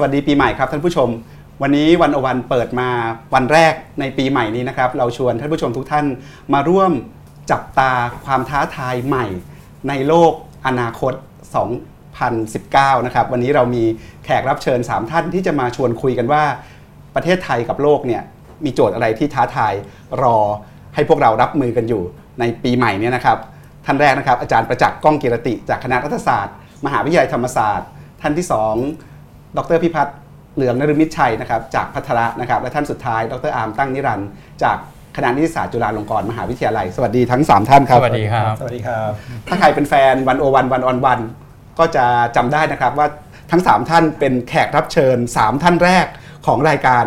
[0.00, 1.08] สวัสดีปีใหม่ครับท่านผู้ชม
[1.62, 2.88] วันนี้วันอวันเปิดมา
[3.34, 6.06] วันแรกในปีใหม่นี้นะครับ เราชวนท่านผู้ชมทุกท่าน
[6.54, 6.92] มาร่วม
[7.50, 7.92] จับตา
[8.24, 9.26] ความท้าทายใหม่
[9.88, 10.32] ในโลก
[10.66, 11.12] อนาคต
[12.10, 13.84] 2019 นะครับ วันนี้เรามี
[14.24, 16.42] แขกรับเชิญ 3 ท่านที่จะมาชวนคุยกันว่า
[17.14, 18.22] ประเทศไทยกับโลกเนี่ย
[18.64, 19.72] มีโจทย์อะไรที่ท้าทาย
[20.22, 20.38] รอ
[20.94, 22.02] ให้พวกเรารับมือกันอยู่
[22.40, 23.38] ในปีใหม่นี้นะครับ
[23.86, 27.88] ท่านแรกนะครับอาจารย์ประจักษ์ก้องกิรติ จากคณะรัฐศาสตร์ มหาวิทยาลัยธรรมศาสตร์
[28.22, 29.07] ท่านที่ 2
[29.56, 30.16] ดรพิพัฒน์
[30.54, 34.28] เหลืองนฤมิตชัยนะครับจากภัทรนะครับและท่านสุดท้าย ดรอาร์มตั้งนิรันดร์
[34.62, 34.76] จาก
[35.16, 39.10] คณะนิติศาสตร์จุฬาลงกรณ์มหาวิทยาลัย สวัสดีทั้ง 3 ท่านครับสวัสดีครับ สวัสดีครับ
[39.48, 41.20] ถ้าใครเป็นแฟน One-O-One One-on-One
[41.78, 42.04] ก็จะ
[42.36, 43.06] จำได้นะครับว่า
[43.50, 46.06] ทั้ง 3 ท่านเป็นแขกรับเชิญ 3 ท่านแรก
[46.46, 47.04] ของรายการ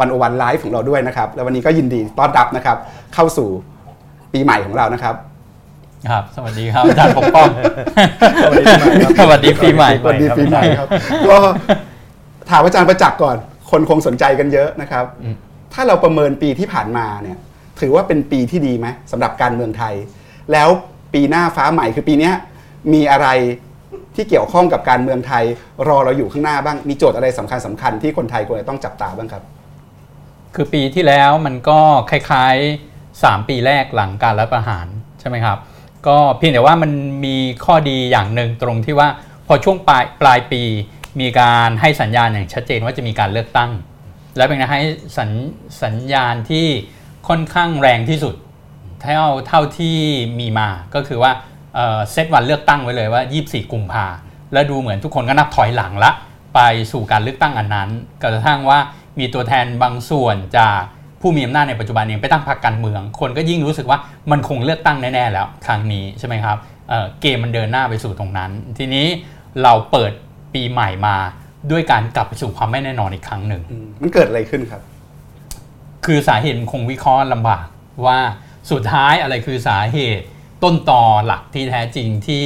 [0.00, 2.76] One-O-One Live ของเราด้วยนะครับ และวันนี้ก็ยินดีต้อนรับนะครับ
[3.14, 3.48] เข้าสู่
[4.32, 5.14] ปีใหม่ของเรานะครับ
[6.10, 7.48] ครับ สวัสดีครับอาจารย์ปกป้อง
[8.44, 10.88] สวัสดีปีใหม่ครับสวัสดีปีใหม่ สวัสดีปีใหม่ครับ
[11.30, 11.38] ก็
[12.50, 13.36] ถามอาจารย์ประจักษ์ก่อน
[13.70, 15.36] คนคงสนใจกันเยอะนะครับอืม
[15.72, 17.38] ถ้าเราประเมินปีที่ผ่านมาเนี่ย
[17.80, 19.94] ถือว่าเป็นปีที่ดีไหมสำหรับการเมืองไทย
[20.52, 20.68] แล้ว
[21.14, 22.34] ปีหน้าฟ้าใหม่คือปีเนี้ย
[22.92, 23.28] มีอะไร
[24.14, 25.44] ที่เกี่ยวข้องกับการเมืองไทย
[25.88, 29.42] รอเราอยู่ข้างหน้าบ้าง มีโจทย์อะไรสำคัญสำคัญๆที่คนไทยควรจะต้องจับตาบ้างครับ
[30.54, 31.78] คือปีที่แล้วมันก็
[32.10, 34.86] คล้ายๆ 3 ปีแรกหลังการรัฐประหาร
[35.20, 35.58] ใช่ไหมครับ
[36.06, 36.92] ก็เพียงแต่ว่ามัน
[37.24, 39.08] มีข้อดีอย่างหนึ่งตรงที่ว่า
[39.46, 40.62] พอช่วงปลายปลายปี
[41.20, 43.70] มีการให้สัญญาณอย่างชัดเจนว่าจะมีการเลือกตั้ง
[44.36, 44.82] และเป็นการให้
[45.18, 45.30] สัญ
[45.82, 46.66] สัญญาณที่
[47.28, 48.34] ค่อนข้างแรงที่สุด
[49.00, 49.98] เท่าเท่าที่
[50.40, 51.32] มีมาก็คือว่า
[51.76, 54.06] เซตวันเลือกตั้งไว้เลยว่า 24 กุมภา
[54.52, 56.10] แล้วดูเหมือนทุกคนก็นับถอยหลังละ
[56.54, 56.60] ไป
[56.92, 57.88] สู่การเลือกตั้งอันนั้น
[58.22, 58.78] กระทั่งว่า
[59.18, 60.80] มีตัวแทนบางส่วนจาก
[61.20, 63.98] ผู้มีอำนาจในปัจจุบันเองไปตั้งพรรคการเมือง คนก็ยิ่งรู้สึกว่า
[64.30, 66.56] มันคงเลือกตั้งแน่ๆแล้วครั้งนี้ใช่ไหมครับ
[66.88, 69.06] เอ่อเกมมันเดินหน้าไปสู่ตรงนั้น ทีนี้
[69.62, 70.12] เราเปิด
[70.54, 71.16] ปีใหม่มา
[71.70, 73.62] ด้วยการกลับไปสู่ความไม่แน่นอนอีกครั้งหนึ่ง
[74.02, 74.82] มันเกิดอะไรขึ้นครับ
[76.06, 77.66] คือสาเหตุมันคงวิเคราะห์ลำบาก
[78.06, 78.18] ว่า
[78.70, 80.24] สุดท้ายอะไรคือสาเหตุ
[80.62, 82.44] ต้นตอหลักที่แท้จริงที่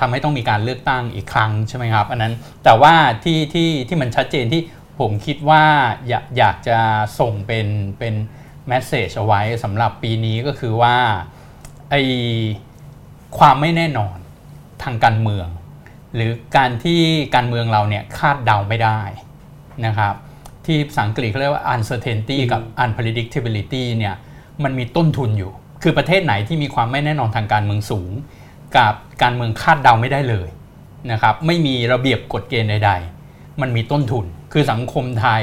[0.00, 2.34] ทำให้ต้องมีการเลือกตั้งอีกครั้งใช่ไหมครับ อันนั้น
[2.64, 4.60] แต่ว่าที่ที่ที่มันชัดเจนที่
[4.98, 5.64] ผมคิดว่า
[6.08, 6.78] อยากอยากจะ
[7.20, 7.66] ส่งเป็น
[7.98, 8.14] เป็น
[8.68, 10.96] แมสเซจเอาไว้สำหรับปีนี้ก็คือว่า
[11.90, 11.94] ไอ
[13.38, 14.16] ความไม่แน่นอน
[14.82, 15.48] ทางการเมือง
[16.14, 17.00] หรือการที่
[17.34, 19.00] การเมืองเราเนี่ยคาดเดาไม่ได้
[19.86, 20.14] นะครับ
[20.66, 24.14] ที่ภาษาอังกฤษเขาเรียกว่า uncertainty กับ unpredictability เนี่ย
[24.64, 28.10] มันมีต้นทุนอยู่ คือประเทศไหนที่มีความไม่แน่นอนทางการเมืองสูง
[28.76, 30.48] กับการเมืองคาดเดาไม่ได้เลย
[31.12, 32.92] นะครับไม่มีระเบียบกฎเกณฑ์ใด
[33.26, 35.42] ๆ มันมีต้นทุน คือสังคมไทย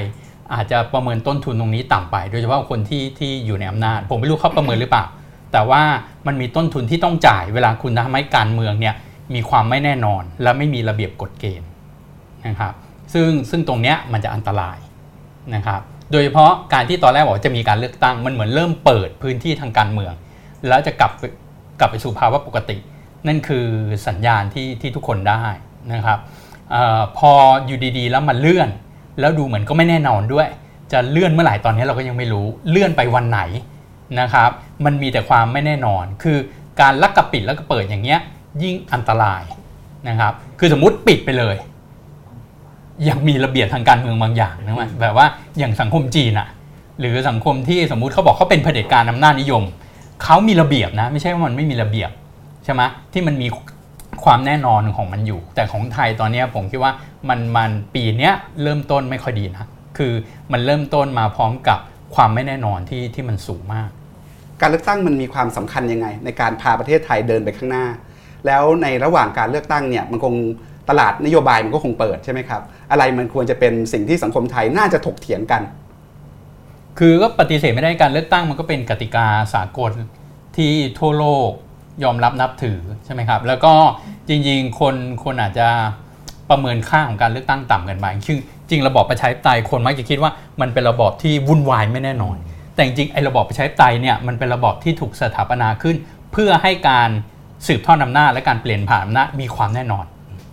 [0.54, 5.06] อาจจะประเมินต้นทุนตรงนี้ต่ำไป โดยเฉพาะคนที่ที่อยู่ในอำนาจ ผมไม่รู้เขาประเมินหรือเปล่า
[5.52, 5.82] แต่ว่า
[6.28, 8.96] มันมีต้นทุนที่ต้องจ่าย เวลาคุณทำให้การเมืองเนี่ย
[9.34, 11.70] มีความไม่แน่นอน และไม่มีระเบียบกฎเกณฑ์
[12.48, 12.74] นะครับ
[13.14, 14.78] ซึ่งซึ่งตรงเนี้ยมันจะอันตราย
[15.56, 15.82] นะครับ
[16.12, 20.14] โดยเฉพาะการที่ตอนแรกบอกจะมีการเลือกตั้งมันเหมือนเริ่มเปิดพื้นที่ทางการเมือง
[20.68, 21.12] แล้วจะกลับ
[21.80, 22.78] กลับไปสู่ภาวะปกติ
[23.28, 23.66] นั่นคือ
[24.08, 25.44] สัญญาณที่ที่ทุกคนได้
[25.94, 26.20] นะครับ
[26.76, 27.32] ออพอ
[27.66, 28.70] อยู่ดีๆ แล้วมันเลื่อน
[29.20, 30.48] แล้วดูเหมือนก็ไม่แน่นอนด้วย
[30.92, 33.42] จะเลื่อนเมื่อไหร่ตอนนี้เราก็ยังไม่รู้เลื่อนไปวันไหน
[34.20, 34.50] นะครับ
[34.86, 36.38] มันมีแต่ความไม่แน่นอน คือ
[36.82, 38.20] การลักกระปิดแล้วก็เปิดอย่างเงี้ย
[38.64, 39.44] ยิ่งอันตราย
[40.08, 41.56] นะครับ คือสมมุติปิดไปเลย
[43.10, 45.28] ยังมีระเบียบทางการเมืองบางอย่างนะมันแบบว่า
[45.60, 46.48] อย่างสังคมจีนอะ
[47.00, 49.64] หรือสังคมที่สมมุติเขาบอกเขาเป็นเผด็จการอำนาจนิยม
[50.24, 52.12] เขามีระเบียบนะ ไม่ใช่ว่ามันไม่มีระเบียบ
[52.64, 52.82] ใช่ไหม
[53.14, 53.48] ที่มันมี
[54.24, 56.94] ความแน่นอนของมันอยู่ แต่ของไทยตอนเนี้ยผมคิดว่า
[57.30, 58.34] มันมันปีเนี้ย
[58.64, 59.66] เริ่มต้นไม่ค่อยดีนะ
[59.98, 60.14] คือ
[60.52, 61.80] มันเริ่มต้นมาพร้อมกับ
[62.16, 63.90] ความไม่แน่นอนที่ที่มันสูงมาก
[64.62, 67.86] การเลือกตั้งมันมีความสำคัญยังไง ในการพาประเทศไทยเดินไปข้างหน้า
[68.46, 70.36] แล้วในระหว่างการเลือกตั้งเนี่ยมันคง
[70.90, 72.62] ตลาดนโยบายมันก็คงเปิดใช่ไหมครับ
[72.92, 75.62] อะไรมันควรจะเป็นสิ่งที่สังคมไทยน่าจะถกเถียงกัน
[77.00, 79.92] คือก็ปฏิเสธไม่ได้การเลือกตั้งมันก็เป็นกติกาสากล
[80.58, 81.52] ที่ทั่วโลก
[82.04, 83.74] ยอมรับนับถือใช่ไหมครับ แล้วก็
[84.28, 85.68] จริงๆ คนคนอาจจะ
[86.50, 88.40] ประเมินค่าของการเลือกตั้งต่ำกันไปคือ
[88.70, 90.32] จริงระบอบประชาธิปไตยคนมักจะคิดว่า
[90.62, 92.36] มันเป็นระบอบที่วุ่นวายไม่แน่นอน
[92.74, 95.96] แต่จริงไอ้ระบอบประชาธิปไตยเนี่ยมันเป็นระบอบที่ถูกสถาปนาขึ้น
[96.32, 97.10] เพื่อให้การ
[97.68, 100.06] สืบทอดอำนาจและการเปลี่ยนผ่านอำนาจมีความแน่นอน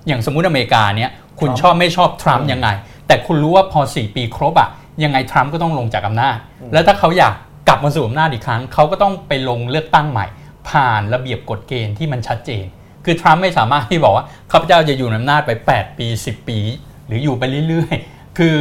[0.06, 1.10] อย่างสมมุติอเมริกาเนี่ย
[1.40, 2.68] คุณชอบไม่ชอบทรัมป์ยังไง
[3.06, 4.68] แต่คุณรู้ว่าพอ 4 ปีครบอะ
[5.04, 6.36] ยังไงทรัมป์ก็ต้องลงจากอำนาจ
[6.72, 7.34] แล้วถ้าเขาอยาก
[7.68, 10.26] กลับมาสู่อำนาจอีกครั้งเขาก็ต้องไปลงเลือกตั้งใหม่
[10.70, 12.64] ผ่านระเบียบกฎเกณฑ์ที่มันชัดเจน
[13.04, 16.58] คือทรัมป์ไม่สามารถที่บอกว่าข้าพเจ้าจะอยู่ในอำนาจไป 8 ปี 10 ปี
[17.06, 18.56] หรืออยู่ไปเรื่อยๆ คือ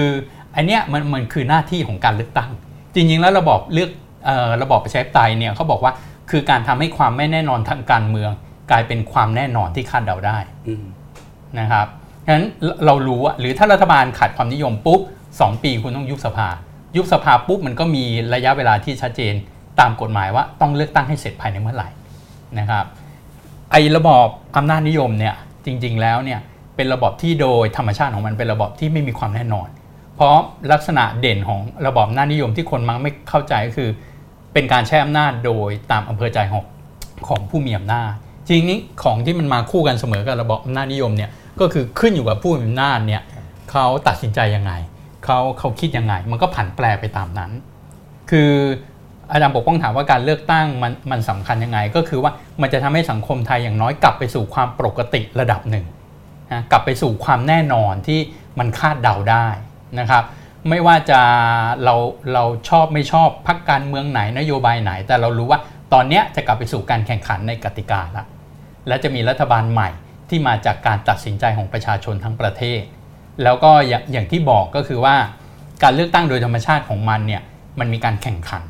[0.55, 2.51] อันเนี้ยมันมันคือหน้าที่ของการเลือกตั้ง
[2.93, 3.89] จริงๆแล้วระบอบเลือก
[4.27, 5.93] ออระบอบประชาธิปไตยเนี่ยเขาบอกว่า
[6.29, 8.31] คือการทำให้ความไม่แน่นอนทางการเมือง
[8.71, 10.37] กลายเป็นความแน่นอนที่คาดเดาได้
[11.59, 11.87] นะครับ
[12.25, 12.47] ฉะนั้น
[12.85, 14.99] เรารู้หรือถ้ารัฐบาลขาดความนิยมปุ๊บ
[15.39, 16.47] สองปีคุณต้องยุบสภา
[16.95, 19.33] ยุบสภาปุ๊บมันก็มีระยะเวลาที่ชัดเจน
[19.79, 21.89] ตามกฎหมายว่าต้องเลือกตั้งให้เสร็จภายในเมื่อไหร่
[22.59, 22.85] นะครับ
[23.71, 25.35] ไอ้ระบอบอำนาจนิยมเนี่ย
[25.65, 26.39] จริงๆแล้วเนี่ย
[26.75, 29.67] เป็นระบอบที่โดยธรรมชาติของมันเป็นระบอบที่ไม่มีความแน่นอน
[30.15, 30.37] เพราะ
[30.71, 33.89] ลักษณะเด่นของระบอบอำนาจนิยมที่คนมักไม่เข้าใจก็คือ
[34.53, 36.63] เป็นการใช้อำนาจโดยตามอำเภอใจของ
[37.27, 38.11] ของผู้มีอำนาจ
[38.47, 43.21] จริงนี้ของที่มันมาคู่กันเสมอกับระบอบอำนาจนิยมเนี่ยก็คือขึ้นอยู่กับผู้มีอำนาจเนี่ย
[43.71, 44.73] เขาตัดสินใจยังไง
[45.25, 47.51] เขาเขาคิดยังไง มันก็ผันแปรไปตามนั้น
[48.29, 48.51] คือ
[49.31, 52.31] อาจารย์ปกป้องถามว่าการเลือกตั้งมันมันสำคัญยังไง ก็คือว่า
[52.61, 55.85] มันจะทำให้สังคมไทยอย่างน้อยกลับไปสู่ความปกติระดับหนึ่ง
[56.51, 58.19] นะกลับไปสู่ความแน่นอนที่
[58.59, 59.47] มันคาดเดาได้
[59.99, 60.23] นะครับ
[60.69, 61.19] ไม่ว่าจะ
[61.83, 61.95] เรา
[62.33, 65.59] เราชอบไม่ชอบพักการเมืองไหนนโยบายไหน แต่เรารู้ว่า
[65.93, 68.25] ตอนนี้จะกลับไปสู่การแข่งขันในกติกาละ
[68.87, 69.89] และจะมีรัฐบาลใหม่
[70.29, 72.81] ที่มาจากการตัดสินใจของประชาชนทั้งประเทศ
[73.43, 73.71] แล้วก็
[74.11, 75.15] อย่างที่บอกก็คือว่า
[75.83, 77.41] การเลือกตั้งโดยธรรมชาติของมันเนี่ย
[77.79, 78.65] มันมีการแข่งขัน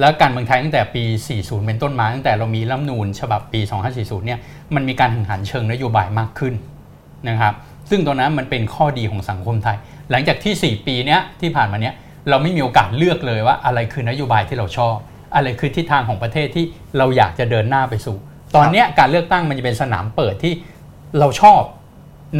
[0.00, 1.04] แล้วการเมืองไทยตั้งแต่ปี
[1.34, 3.60] 40 เป็นต้นมา ตั้งแต่เรามีรัฐนูญฉบับปี
[3.92, 4.38] 2540 เนี่ย
[4.74, 6.54] มันมีการแข่งขันเชิงนโยบายมากขึ้น
[7.28, 7.54] นะครับ
[7.90, 9.76] ซึ่งตรงนั้นมันเป็นข้อดีของสังคมไทย
[10.10, 11.94] หลังจากที่ 4 ปีเนี้ยที่ผ่านมาเนี้ย
[12.28, 14.96] เราไม่มีโอกาสเลือกเลยว่าอะไรคือนโยบายที่เราชอบ
[15.34, 16.64] อะไรคือทิศทางของประเทศที่
[16.98, 18.16] เราอยากจะเดินหน้าไปสู่
[18.56, 20.52] ตอนนี้การเลือกตั้งมันจะเป็นสนามเปิดที่
[21.20, 21.60] เราชอบ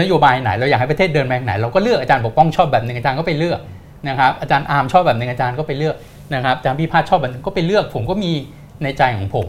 [0.00, 3.60] นโยบายไหน เราอยากให้ประเทศเดินไปทางไหน เราก็เลือกอาจารย์ปกป้องชอบแบบหนึงอาจารย์ก็ไปเลือก
[4.08, 5.94] นะครับอาจารย์อาร์มชอบแบบหนึงอาจารย์ก็ไปเลือก
[6.34, 8.32] นะครับอาจารย์พิพาทชอบแบบหนึงก็ไปเลือกผมก็มี
[8.82, 9.46] ในใจของผม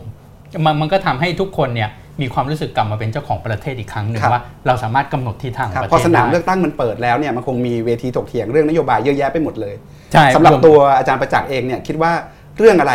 [0.66, 1.90] มันมันก็ทำให้ทุกคนเนี่ย
[2.22, 9.76] มีความรู้สึกกลับมาเป็นเจ้าของประเทศอีกครั้งหนึ่งครับว่าเราสามารถกำหนดทิศทางขคอรับงประพอเทศสนามได้เลือกตั้งมันเปิดแล้วเนี่ยมันคงมีเวทีถกเถียงเรื่องนโยบายเยอะแยะไปหมดเลย
[10.14, 12.12] ใช่สำหรับรวมตัวอาจารย์ประจักษ์เองเนี่ยคิดว่า
[12.58, 12.94] เรื่องอะไร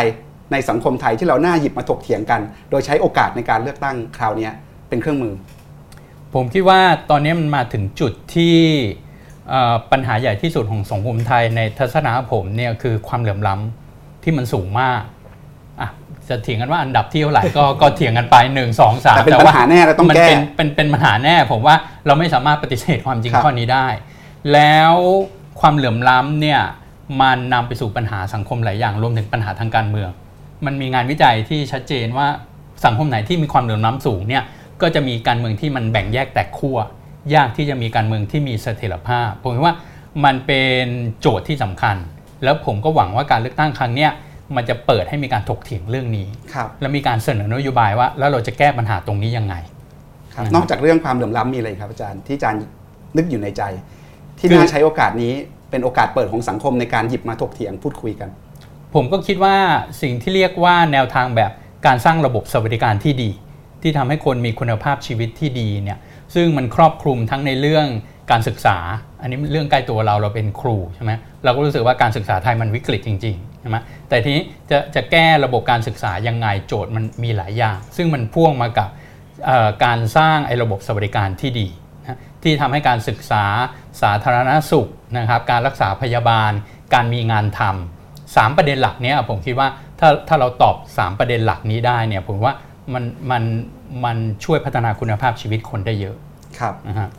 [0.51, 4.53] ในสังคมไทยที่เราน่าหยิบมาถกเถียงกัน โดยใช้โอกาสในการเลือกตั้งคราวเนี้ย
[4.89, 5.33] เป็นเครื่องมือ
[6.33, 9.05] ผมคิดว่าตอนนี้มันมาถึงจุดที่เอ่อ
[9.91, 15.01] ปัญหาใหญ่ที่สุดของสังคมไทยในทัศนะผมเนี่ยคือความเหลื่อมล้ำที่มันสูงมาก
[15.81, 15.89] อะ
[16.29, 23.87] จะเถียงกันว่าอันดับที่เท่าไหร่ก็ก็เถียงกันไป1 2 3แต่เป็นปัญหาแน่เราต้องมันแก้เป็นเป็นเป็นปัญหาแน่ ผมว่าเราไม่สามารถปฏิเสธความจริงครับข้อนี้ได้
[24.53, 24.93] แล้ว
[25.59, 26.61] ความเหลื่อมล้ำเนี่ย
[27.21, 30.09] มันนำไปสู่ปัญหาสังคมหลายอย่างรวมถึงปัญหาทางการเมือง
[30.65, 32.27] มันมีงานวิจัยที่ชัดเจนว่า
[32.85, 34.43] สังคมไหนที่มีความเหลื่อมล้ำสูงเนี่ย
[34.81, 36.77] ก็จะมีการเมืองที่มันแบ่งแยกแตกขั้ว
[37.35, 39.75] ยากที่จะมีการเมืองที่มีเสถียรภาพ ผมคิดว่า
[40.25, 40.85] มันเป็น
[41.21, 41.95] โจทย์ที่สำคัญ
[42.43, 44.11] แล้วผมก็หวังว่าการเลือกตั้งครั้งเนี้ย
[44.55, 49.55] มันจะเปิดให้มีการถกเถียงเรื่องนี้ครับและมีการเสนอนโยบายว่า แล้วเราจะแก้ปัญหาตรงนี้ยังไง
[50.35, 52.61] ครับอืมนอกจากเรื่องความเหลื่อมล้ำมีอะไรอีกครับอาจารย์ที่อาจารย์
[53.17, 53.63] นึกอยู่ในใจ
[54.37, 55.33] ที่คือน่าใช้โอกาสนี้
[55.69, 58.29] เป็นโอกาสเปิดของสังคมในการหยิบมาถกเถียงพูดคุยกัน
[58.93, 59.55] ผมก็คิดว่า
[60.01, 61.51] สิ่งที่เรียกว่าแนวทางแบบ
[61.85, 63.29] การสร้างระบบสวัสดิการที่ดี
[63.81, 65.97] ที่ทำให้คนมีคุณภาพชีวิตที่ดีเนี่ย
[66.35, 67.87] ซึ่งมันครอบคลุมทั้งในเรื่อง
[68.31, 68.77] การศึกษา
[69.21, 71.11] อันนี้เรื่องใกล้ตัวเราเราเป็นครูใช่ไหม
[71.43, 73.77] เราก็รู้สึกว่าการศึกษาไทยมันวิกฤตจริงๆใช่ไหม
[74.09, 78.89] แต่ทีนี้จะจะแก้ระบบการศึกษายังไงโจทย์มันมีหลายอย่าง ซึ่งมันพ่วงมากับ
[79.85, 81.67] การสร้างไอ้ระบบสวัสดิการที่ดี
[82.01, 83.43] นะที่ทำให้การศึกษา
[84.01, 84.87] สาธารณสุข
[85.17, 86.51] นะครับ การรักษาพยาบาล
[86.93, 89.67] การมีงานทำสามประเด็นหลักนี้ผมคิดว่า
[89.99, 92.53] ถ้าถ้าเราตอบ 3 ประเด็นหลักนี้ได้เนี่ยผมว่า
[92.93, 93.43] มันมัน
[94.05, 96.15] มันช่วยพัฒนาคุณภาพชีวิตคนได้เยอะ
[96.59, 97.09] ครับนะฮะ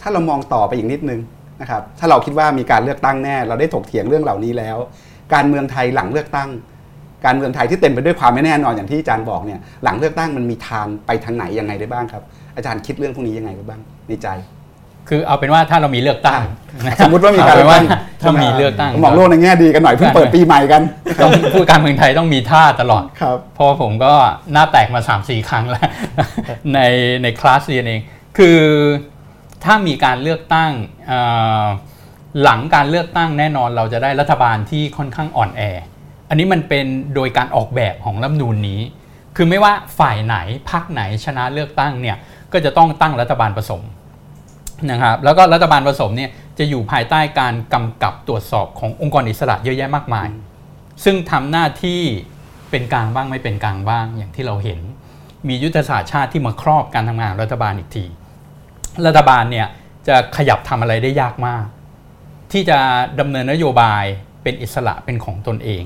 [0.00, 1.20] ถ้าเรามองต่อไปอีกนิดนึง
[1.60, 4.76] นะครับถ้าเราคิดว่ามีการเลือกตั้งแน่ เราได้ถกเถียงเรื่องเหล่านี้แล้ว
[5.34, 6.48] การเมืองไทยหลังเลือกตั้ง
[7.26, 12.22] การเมืองไทยที่เต็มไปด้วยความไม่แน่นอนอย่างที่อาจารย์บอกเนี่ยหลังเลือกตั้งมันมีทางไปทางไหนยังไงได้บ้างครับ
[12.56, 14.28] อาจารย์คิดเรื่องพวกนี้ยังไงได้บ้างในใจ
[15.08, 16.42] คือเอาเป็นว่าถ้าเรามีเลือกตั้ง
[16.86, 20.82] นะสมมุติว่ามีการเอเป็นว่าเลือกตั้งถ้ามีเลือกตั้งมองโลกในแง่ดีกันหน่อยเพิ่งเปิดปีใหม่กัน
[21.22, 24.12] ต้องพูดการเมืองไทยต้องมีท่าตลอดครับเพราะว่าผมก็
[24.52, 25.88] หน้าแตกมา3 4ครั้งแล้ว
[26.74, 26.80] ใน
[27.22, 28.00] ในคลาสเรียนเอง
[28.38, 28.60] คือ
[29.64, 30.70] ถ้ามีการเลือกตั้ง
[31.06, 31.20] เอ่
[31.62, 31.64] อ
[32.42, 35.62] หลังการเลือกตั้งแน่นอนเราจะได้รัฐบาลที่ค่อนข้างอ่อนแอ
[36.28, 38.80] อันนี้มันเป็นโดยการออกแบบของรัฐธรรมนูญนี้
[39.36, 40.36] คือไม่ว่าฝ่ายไหน
[40.70, 42.16] พรรคไหนชนะเลือกตั้งเนี่ย
[42.52, 43.82] ก็จะต้องตั้งรัฐบาลผสม
[44.90, 50.28] นะครับแล้วก็รัฐบาลผสมเนี่ยจะอยู่ภายใต้การกำกับตรวจสอบขององค์กรอิสระเยอะแยะมากมาย
[51.04, 52.00] ซึ่งทำหน้าที่
[52.70, 54.80] เป็นกลางบ้างไม่เป็นกลางบ้างอย่างที่เราเห็น
[55.48, 58.04] มียุทธศาสตร์ชาติที่มาครอบการทำงานของรัฐบาลอีกที
[59.06, 59.66] รัฐบาลเนี่ย
[60.08, 61.64] จะขยับทำอะไรได้ยากมาก
[62.52, 62.78] ที่จะ
[63.20, 64.04] ดำเนินนโยบาย
[64.42, 65.82] เป็นอิสระเป็นของตนเอง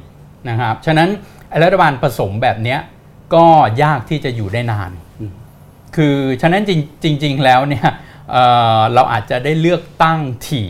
[0.48, 1.08] นะครับฉะนั้น
[1.48, 2.80] ไอ้รัฐบาลผสมแบบเนี้ย
[3.34, 3.46] ก็
[3.82, 5.32] ยากที่จะอยู่ได้นานอืม
[5.96, 6.72] คือฉะนั้นจ
[7.04, 7.88] ริงจริงๆแล้วเนี่ย
[8.30, 8.44] เอ่
[8.78, 10.68] อเราอาจจะได้เลือกตั้งถี่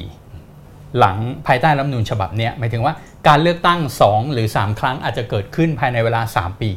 [0.98, 1.16] หลัง
[1.46, 2.94] ภายใต้รัฐธรรมนูญฉบับเนี้ยหมายถึงว่า
[3.28, 6.70] การเลือกตั้ง 2 หรือ 3 ครั้งอาจจะเกิดขึ้นภายในเวลา 3 ปี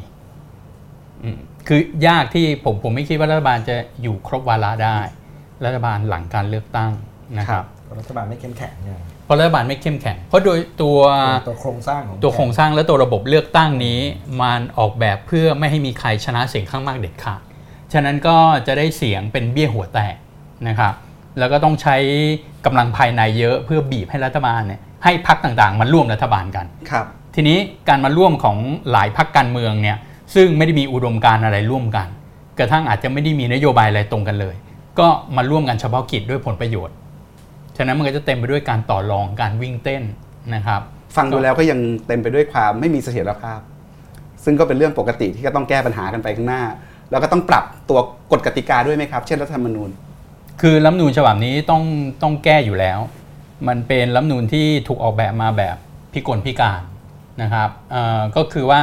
[1.23, 4.99] อืมคือยากที่ผมผมไม่คิดว่ารัฐบาลจะอยู่ครบวาระได้
[5.65, 6.91] รัฐบาลหลังการเลือกตั้ง
[7.37, 7.65] นะครับ
[7.99, 10.99] รัฐบาลไม่เข้มแข็งเนี่ยเพราะรัฐบาลไม่เข้มแข็ง เพราะโดยตัว
[11.47, 13.99] ตัวโครงสร้างของตัวโครงสร้างและตัวระบบเลือกตั้งนี้
[14.41, 17.41] มันออกแบบเพื่อไม่ให้มีใครชนะเสียงข้างมากเด็ดขาด
[17.93, 20.15] ฉะนั้นก็จะได้เสียงเป็นเบี้ยหัวแตก
[20.67, 20.93] นะครับ
[21.39, 21.95] แล้วก็ต้องใช้
[22.65, 27.57] กำลังภายในเยอะเพื่อบีบให้รัฐบาลเนี่ยให้พักต่างๆมาร่วมรัฐบาลกันครับทีนี้
[27.89, 28.57] การมาร่วมของ
[28.91, 29.97] หลายพักการเมืองเนี่ย
[30.35, 32.07] ซึ่งไม่ได้มีอุดมการณ์อะไรร่วมกัน
[32.59, 34.55] กระทั่งอาจจะไม่ได้มีนโยบายอะไรตรงกันเลย
[34.99, 36.95] ก็มาร่วมกันเฉพาะกิจด้วยผลประโยชน์
[37.77, 40.03] ฉะนั้นมันก็จะเต็มไปด้วยการต่อรองการวิ่งเต้น
[40.55, 40.81] นะครับ
[41.15, 43.59] ฟังดูแล้วก็ยังเต็มไปด้วยความไม่มีเสถียรภาพ
[44.43, 46.63] ซึ่งก็เป็นเรื่องปกติที่ก็ต้องแก้ปัญหากันไปข้างหน้า
[47.11, 47.99] แล้วก็ต้องปรับตัว
[48.31, 49.89] กฎกติกาด้วยไหมครับ เช่นรัฐธรรมนูญ
[50.61, 51.83] คือรัฐธรรมนูญฉบับนี้ต้อง
[52.21, 52.99] ต้องแก้อยู่แล้ว
[53.67, 55.75] มันเป็นรัฐธรรมนูญที่ถูกออกแบบมาแบบ
[56.13, 56.81] พิกลพิการ
[57.41, 57.69] นะครับ
[58.35, 58.79] ก็คือว่า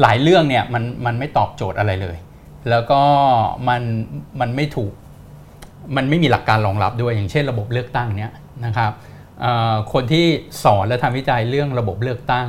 [0.00, 2.16] หลายเรื่องเนี่ยมันมันไม่ตอบโจทย์อะไรเลย
[2.70, 3.00] แล้วก็
[3.68, 3.82] มัน
[4.40, 4.92] มันไม่ถูก
[5.96, 8.32] มันไม่มีหลักการรองรับด้วยอย่างเช่นระบบเลือกตั้งเนี้ย
[8.64, 8.92] นะครับ
[9.92, 10.26] คนที่
[10.64, 12.48] สอนและทำวิจัยเรื่องระบบเลือกตั้ง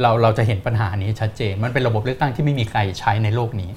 [0.00, 3.70] เราเราจะเห็นปัญหานี้ชัดเจน มันเป็นระบบเลือกตั้งที่ไม่มีใครใช้ในโลกนี้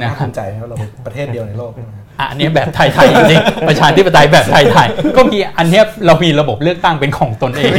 [0.00, 1.72] น่าภูมิใจนะครับเราประเทศเดียวในโลก
[2.18, 7.72] อะอันเนี้ยแบบไทยๆจริงๆประชาธิปไตยแบบไทยๆก็มีอันเนี้ยเรามีระบบเลือกตั้งเป็นของตนเอง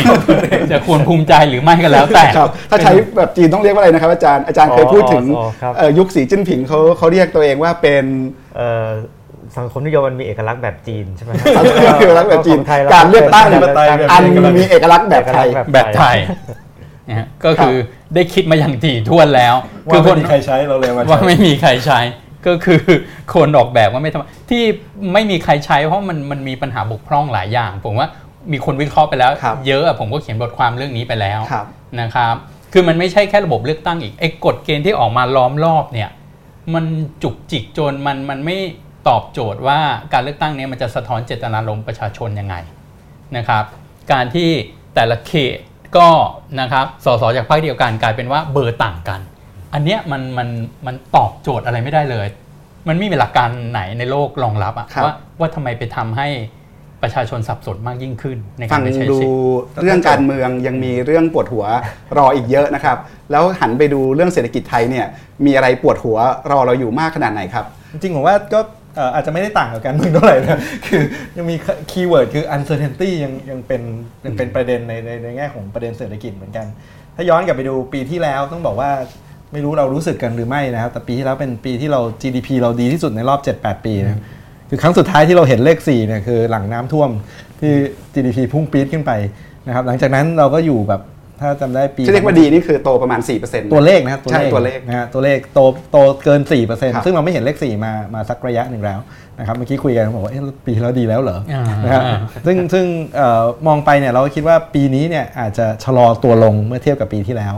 [0.71, 8.05] จะควรภูมิใจหรือไม่ก็แล้วแต่ครับถ้าใช้แบบจีนต้องเรียกว่าอะไรนะครับ อาจารย์อาจารย์เคยพูดถึงอ๋อครับเอ่อยุคสีจิ้นผิงเขาเขาเรียกตัวเองว่าเป็น
[8.55, 8.89] เอ่อ
[9.57, 11.31] สังคมนิยมมันมีเอกลักษณ์แบบจีนใช่ไหม
[11.99, 13.75] เอกลักษณ์แบบจีนของไทยการเลือกตั้งเป็นแบบ
[14.11, 14.23] อัน
[14.57, 16.17] มีเอกลักษณ์แบบไทยแบบไทย
[17.09, 17.75] นะฮะก็คือ
[18.15, 19.55] ได้คิดมาอย่างถี่ถ้วนแล้ว
[19.91, 21.99] คืว่าอคไม่นมีใครใช้เราเลยมาว่าใช้ไม่มีใครใช้
[22.47, 22.81] ก็คือ
[23.33, 24.63] คนออกแบบว่าไม่ทำที่
[25.13, 28.07] ไม่มีใครใช้เพราะมันมันมีปัญหาบกพร่องหลายอย่าง ผมว่า
[28.51, 31.65] มีคนวิเคราะห์ไปแล้วครับเยอะอะผมก็เขียนบทความเรื่องนี้ไปแล้วครับ
[32.01, 32.35] นะครับ
[32.73, 36.09] คือมันไม่ใช่แค่ระบบเลือกตั้งอีกไอ้กฎเกณฑ์ที่ออกมาล้อมรอบเนี่ย
[36.73, 36.85] มัน
[37.23, 38.57] จุกจิกจนมันมันไม่
[39.07, 39.79] ตอบโจทย์ว่า
[40.13, 42.55] การเลือกตั้งเนี้มันจะสะท้อนเจตนารมณ์ประชาชนยังไง
[43.37, 43.63] นะครับ
[44.11, 44.49] การที่
[44.95, 45.57] แต่ละเขต
[45.97, 46.09] ก็
[46.59, 49.19] นะครับสสจากพรรคเดียวกันกลายเป็นว่าเบอร์ต่างกัน
[49.75, 50.49] อันเนี้ยมันมัน
[50.87, 52.27] มันตอบโจทย์อะไรไม่ได้เลย
[52.87, 56.27] มันไม่มีหลักการไหนในโลกรองรับอะครับว่าว่าทำไมไปทำให้
[57.03, 59.37] ประชาชนสับสนมากยิ่งขึ้นในกาฟัรงไปใช้ดูสิทธิ์
[59.81, 61.65] เรื่องการเมืองยังมีเรื่องปวดหัว
[62.17, 62.97] รออีกเยอะนะครับ
[63.31, 65.05] แล้วหันไปดูเรื่องเศรษฐกิจไทยเนี่ย
[65.45, 66.17] มีอะไรปวดหัว
[66.51, 68.59] รอเราอยู่มากขนาดไหนครับ จริงๆผมว่าก็
[68.95, 71.01] เอ่ออาจจะไม่ได้ต่างกับการเมืองเท่าไหร่นะคือ
[71.37, 71.55] ยังมี
[71.91, 73.81] คีย์เวิร์ดคือ uncertainty ยังยังเป็น
[74.25, 76.65] ยังเป็นประเด็นในในในแง่ของประเด็นเศรษฐกิจเหมือนกัน
[77.15, 78.91] ถ้าย้อนกลับไปดูปีที่แล้วต้องบอกว่า
[79.55, 84.21] ไม่รู้เรารู้สึกกันหรือไม่นะครับ แต่ปีที่แล้วเป็นปีที่เรา GDP เราดีที่สุดในรอบ 7-8 ปีนะ
[84.69, 87.09] คือครั้งสุดท้ายที่เราเห็นเลข4เนี่ยคือหลังน้ำท่วม
[87.59, 87.71] ที่
[88.13, 89.11] GDP พุ่งปี๊ดขึ้นไป
[89.67, 91.01] นะครับ หลังจากนั้นเราก็อยู่แบบ
[91.41, 95.59] ถ้าจำได้ปีที่เรียกว่าดีนี่คือโตประมาณ 4%ตัวเลขนะครับใช่ตัวเลขนะฮะตัวเลขโต
[95.91, 98.99] โตเกินครับ4%ซึ่งเราไม่เห็นเลข 4 มามาสักระยะหนึ่งแล้ว
[99.39, 102.01] นะครับเมื่อกี้คุยกันบอกว่าเอ๊ะปีที่แล้วดีแล้วเหรออ่านนะฮะ
[102.45, 102.85] ซึ่งซึ่ง
[103.15, 107.55] เอ่อมองไปเนี่ยเราก็คิดว่าปีนี้เนี่ยอาจจะชะลอตัวลงเมื่อเทียบกับปีที่แล้ว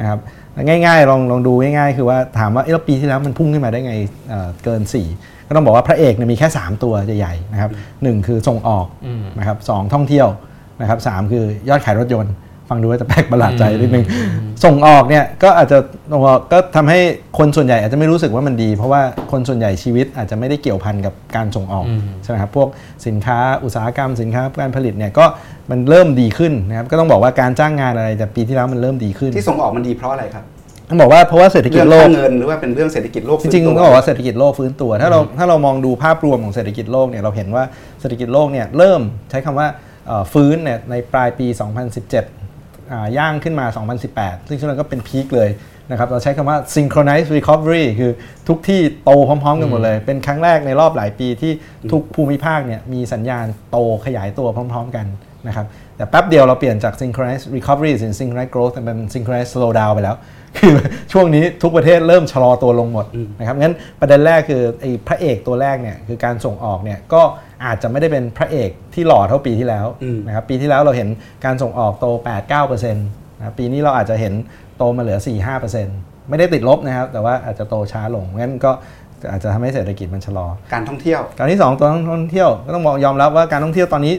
[0.00, 0.18] นะครับ
[0.66, 3.94] ง่ายๆลองลองดูง่ายๆ คือว่าถามว่าเอ๊ะแล้วปีที่แล้วมันพุ่งขึ้นมาได้ไง
[4.28, 4.82] เอ่อเกิน
[5.14, 7.70] 4 ก็ต้องบอกว่าพระเอกเนี่ยมีแค่ 3 ตัวใหญ่ๆนะครับ
[8.02, 10.28] หนึ่งคือส่งออกอืมนะครับสองท่องเที่ยว
[10.80, 12.32] นะครับสามคือ ยอดขายรถยนต์
[12.68, 14.04] ฟังดูว่าจะแปลกประหลาดใจนิดนึง
[14.64, 15.78] ส่งออกเนี่ยก็อาจจะ
[16.52, 16.98] ก็ทำให้
[17.38, 22.68] คนส่วนใหญ่อาจจะไม่รู้สึกว่ามันดี เพราะว่าคนส่วนใหญ่ชีวิตอาจจะไม่ได้เกี่ยวพันกับการส่งออกอืมใช่ไหมครับพวก
[23.06, 25.24] สินค้าอุตสาหกรรมสินค้าการผลิตเนี่ยก็
[25.70, 30.44] มันเริ่มดีขึ้นนะครับก็ต้องบอกว่าการจ้างงานอะไรจากปีที่แล้วมันเริ่มดีขึ้น ที่ส่งออกมันดีเพราะอะไรครับ
[30.88, 37.64] ต้องบอกว่าเพราะว่าเศรษฐกิจเรื่องโลกค่าเงินหรือว่าเป็นเรื่องเศรษฐกิจโลกจริงฟื้นๆตัวก็บอกว่าเศรษฐกิจโลกฟื้นตัว ถ้าเราถ้าเรามองดูภาพรวมของเศรษฐกิจโลกเนี่ยเราเห็นว่า
[38.00, 39.68] เศรษฐกิจโลกเนี่ยเริ่มใช้คำว่า
[40.06, 41.60] เอ่อฟื้นเนี่ยในปลายปี 2017
[42.12, 42.45] อ่า
[43.18, 43.66] ย่างขึ้นมา
[44.06, 45.50] 2018 ซึ่งช่วงนั้นก็เป็นพีคเลย
[45.90, 48.12] นะครับเราใช้คำว่า synchronized recovery คือ
[48.48, 51.52] ทุกที่โตพร้อม ๆ กันหมดเลย เป็นครั้งแรกในรอบหลายปีที่
[51.92, 53.76] ทุกภูมิภาคเนี่ยมีสัญญาณโต
[54.06, 55.06] ขยายตัวพร้อม ๆ กัน
[55.46, 55.66] นะครับ
[55.96, 60.16] แต่แป๊บเดียวเราเปลี่ยนจาก synchronized recovery เป็น synchronized growth เป็น synchronized slow down ไปแล้ว
[60.58, 60.74] คือ
[61.12, 63.06] ช่วงนี้ทุกประเทศเริ่มชะลอตัวลงหมด
[63.38, 67.22] นะครับงั้นประเด็นแรกคือไอ้พระเอกตัวแรกเนี่ยคือการส่งออกเนี่ยก็
[67.64, 71.08] อาจจะไม่ได้เป็นพระเอกที่หล่อเท่าปีที่แล้วอืมนะครับปีที่แล้วเราเห็น
[71.44, 72.06] การส่งออกโต
[72.54, 74.34] 8-9%นะครับปีนี้เราอาจจะเห็น
[74.76, 75.18] โตมาเหลือ
[75.74, 78.72] 4-5%ไม่ได้ติดลบนะครับ แต่ว่าอาจจะโตช้าลงงั้นก็
[79.30, 84.14] อาจจะทำให้เศรษฐกิจมันชะลอ การท่องเที่ยว การที่ 2 ตัวท่องเที่ยวก็ต้องบอกยอมรับว่าการท่องเที่ยวตอนนี้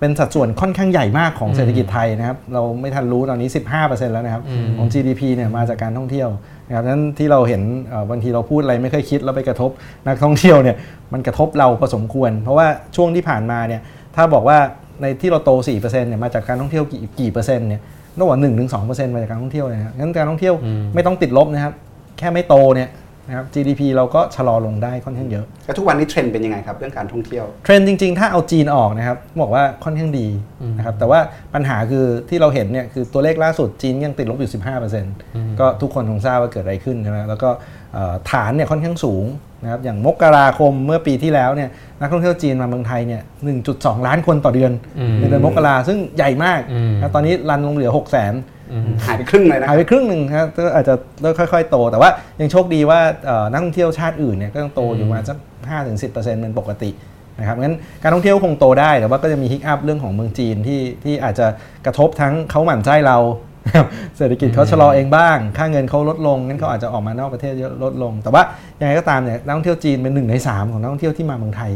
[0.00, 3.48] เป็นสัดส่วนค่อนข้างใหญ่มากของเศรษฐกิจไทยนะครับ เราไม่ทันรู้ตอนนี้
[3.80, 6.28] 15%แล้วนะครับอืมของ GDP เนี่ยมาจากการท่องเที่ยว
[6.72, 9.70] นะครับนั้นที่เราเห็นเอ่อบางทีเราพูดอะไรไม่เคยคิดแล้วไปกระทบ
[10.06, 10.76] นักท่องเที่ยวเนี่ย
[11.12, 13.80] มันกระทบเราพอสมควร เพราะว่าช่วงที่ผ่านมาเนี่ย
[14.16, 14.58] ถ้าบอกว่า
[15.02, 17.80] ในที่เราโต 4%เนี่ยมาจากการท่องเที่ยวกี่กี่เปอร์เซ็นต์เนี่ย
[18.18, 21.72] ต้องบอกหนึ่งถึงสองเปอร์เซ็นต์มาจากการท่องเที่ยวนะครับงั้นการท่องเที่ยวอืมไม่ต้องติดลบนะครับ
[22.18, 22.88] แค่ไม่โตเนี่ย
[23.28, 30.28] นะครับ GDP เราก็ชะลอลงได้ค่อนข้างเยอะแล้วทุกวันนี้เทรนด์เป็นยังไงครับเรื่องการท่องเที่ยวเทรนด์จริง ๆ ถ้าเอาจีนออกนะครับบอกว่าค่อนข้างดี
[30.76, 31.20] นะครับแต่ว่า
[31.54, 34.52] ปัญหาคือที่เราเห็นเนี่ยคือตัวเลขล่าสุดจีนยังติดลบอยู่
[35.04, 37.50] 15%ก็ทุกคนคงทราบว่าเกิดอะไรขึ้นใช่ไหมแล้วก็
[37.92, 39.26] เอ่อฐานเนี่ยค่อนข้างสูง
[39.62, 43.22] นะครับอย่างมกราคมเมื่อปีที่แล้วเนี่ยนักท่องเที่ยวจีนมาเมืองไทยเนี่ย
[43.64, 48.32] 1.2 ล้านคนต่อเดือนอืมในเดือนมกราซึ่งใหญ่มากอืมนะตอนนี้รันลงเหลือ 6 0 0 0 0น
[49.04, 52.10] หายไปครึ่งเลยนะหายไปครึ่งหนึ่งครับก็อาจจะเริ่มค่อยๆ โต แต่ว่า
[52.40, 55.36] ยังโชคดีว่าเอ่อนักท่องเที่ยวชาติอื่นเนี่ยก็ยังโตอยู่ประมาณสัก
[55.80, 56.90] 5-10%เป็นปกติ
[57.38, 61.46] นะครับงั้นการท่องเที่ยวคงโตได้แต่ว่าก็จะมีฮิกอัพเรื่องของเมืองจีนที่ที่อาจจะ
[61.86, 63.18] กระทบทั้งเขาหมั่นไส้เรา
[63.66, 63.86] นะครับ
[64.18, 68.42] เศรษฐกิจเขาชะลอเองบ้าง ค่าเงินเขาลดลง งั้นเขาอาจจะออกมานอกประเทศเยอะลดลง แต่ว่า
[68.80, 71.72] ยังไงก็ตามเนี่ยนักท่องเที่ยวจีนเป็นหนึ่งในสามของนักท่องเที่ยวที่มาเมืองไทย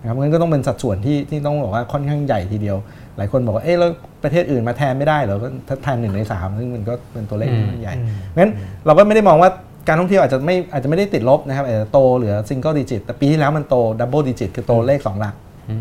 [0.00, 2.76] นะครับงั้นก็ต้องเป็นสัดส่วนที่ที่ต้องบอกว่าค่อนข้างใหญ่ทีเดียว
[3.16, 3.90] หลายคนบอกว่าเอ๊ะแล้ว
[4.24, 7.94] ประเทศอื่นมาแทนไม่ได้เหรอก็ถ้าแทนหนึ่งในสามซึ่งมันก็เป็นตัวเลขที่ค่อนข้างใหญ่
[8.38, 8.52] งั้น
[8.86, 9.50] เราก็ไม่ได้มองว่า
[9.88, 15.34] การท่องเที่ยวอาจจะไม่อาจจะไม่ได้ติดลบนะครับอาจจะโตเหลือ single digit แต่ปีที่แล้วมันโต double digit คือโตเลข 2 หลัก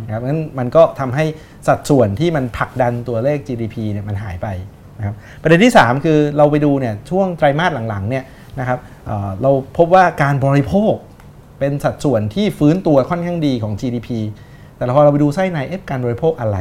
[0.05, 1.25] นะครับงั้นมันก็ทำให้
[1.67, 4.47] สัดส่วนที่มันผลักดันตัวเลข GDP เนี่ยมันหายไป
[4.97, 8.23] นะครับประเด็นที่ 3 คือเราไปดูเนี่ยช่วงไตรมาสหลังๆเนี่ย
[8.59, 10.93] นะครับเอ่อเราพบว่าการบริโภค
[11.59, 14.09] เป็นสัดส่วนที่ฟื้นตัวค่อนข้างดีของ GDP
[14.77, 16.57] แต่พอเราไปดูไส้ในเอ๊ะการบริโภคอะไร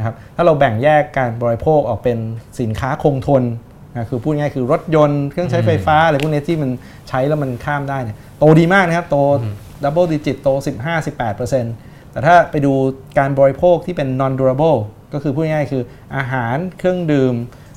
[0.00, 2.18] นะครับถ้าเราแบ่งแยกการบริโภคออกเป็น
[2.60, 3.42] สินค้าคงทน
[3.92, 6.70] นะคือพูดง่ายๆคือรถยนต์เครื่องใช้ไฟฟ้าอะไรพวกนี้ที่มัน
[7.08, 9.16] ใช้แล้วมันข้ามได้เนี่ยโตดีมากนะครับโต
[9.82, 10.48] double digit โต
[11.10, 12.72] 15-18%แต่ถ้าไปดู
[13.18, 14.78] การบริโภคที่เป็น non durable
[15.12, 15.82] ก็คือพูดง่ายๆคือ
[16.16, 17.34] อาหารเครื่องดื่ม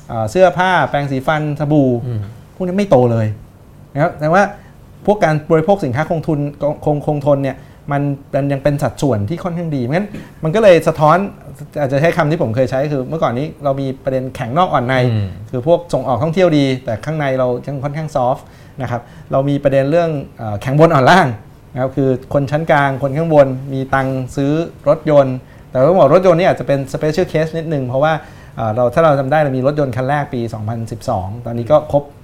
[0.08, 1.90] เอ่อเสื้อผ้าแปรงสีฟันสบู่
[2.54, 3.26] พวกนี้ไม่โตเลย
[3.94, 4.42] นะครับแต่ว่า
[5.06, 6.38] พวกการบริโภคสินค้าคงทุน
[6.84, 7.56] คงคงทนเนี่ย
[7.92, 8.02] มัน
[8.34, 10.08] มันยังเป็นสัดส่วนที่ค่อนข้างดีงั้น
[10.44, 11.16] มันก็เลยสะท้อน
[11.80, 18.44] อาจจะใช้คำที่ผมเคยใช้คือ เมื่อก่อนนี้เรามีประเด็นแข็งนอกอ่อนในอืมคือพวกส่งออกท่องเที่ยวดี แต่ข้างในเรายังค่อนข้าง soft
[18.82, 19.00] นะครับ
[19.32, 21.26] เรามีประเด็นเรื่องเอ่อแข็งบนอ่อนล่าง
[21.72, 24.52] นะครับคือคนชั้นกลางคนข้างบนมีตังค์ซื้อ
[24.88, 25.36] รถยนต์
[25.70, 28.12] แต่ต้องบอกรถยนต์นี่อาจจะเป็น special case นิดนึง เพราะว่า
[28.56, 30.40] เอ่อเราถ้าเราจำได้เรามีรถยนต์คันแรกปี
[30.92, 32.23] 2012 ตอนนี้ก็ครบอ่าอ่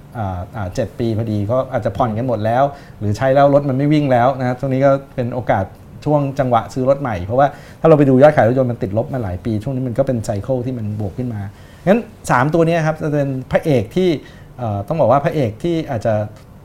[0.75, 2.63] เจ็ดปีพอดีก็อาจจะผ่อนกันหมดแล้ว
[2.99, 5.65] หรือใช้แล้วรถมันไม่วิ่งแล้วนะครับตรงนี้ก็เป็นโอกาส
[6.05, 7.47] ช่วงจังหวะซื้อรถใหม่ เพราะว่า
[7.81, 11.41] ถ้าเราไปดูยอดขายรถยนต์มันติดลบมาหลายปี ช่วงนี้มันก็เป็นไซเคิลที่มันบวกขึ้นมา
[11.87, 14.09] งั้น 3 ตัวเนี้ยครับจะเป็นพระเอกที่
[14.59, 16.13] เอ่อต้องบอกว่าพระเอกที่อาจจะ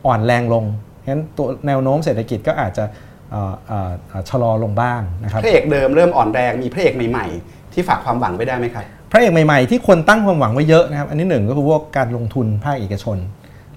[0.07, 0.65] อ่อนแรงลง
[1.09, 2.85] งั้นตัวแนวโน้มเศรษฐกิจก็อาจจะ
[3.31, 13.17] เอ่อเอ่อเอ่อชะลอลงบ้างนะครับพระเอกเดิมเริ่มอ่อนแรงมีพระเอกใหม่ๆ ที่ฝากความหวังไว้ได้ไหมครับพระเอกใหม่ๆที่คนตั้งความหวังไว้เยอะนะครับอันนี้หนึ่งก็คือพวกการลงทุนภาคเอกชน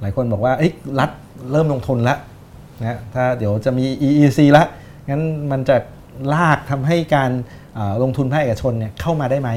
[0.01, 1.09] หลายคนบอกว่าเอ้ยรัฐ
[1.51, 2.17] เริ่มลงทุนแล้ว
[2.81, 4.67] นะถ้าเดี๋ยวจะมี EEC แล้ว
[5.09, 5.77] งั้นมันจะ
[6.33, 7.31] ลากทำให้การ
[7.75, 9.49] เอ่อลงทุนภาคเอกชนเนี่ยเข้ามาได้ไหม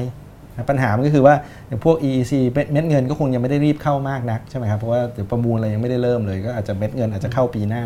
[0.55, 1.35] นะปัญหามันก็คือว่า
[1.67, 7.83] อย่างพวก EEC เม็ดเม็ดเงินก็คงยังไม่ได้รีบเข้ามากนักใช่ไหมครับเพราะว่าเดี๋ยวประมูลอะไรยังไม่ได้เริ่มเลย ก็อาจจะเม็ดเงินอาจจะเข้าปีหน้า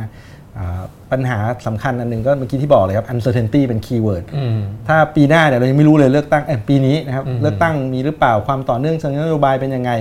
[0.58, 9.92] อ่าปัญหาสำคัญอันหนึ่งก็เมื่อกี้ที่บอกเลยครับ uncertainty เป็น keyword อืมถ้าปีหน้าเนี่ยเรายังไม่รู้เลยเลือกตั้งเอ้ยปีนี้นะครับอืมเลือกตั้งมีหรือเปล่าความต่อเนื่องเชิงนโยบายเป็นยังไง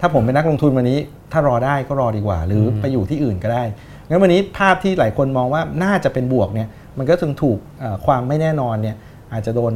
[0.00, 0.98] ถ้าผมเป็นนักลงทุนวันนี้
[1.32, 3.62] ถ้ารอได้ก็รอดีกว่า หรืออไปอยู่ที่อื่นก็ได้
[4.08, 8.96] งั้นวันนี้ภาพที่หลายคนมองว่าน่าจะเป็นบวกเนี่ย มันก็จึงถูกเอ่อความไม่แน่นอนเนี่ย
[9.32, 9.72] อาจจะโดน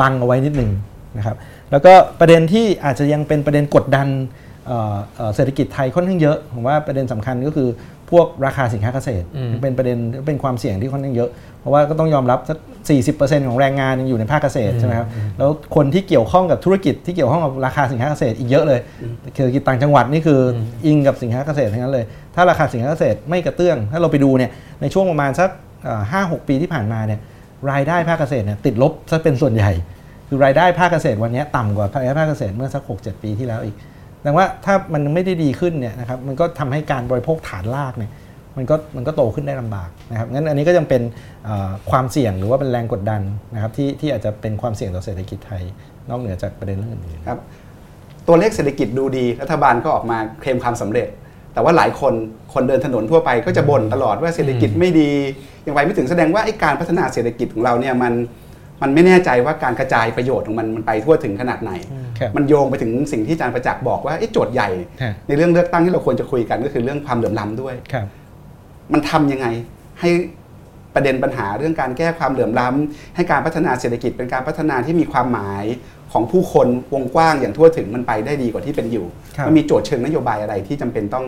[0.00, 0.70] บังเอาไว้นิดหนึ่ง
[1.18, 1.36] นะครับ
[1.70, 4.08] แล้วก็ประเด็นที่อาจจะยังเป็นประเด็นกดดัน
[4.66, 7.68] เอ่อเอ่อเศรษฐกิจไทยค่อนข้างเยอะ ผมว่าประเด็นสำคัญก็คือ
[8.10, 12.58] พวกราคาสินค้าเกษตรอืมเป็นประเด็นเป็นความเสี่ยงที่ค่อนข้างเยอะ เพราะว่าก็ต้องยอมรับสัก
[13.06, 18.80] 40%ของแรงงานยังอยู่ในภาคเกษตรใช่ไหมครับแล้วคนที่เกี่ยวข้องกับธุรกิจที่เกี่ยวข้องกับราคาสินค้าเกษตรอีกเยอะเลย
[19.34, 20.40] เศรษฐกิจต่างจังหวัดนี่คือ
[20.84, 25.50] ออิงกับสินค้าเกษตรทั้งนั้นเลย ถ้าราคาสินค้าเกษตรไม่กระเตื้อง ถ้าเราไปดูเนี่ยในช่วงประมาณสัก
[26.12, 27.20] ห้าหกปีที่ผ่านมาเนี่ย
[27.70, 29.72] รายได้ภาคเกษตรเนี่ยติดลบซะเป็นส่วนใหญ่
[30.28, 33.76] คือรายได้ภาคเกษตรวันนี้ต่ำกว่ารายได้ภาคเกษตรเมื่อสัก 6-7 ปีที่แล้วอีก
[34.24, 38.10] แต่ว่าถ้ามันไม่ได้ดีขึ้นเนี่ยนะครับมันก็ทำให้การบริโภคฐานรากเนี่ย
[38.56, 41.02] มันก็มันก็โตขึ้นได้ลำบากนะครับงั้นอันนี้ก็ยังเป็น
[41.90, 43.20] ความเสี่ยงหรือว่าเป็นแรงกดดัน
[43.54, 45.62] นะครับที่ที่อาจจะเป็นความเสี่ยงต่อเศรษฐกิจไทย
[46.08, 47.38] นอกเหนือจากประเด็นเรื่องอื่นครับ
[48.28, 51.08] ตัวเลขเศรษฐกิจดูดีรัฐบาลก็ออกมาเคลมความสำเร็จ
[51.54, 52.14] แต่ว่าหลายคน
[52.52, 55.10] คนเดินถนนทั่วไปก็จะบ่นตลอดว่าเศรษฐกิจไม่ดี
[55.66, 58.12] ยังไปไม่ถึงแสดงว่าไอ้การพัฒนาเศรษฐกิจของเราเนี่ยมัน
[58.84, 61.72] มันไม่แน่ใจว่าการกระจายประโยชน์ของมันมันไปทั่วถึงขนาดไหน
[62.18, 64.70] ครับมันโยงไปถึงสิ่งที่อาจารย์ประจักษ์บอกว่าไอ้โจทย์ใหญ่
[65.02, 68.06] ฮะในเรื่องเลือกตั้งที่เราควรจะคุยกันก็คือเรื่องความเหลื่อมล้ำด้วยครับ
[68.92, 69.46] มันทำยังไง
[70.00, 70.10] ให้
[70.94, 75.64] ประเด็นปัญหาเรื่องการแก้ความเหลื่อมล้ำให้การพัฒนาเศรษฐกิจเป็นการพัฒนาที่มีความหมาย
[76.12, 81.24] ของผู้คนวงกว้างอย่างทั่วถึงมันไปได้ดีกว่าที่เป็นอยู่ครับมันมีโจทย์เชิงนโยบายอะไรที่จำเป็นต้อง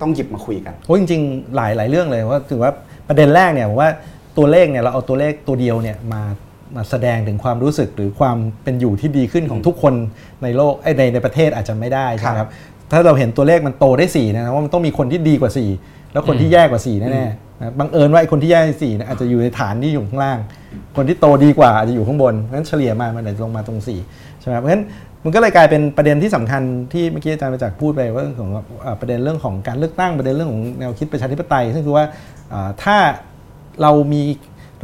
[0.00, 2.72] ต้องหยิบมาคุยกันโอ้จริงๆ หลายหลายเรื่องเลยว่าถือว่า
[3.08, 3.90] ประเด็นแรกเนี่ยผมว่า
[4.38, 6.22] ตัวเลขเนี่ยเราเอาตัวเลขตัวเดียวเนี่ยมา
[6.76, 9.94] มาแสดงถึงความรู้สึกหรือความเป็นอยู่ที่ดีขึ้นของทุกคน
[10.42, 12.50] ในโลกไอ้ยในในประเทศอาจจะไม่ได้ใช่ไหมครับ
[12.90, 15.50] ถ้าเราเห็นตัวเลขมันโตได้4นะครับว่ามันต้องมีคนที่ดีกว่า
[15.82, 20.38] 4 แล้วคนที่แย่กว่า4แน่ๆนะบังเอิญว่าไอ้คนที่แย่สี่เนี่ยอาจจะอยู่ในฐานที่อยู่ข้างล่าง
[20.96, 23.80] คนที่โตดีกว่าอาจจะอยู่ข้างบนเพราะฉะนั้นเฉลี่ยมามันอาจจะลงมาตรง
[24.10, 24.84] 4ใช่ไหมครับเพราะฉะนั้น
[25.24, 28.50] มันก็เลยกลายเป็นประเด็นที่สำคัญที่เมื่อกี้อาจารย์ประจักษ์พูดไปว่าเรื่องของ
[28.82, 32.04] เอ่อประเด็นเรื่องของการเลือกตั้งประเด็นเรื่องของแนวคิดประชาธิปไตยซึ่งคือว่า
[32.50, 32.96] เอ่อถ้า
[33.82, 34.22] เรามี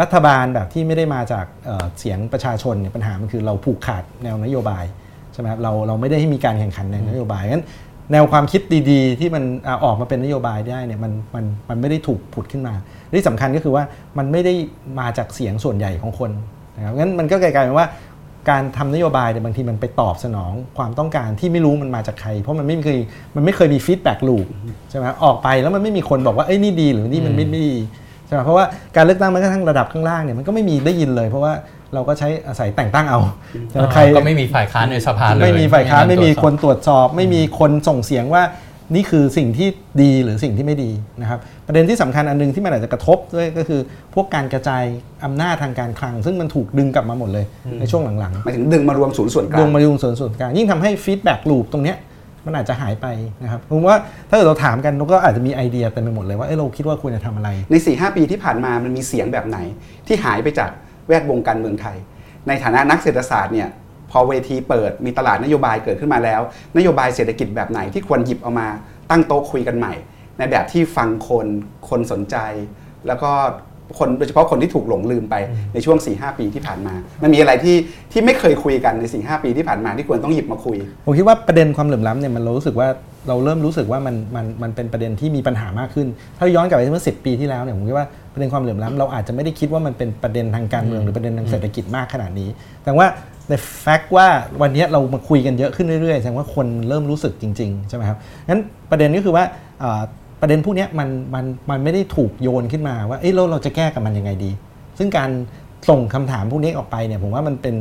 [0.01, 1.47] รัฐบาลแบบที่ไม่ได้มาจาก
[1.99, 4.85] เสียงประชาชนเนี่ยปัญหามันคือเราผูกขาดแนวนโยบาย
[5.33, 7.65] ใช่ไหมครับเราเราไม่ได้ให้มีการแข่งขันในนโยบายงั้น
[8.13, 9.45] แนวความคิดดีๆ ที่มัน
[9.85, 12.75] ออกมาเป็นนโยบายได้เนี่ยมันมันมันไม่ได้ถูกผุดขึ้นมา
[13.17, 13.85] ที่สำคัญก็คือว่า
[14.19, 14.55] มันไม่ได้
[15.01, 16.31] มาจากเสียงส่วนใหญ่ของคน
[16.77, 17.87] นะครับงั้นมันก็กลายเป็นว่า
[18.51, 22.99] การทำนโยบายเนี่ยบางทีมันไปตอบสนองความต้องการที่ไม่รู้มันมาจากใคร เพราะมันไม่เคย
[23.37, 24.47] มันไม่เคยมี feedback loop
[24.91, 27.77] ใช่ไหมออกไปแล้วมันไม่มีคนบอกว่าเอ้ยนี่ดีหรือนี่มันไม่ไม่ดี
[28.27, 28.65] ใช่ไหมเพราะว่า
[28.97, 31.53] การเลือกตั้งแม้กระทั่งระดับข้างล่างเนี่ยมันก็ไม่มีได้ยินเลย เพราะว่า
[31.95, 33.21] เราก็ใช้อาศัยแต่งตั้งเอา
[33.71, 38.43] ใช่ไหมใครก็ไม่มีฝ่ายค้านในสภาเลยไม่มีฝ่ายค้านไม่มีคนตรวจสอบตรวจสอบ ไม่มีคนส่งเสียงว่า
[38.95, 39.69] นี่คือสิ่งที่
[40.03, 43.81] ดีหรือสิ่งที่ไม่ดีนะครับ ประเด็นที่สำคัญอันหนึ่งที่มันอาจจะกระทบด้วยก็คือ
[44.15, 44.85] พวกการกระจาย
[45.25, 47.45] อำนาจทางการคลัง ซึ่งมันถูกดึงกลับมาหมดเลย
[47.81, 51.97] ในช่วงหลังๆหมายถึงดึงมารวมศูนย์ส่วนกรลาวงมมาดูส่วนส่วนกลางยิ่งทำให้ feedback loop ตรงเนี้ย
[52.47, 53.07] มันอาจจะหายไป
[53.43, 53.97] นะครับผมว่า
[54.29, 59.59] ถ้าเกิดเราถามกันเราก็อาจจะมีไอเดียเต็มไปหมดเลยว่าเอ้ยเราคิดว่าควรจะทำอะไร ใน4ีหปีที่ผ่านมามันมีเสียงแบบไหน
[60.07, 60.71] ที่หายไปจาก
[61.09, 61.97] แวดวงการเมืองไทย
[62.49, 63.69] ในฐานะนักเศรษฐศาสตร์เนี่ย
[64.11, 66.41] พอเวทีเปิดมีตลาดนโยบายเกิดขึ้นมาแล้ว
[66.77, 68.69] นโยบายเศรษฐกิจแบบไหนที่ควรหยิบเอามา
[69.11, 69.95] ตั้งโต๊ะคุยกันใหม่
[70.39, 71.47] ในแบบที่ฟังคน
[71.89, 72.37] คนสนใจ
[73.07, 73.33] แล้วก็
[73.99, 75.35] คนโดยเฉพาะคนที่ถูกหลงลืมไป
[75.75, 77.77] ในช่วง4-5ปีที่ผ่านมา มันมีอะไรที่
[78.13, 82.89] ที่ไม่เคยคุยกันใน4-5ปีที่ผ่านมาที่ควรต้องหยิบมาคุย ผมคิดว่าประเด็นความเหลื่อมล้ำเนี่ยมันเรารู้สึกว่า
[83.29, 86.07] เราเริ่มรู้สึกว่ามันมันมันเป็นประเด็นที่มีปัญหามากขึ้น
[86.39, 92.49] ถ้าย้อนกลับไปเมื่อสิปีที่แล้วเนี่ยผมคิดว่าประเด็นความเหลื่อมล้ำเราอาจจะไม่ได้คิดว่ามันเป็นประเด็นทางการเมืองหรือประเด็นทางเศรษฐกิจมากขนาดนี้
[92.85, 93.07] แต่ว่า
[93.49, 94.27] ในแฟกต์ว่า
[94.63, 98.19] วันนี้เรามาคุยกันเยอะขึ้นเรื่อยๆแสดงว่าคนเริ่มรู้สึกจริงๆใช่ไหมครับ
[98.49, 99.45] งั้นประเด็นก็คือว่า
[99.81, 100.03] เอ่อ
[100.41, 104.51] ประเด็นพวกเนี้ยมันมันมันไม่ได้ถูกโยนขึ้นมาว่าเอ้ยเราเราจะแก้กับมันยังไงดี
[104.99, 105.31] ซึ่งการ
[105.89, 107.75] ส่งคำถามพวกนี้ออกไปเนี่ยผมว่ามันเป็น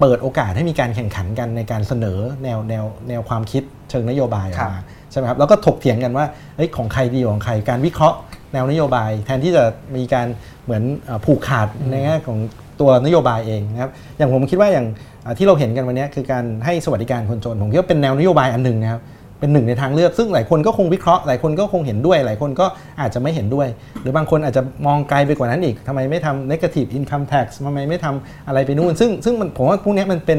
[0.00, 8.18] เปิดโอกาสให้มีการแข่งขันกันในการเสนอแนวแนวแนวความคิดเชิงนโยบายออกมาใช่ไหมครับแล้วก็ถกเถียงกันว่าเฮ้ยของใครดีกว่าของใครการวิเคราะห์
[8.52, 9.64] แนวนโยบาย แทนที่จะ
[9.96, 10.26] มีการ
[10.64, 12.38] เหมือนเอ่อผูกขาดในแง่ของ
[12.80, 14.86] ตัวนโยบายเองนะครับอย่างผมคิดว่าอย่าง
[15.24, 19.00] อ่าที่เราเห็นกันวันนี้คือการให้สวัสดิการคนจนผมคิดว่าเป็นแนวนโยบายอันหนึ่งนะครับ
[19.40, 22.66] เป็นหนึ่งในทางเลือก ซึ่งหลายคนก็คงวิเคราะห์หลายคนก็คงเห็นด้วย หลายคนก็
[23.00, 23.68] อาจจะไม่เห็นด้วย
[24.00, 30.38] หรือบางคนอาจจะมองไกลไปกว่านั้นอีกทำไมไม่ทำ negative income tax ทำไมไม่ทำอะไรไปนู่น ซึ่งซึ่งมันผมว่าพวกเนี้ยมันเป็น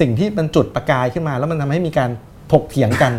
[0.00, 2.10] สิ่งที่มันจุดประกายขึ้นมา แล้วมันทำให้มีการ
[2.52, 3.12] ถกเถียงกัน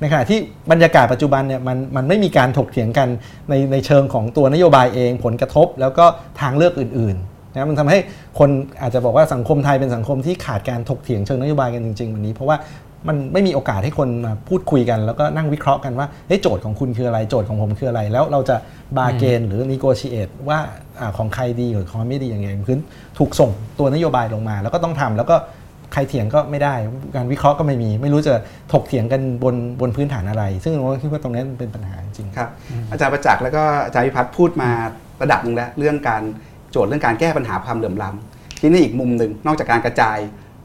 [0.00, 0.38] ในขณะที่
[0.70, 3.08] บรรยากาศปัจจุบันเนี่ยมันมันไม่มีการถกเถียงกัน
[3.50, 6.04] ในในเชิงของตัวนโยบายเอง ผลกระทบแล้วก็
[6.40, 7.98] ทางเลือกอื่นๆนะมันทำให้
[8.38, 8.50] คน
[8.82, 12.56] อาจจะบอกว่าสังคมไทยเป็นสังคมที่ขาดการถกเถียงเชิงนโยบายกันจริงๆวันนี้ เพราะว่า
[13.08, 18.56] มันไม่มีโอกาสให้คนมาพูดคุยกัน แล้วก็นั่งวิเคราะห์กันว่าเฮ้ยโจทย์ของคุณคืออะไรโจทย์ของผมคืออะไร แล้วเราจะ
[18.96, 20.58] บาเกนหรือนิโกชิเอตว่า
[21.00, 22.78] อาของใครดีหรือของไม่ดีอย่างไงคือ
[23.18, 25.36] ถูกส่งตัวนโยบายลงมา แล้วก็ต้องทำแล้วก็
[25.92, 26.74] ใครเถียงก็ไม่ได้
[27.16, 28.34] การวิเคราะห์ก็ไม่มี ไม่รู้จะ
[28.72, 32.48] ถกเถียงกันบนบนพื้นฐานอะไร ซึ่งผมก็คิดว่าตรงนี้เป็นปัญหาจริงครับ
[32.90, 34.70] อาจารย์ประจักษ์แล้วก็อาจารย์พิพัฒน์พูดมา
[35.22, 36.22] ระดับหนึ่งแล้วเรื่องการ
[36.70, 40.18] โจทย์เรื่องการแก้ปัญหาความเหลื่อมล้ำที่นี่อีกมุมหนึ่งนอกจากการกระจาย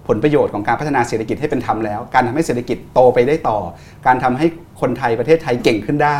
[0.08, 3.60] ผลประโยชน์ของการพัฒนาเศรษฐกิจให้เป็นธรรมแล้ว การทำให้เศรษฐกิจโตไปได้ต่อ
[4.08, 4.48] การทำให้
[4.82, 6.20] คนไทยประเทศไทยเก่งขึ้นได้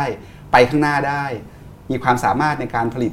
[0.52, 1.24] ไปข้างหน้าได้
[1.90, 3.12] มีความสามารถในการผลิต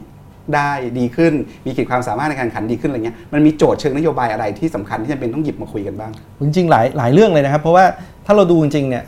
[0.56, 1.34] ได้ดีขึ้น
[1.66, 6.12] มีขีดความสามารถในการแข่งขันดีขึ้นอะไรเงี้ย มันมีโจทย์เชิงนโยบายอะไรที่สำคัญที่จำเป็นต้องหยิบมาคุยกันบ้าง
[6.46, 7.86] จริงๆหลายหลายเรื่องเลยนะครับ เพราะว่า
[8.26, 9.04] ถ้าเราดูจริงๆเนี่ย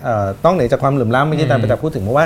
[0.45, 2.25] ต้องเหนือจากความเหลื่อมล้ำเมื่อกี้อาจารย์ประจักพูดถึงเพราะว่า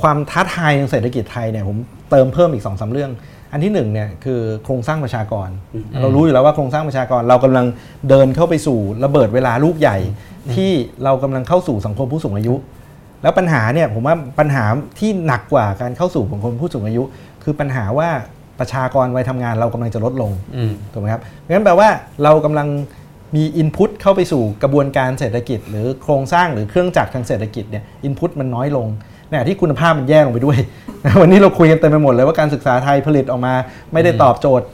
[0.00, 1.76] ความท้าทายทางเศรษฐกิจไทยเนี่ยผม
[2.10, 3.10] เติมเพิ่มอีก2อสาเรื่อง
[3.52, 5.48] อันที่หนึ่งเนี่ยคือโครงสร้างประชากร
[6.00, 7.66] เรารู้อยู่แล้วว่าโครงสร้างประชากรเรากำลัง
[8.08, 9.98] เดินเข้าไปสู่ระเบิดเวลาลูกใหญ่
[10.54, 10.70] ที่
[11.04, 12.54] เรากำลังเข้าสู่สังคมผู้สูงอายุ
[13.22, 14.64] แล้วปัญหาเนี่ยผมว่าปัญหา
[14.98, 17.02] ที่หนักกว่าการเข้าสู่สังคมผู้สูงอายุ
[17.44, 18.08] คือปัญหาว่า
[18.58, 21.88] ประชากรวัยทำงานเรากำลังจะลดลงอืมถูกไหมครับงั้นแปลว่า
[22.22, 22.68] เรากำลัง
[23.36, 28.86] มีอินพุตเข้าไปสู่กระบวนการเศรษฐกิจ หรือโครงสร้างหรือเครื่องจักรทางเศรษฐกิจเนี่ยอินพุตมันน้อยลง
[29.28, 30.58] ในขณะที่คุณภาพมันแย่ลงไปด้วย
[31.20, 33.54] วันนี้เราคุยกันเต็มไปหมดเลยว่าการศึกษาไทยผลิตออกมา
[33.92, 34.66] ไม่ได้ตอบโจทย์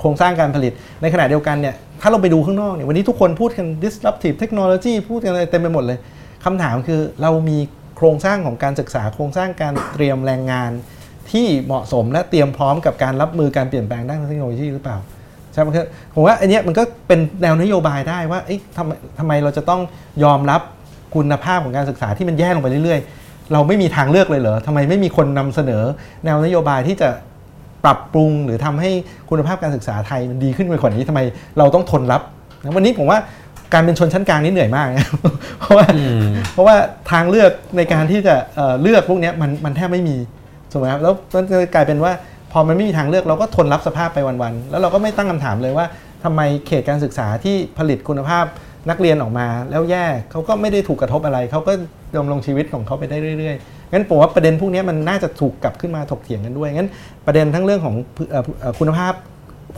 [0.00, 5.98] โครงสร้างการผลิต ในขณะเดียวกันเนี่ยถ้าเราไปดูข้างนอกเนี่ยวันนี้ทุกคนพูดกัน disruptive technology พูดกันอะไรเต็มไปหมดเลย
[6.44, 7.58] คำถามคือเรามี
[7.96, 10.70] โครงสร้างของการศึกษาโครงสร้างการเตรียมแรงงาน
[11.30, 14.98] ที่เหมาะสมและเตรียมพร้อมกับการรับมือการเปลี่ยนแปลงด้านเทคโนโลยีหรือเปล่า
[15.52, 18.40] ใช่ไหมครับผมว่าอันนี้มันก็เป็นแนวนโยบายได้ว่า
[18.76, 19.80] ทำไมทำไมเราจะต้อง
[20.24, 20.60] ยอมรับ
[21.14, 23.00] คุณภาพของการศึกษาที่มันแย่ลงไปเรื่อย
[23.52, 25.82] เราไม่มีทางเลือกเลยเหรอทำไมไม่มีคนนำเสนอ
[26.24, 27.08] แนวนโยบายที่จะ
[27.84, 28.90] ปรับปรุงหรือทำให้
[29.30, 31.20] คุณภาพการศึกษาไทยมันดีขึ้นไปกว่านี้ทำไม
[31.58, 32.22] เราต้องทนรับ
[32.62, 33.18] นะวันนี้ผมว่า
[33.72, 35.08] การเป็นชนชั้นกลางนี่เหนื่อยมากนะ
[35.60, 36.76] เพราะว่าอืมเพราะว่า
[37.12, 40.16] ทางเลือกในการที่จะเอ่อเลือกพวกเนี้ยมันมันแทบไม่มี
[40.72, 42.12] ถูกไหมครับแล้วมันก็กลายเป็นว่า
[42.52, 45.86] พอมันไม่มีทางเลือกเราก็ทนรับสภาพไปวันๆแล้วเราก็ไม่ตั้งคำถามเลยว่า
[46.24, 48.44] ทำไมเขตการศึกษาที่ผลิตคุณภาพ
[48.88, 51.72] นักเรียนออกมาแล้วแย่เขาก็ไม่ได้ถูกกระทบอะไร เขาก็
[52.16, 56.90] ดำรงชีวิตของเขาไปได้เรื่อยๆ งั้นผมว่าประเด็นพวกนี้มันน่าจะถูกกลับขึ้นมาถกเถียงกันด้วย งั้น
[57.26, 57.96] ประเด็นทั้งเรื่องของ
[58.34, 58.36] อ
[58.70, 59.12] อคุณภาพ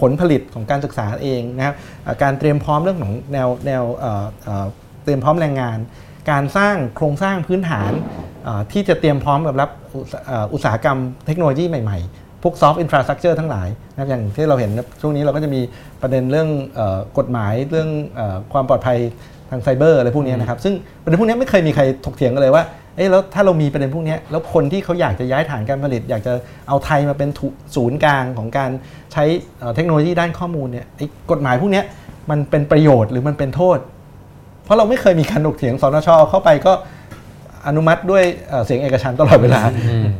[0.00, 1.74] ผลผลิตของการศึกษาเองนะครับ
[2.22, 3.82] การเตรียมพร้อมเรื่องของแนวแนว
[5.04, 5.78] เตรียมพร้อมแรงงาน
[6.30, 7.92] การสร้างโครงสร้างพื้นฐาน
[8.72, 9.70] ที่จะเตรียมพร้อมกับรับ
[10.52, 15.60] อุตสาหกรรมเทคโนโลยีใหม่ ๆ พวก soft infrastructure ทั้งหลายนะครับอย่างที่เราเห็นนะช่วงนี้เราก็จะมี
[16.02, 18.98] ประเด็นเรื่องเออกฎหมายเรื่องเออความปลอดภัย
[19.50, 22.64] ทางไซเบอร์อะไรพวกนี้นะครับซึ่งประเด็นพวกนี้ไม่เคยมีใครถกเถียงกันเลยว่า
[22.96, 26.32] เอ๊ะแล้วถ้าเรามีประเด็นพวกนี้แล้วคนที่เขาอยากจะย้ายฐานการผลิต อยากจะ
[26.68, 28.70] เอาไทยมาเป็นถุศูนย์กลางของการ
[29.12, 29.24] ใช้
[29.58, 31.84] เอ่อเทคโนโลยีด้านข้อมูลเนี่ยไอ้กฎหมายพวกเนี้ย
[32.30, 33.78] มันเป็นประโยชน์หรือมันเป็นโทษ
[34.64, 36.72] เพราะเราไม่เคยมีการถกเถียงสนชเข้าไปก็
[37.66, 39.62] อนุมัติด้วยเอ่อเสียงเอกฉันท์ตลอดเวลา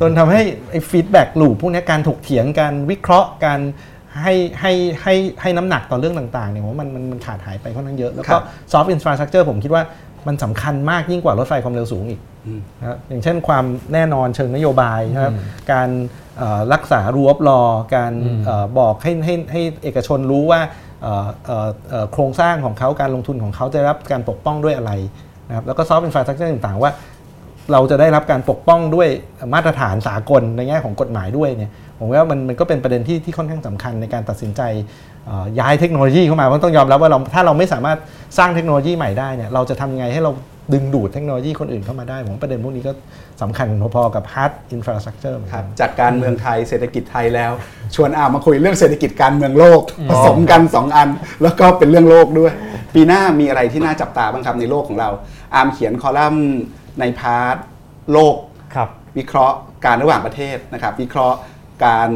[0.00, 3.60] จนทำให้ไอ้ฟีดแบ็กลูปพวกเนี้ยการถกเถียงการวิเคราะห์การ
[4.22, 8.42] ให้ให้ให้ให้น้ำหนักต่อเรื่องต่างๆเนี่ยผมว่ามันมันมันขาดหายไปค่อนข้างเยอะ แล้วก็รับ
[8.72, 9.82] soft infrastructure ผมคิดว่า
[10.26, 15.34] มันสำคัญมากยิ่งกว่ารถไฟความเร็วสูงอีกอืมนะครับอย่างเช่นความแน่นอนเชิงนโยบายนะครับ
[15.72, 15.88] การ
[16.38, 17.60] เอ่อรักษารูปรอ
[17.96, 18.12] การ
[18.44, 20.60] เอ่อบอกให้ให้ให้เอกชนรู้ว่า
[21.02, 24.92] เอ่อเอ่อเอ่อโครงสร้างของเขาการลงทุนของเขาจะได้รับการปกป้องด้วยอะไร
[25.48, 26.92] นะครับแล้วก็ soft infrastructure ต่างๆว่า
[27.72, 29.08] เราจะได้รับการปกป้องด้วย
[29.54, 34.62] มาตรฐานสากลในแง่ของกฎหมายด้วยเนี่ยผมว่ามันมันก็เป็นประเด็นที่ที่ค่อนข้างสำคัญในการตัดสินใจ
[35.26, 37.98] เอ่อย้ายเทคโนโลยีเข้ามาเพราะต้องยอมรับว่าเราถ้าเราไม่สามารถ
[38.38, 40.32] สร้างเทคโนโลยีใหม่ได้เนี่ยเราจะทำยังไงให้เรา
[40.74, 42.92] ดึงดูดเทคโนโลยีคนอื่นเข้ามาได้ ผมว่าประเด็นพวกนี้ก็
[43.42, 47.52] สำคัญพอๆกับ hard infrastructure เหมือนคกัรับนจากการเมืองไทยเศรษฐกิจไทยแล้ว
[47.94, 51.08] ชวนอามาคุยเรื่องเศรษฐกิจการเมืองโลก ผสมกัน 2 อัน
[51.42, 52.52] แล้วก็เป็นเรื่องโลกด้วย
[52.94, 55.10] ปีหน้ามีอะไรที่น่าจับตาบ้างครับในโลกของเรา
[55.54, 56.46] อาร์มเขียนคอลัมน์
[57.00, 57.56] ใน part
[58.12, 58.36] โลก
[58.74, 61.38] ครับวิเคราะห์การระหว่างประเทศนะครับ วิเคราะห์
[61.86, 62.10] การ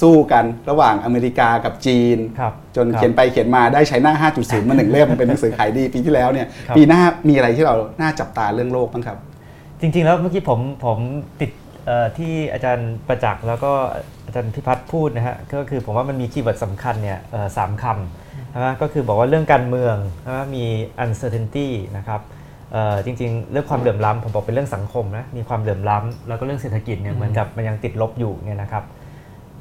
[0.00, 9.18] สู้กันระหว่างอเมริกากับจีนครับจนครับเขียนไปเขียนมาได้ China 5.0 มาหนึ่งเล่มเป็นหนังสือขายดีปีที่แล้วเนี่ยครับปีหน้ามีอะไรที่เราน่าจับตาเรื่องโลกบ้างครับ
[9.80, 10.98] จริง ๆ แล้วเมื่อกี้ผมผม
[11.40, 11.50] ติด
[11.86, 13.72] เอ่อที่อาจารย์ประจักษ์แล้วก็
[14.26, 19.96] อาจารย์พิพัฒน์พูดนะฮะก็คือผมว่ามันมี keyword สำคัญเนี่ยเอ่อสามคำนะก็คือบอกว่าเรื่องการเมือง
[20.26, 20.64] นะมี
[21.04, 22.39] uncertainty นะครับเอ่อ
[23.04, 28.84] จริงๆ เรื่องความเหลื่อมล้ำผมบอกเป็นเรื่องสังคมนะมีความเหลื่อมล้ำแล้วก็เรื่องเศรษฐกิจเนี่ยเหมือนกับมันยังติดลบอยู่เนี่ยนะครับ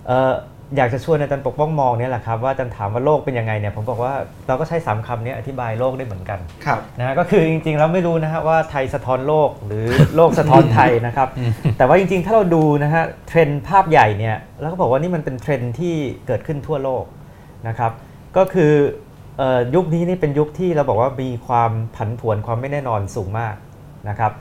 [0.07, 0.33] เอ่อ
[0.77, 4.13] อยากจะชวนอาจารย์ปกป้องมองเนี่ยแหละครับว่าอาจารย์ถามว่าโลกเป็นยังไงเนี่ยผมบอกว่า
[4.47, 11.29] เราก็ใช้สามคำนี้อธิบายโลกได้เหมือนกันครับนะฮะก็คือจริงๆแล้วไม่รู้นะฮะว่าไทยสะท้อนโลกหรือโลกสะท้อนไทยนะครับ
[11.77, 15.95] แต่ว่าจริงๆ ถ้าเราดูนะฮะเทรนด์ภาพใหญ่เนี่ยแล้วก็บอกว่านี่มันเป็นเทรนด์ที่
[16.27, 17.03] เกิดขึ้นทั่วโลก
[17.67, 17.91] นะครับ
[18.37, 19.08] ก็คือเอ่อ
[19.75, 23.55] ยุคนี้นี่เป็นยุคที่เราบอกว่ามีความผันผวนความไม่แน่นอนสูงมาก
[24.09, 24.31] นะครับ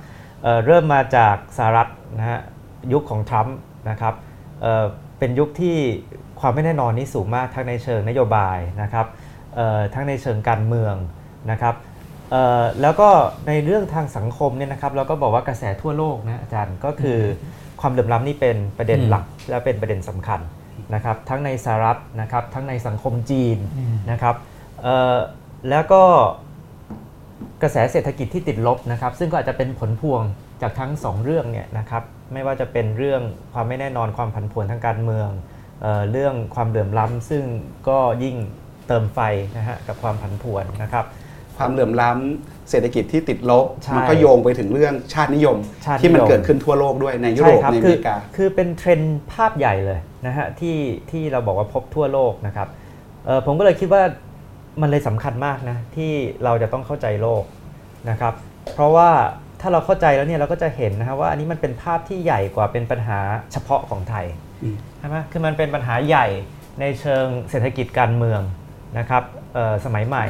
[0.42, 2.40] เเริ่มมาจากสหรัฐนะฮะ
[2.92, 3.56] ยุคของทรัมป์
[3.90, 4.14] นะครับ
[4.62, 5.76] เเป็นยุคที่
[6.40, 9.06] ความไม่แน่นอนนี่สูงมากทั้งในเชิงนโยบายนะครับ
[9.94, 10.94] ทั้งในเชิงการเมือง
[11.50, 11.74] นะครับ
[12.82, 13.08] แล้วก็
[13.48, 17.18] ในเรื่องทางสังคมเนี่ยนะครับเราก็บอกว่ากระแสทั่วโลกนะอาจารย์ก็คือ
[17.80, 20.40] ความเหลื่อมล้ำนี่เป็นประเด็นหลักและเป็นประเด็นสำคัญ
[20.94, 23.58] นะครับทั้งในสหรัฐนะครับทั้งในสังคมจีน
[24.10, 24.36] นะครับ
[25.70, 26.02] แล้วก็
[27.62, 30.22] กระแสเศรษฐกิจที่ติดลบนะครับ ซึ่งก็อาจจะเป็นผลพวง
[30.62, 35.28] จากทั้งสองเรื่องเนี่ยนะครับไม่ว่าจะเป็นเรื่องความไม่แน่นอนความผันผวนทางการเมือง
[35.82, 37.44] เอ่อเรื่องความเหลื่อมล้ำซึ่ง
[37.88, 38.36] ก็ยิ่ง
[38.88, 39.20] เติมไฟ
[39.56, 41.04] นะฮะกับความผันผวนนะครับ
[41.58, 50.76] ความเหลื่อมล้ำเศรษฐกิจที่ติดลบใช่มันก็โยงไปถึงเรื่องชาตินิยมชาตินิยม ที่มันเกิดขึ้นทั่วโลกด้วยในยุโรปใช่ครับในอคืเมริกาคือเป็นเทรนด์ภาพใหญ่เลยนะฮะที่
[51.10, 52.68] ที่เราบอกว่าพบทั่วโลกนะครับ
[53.26, 54.02] เอ่อผมก็เลยคิดว่า
[54.80, 56.12] มันเลยสำคัญมากนะที่
[56.44, 57.44] เราจะต้องเข้าใจโลก
[58.10, 58.34] นะครับ
[58.74, 59.10] เพราะว่า
[59.60, 63.18] ถ้าเราเข้าใจแล้วเนี่ยเราก็จะเห็นนะฮะว่าอันนี้มันเป็นภาพที่ใหญ่กว่าเป็นปัญหา
[63.52, 64.26] เฉพาะของไทย
[64.62, 66.26] อืมใช่ไหมคือมันเป็นปัญหาใหญ่
[66.80, 68.40] ในเชิงเศรษฐกิจการเมือง
[68.98, 69.22] นะครับ
[69.54, 70.26] เอ่อสมัยใหม่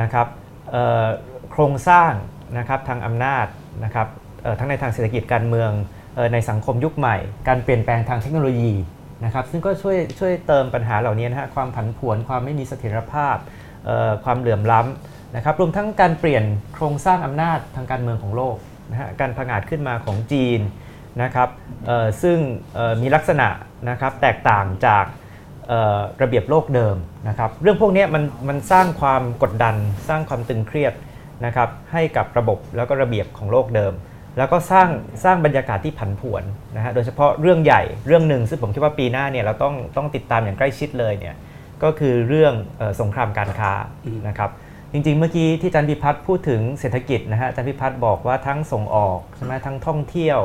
[0.00, 0.26] นะครับ
[0.70, 1.04] เอ่อ
[1.50, 2.12] โครงสร้าง
[2.58, 3.46] นะครับทางอำนาจ
[3.84, 4.08] นะครับ
[4.42, 5.70] เอ่อทั้งในทางเศรษฐกิจการเมือง
[6.14, 7.16] เอ่อในสังคมยุคใหม่
[7.48, 8.74] การเปลี่ยนแปลงทางเทคโนโลยี
[9.24, 13.63] นะครับซึ่งก็ช่วยช่วยเติมปัญหาเหล่านี้นะฮะความผันผวนความไม่มีเสถียรภาพเอ่อ
[14.24, 16.44] ความเหลื่อมล้ำนะครับรวมทั้งการเปลี่ยน
[16.74, 18.56] โครงสร้างอำนาจทางการเมืองของโลก
[18.90, 20.60] นะฮะการผงาดขึ้นมาของจีน
[21.22, 21.48] นะครับ
[22.22, 22.38] ซึ่ง
[23.02, 23.48] มีลักษณะ
[23.90, 25.04] นะครับแตกต่างจาก
[26.22, 26.96] ระเบียบโลกเดิม
[27.28, 29.74] นะครับเรื่องพวกนี้มันมันสร้างความกดดัน
[30.08, 30.92] สร้างความตึงเครียด
[31.46, 33.92] นะครับให้กับระบบแล้วก็ระเบียบของโลกเดิม
[34.38, 34.88] แล้วก็สร้าง
[35.24, 36.44] สร้างบรรยากาศที่ผันผวน
[36.76, 41.34] นะฮะโดยเฉพาะเรื่องใหญ่เรื่องหนึ่งซึ่งผมคิดว่าปีหน้าเนี่ยเราต้องต้องติดตามอย่างใกล้ชิดเลยเนี่ย
[41.82, 43.72] ก็คือเรื่องเออสงครามการค้า
[44.28, 44.50] นะครับ
[44.92, 50.38] จริงๆ เมื่อกี้ที่อาจารย์พิพัฒน์พูดถึงเศรษฐกิจนะฮะอาจารย์พิพัฒน์บอกว่าทั้งส่งออกใช่ไหมทั้งท่องเที่ยว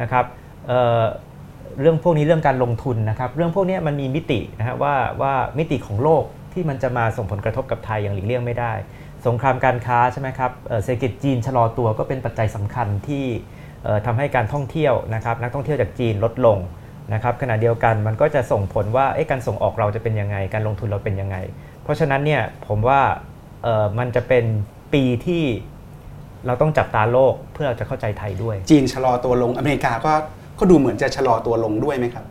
[0.00, 0.24] นะครับ
[0.68, 1.02] เอ่อ
[1.80, 8.72] เรื่องพวกนี้เรื่องการลงทุนนะครับ เรื่องพวกนี้มันมีมิตินะฮะว่าว่ามิติของโลกที่มันจะมาส่งผลกระทบกับไทยอย่างหลีกเลี่ยงไม่ได้
[9.26, 13.24] สงครามการค้าใช่ไหมครับเอ่อเศรษฐกิจจีนชะลอตัวก็เป็นปัจจัยสำคัญที่
[13.84, 16.58] เอ่อทำให้การท่องเที่ยวนะครับนักท่องเที่ยวจากจีนลดลง
[17.12, 21.36] นะครับขณะเดียวกันมันก็จะส่งผลว่าเอ๊ะการส่งออกเราจะเป็นยังไง การลงทุนเราเป็นยังไง
[21.82, 23.00] เพราะฉะนั้นเนี่ยผมว่า
[23.62, 24.44] เอ่อมันจะเป็น
[24.94, 25.44] ปีที่
[26.46, 30.12] เราต้องจับตาโลกเพื่อเราจะเข้าใจไทยด้วย จีนชะลอตัวลงอเมริกาก็
[30.58, 32.24] ก็ดูเหมือนจะชะลอตัวลงด้วยไหมครับ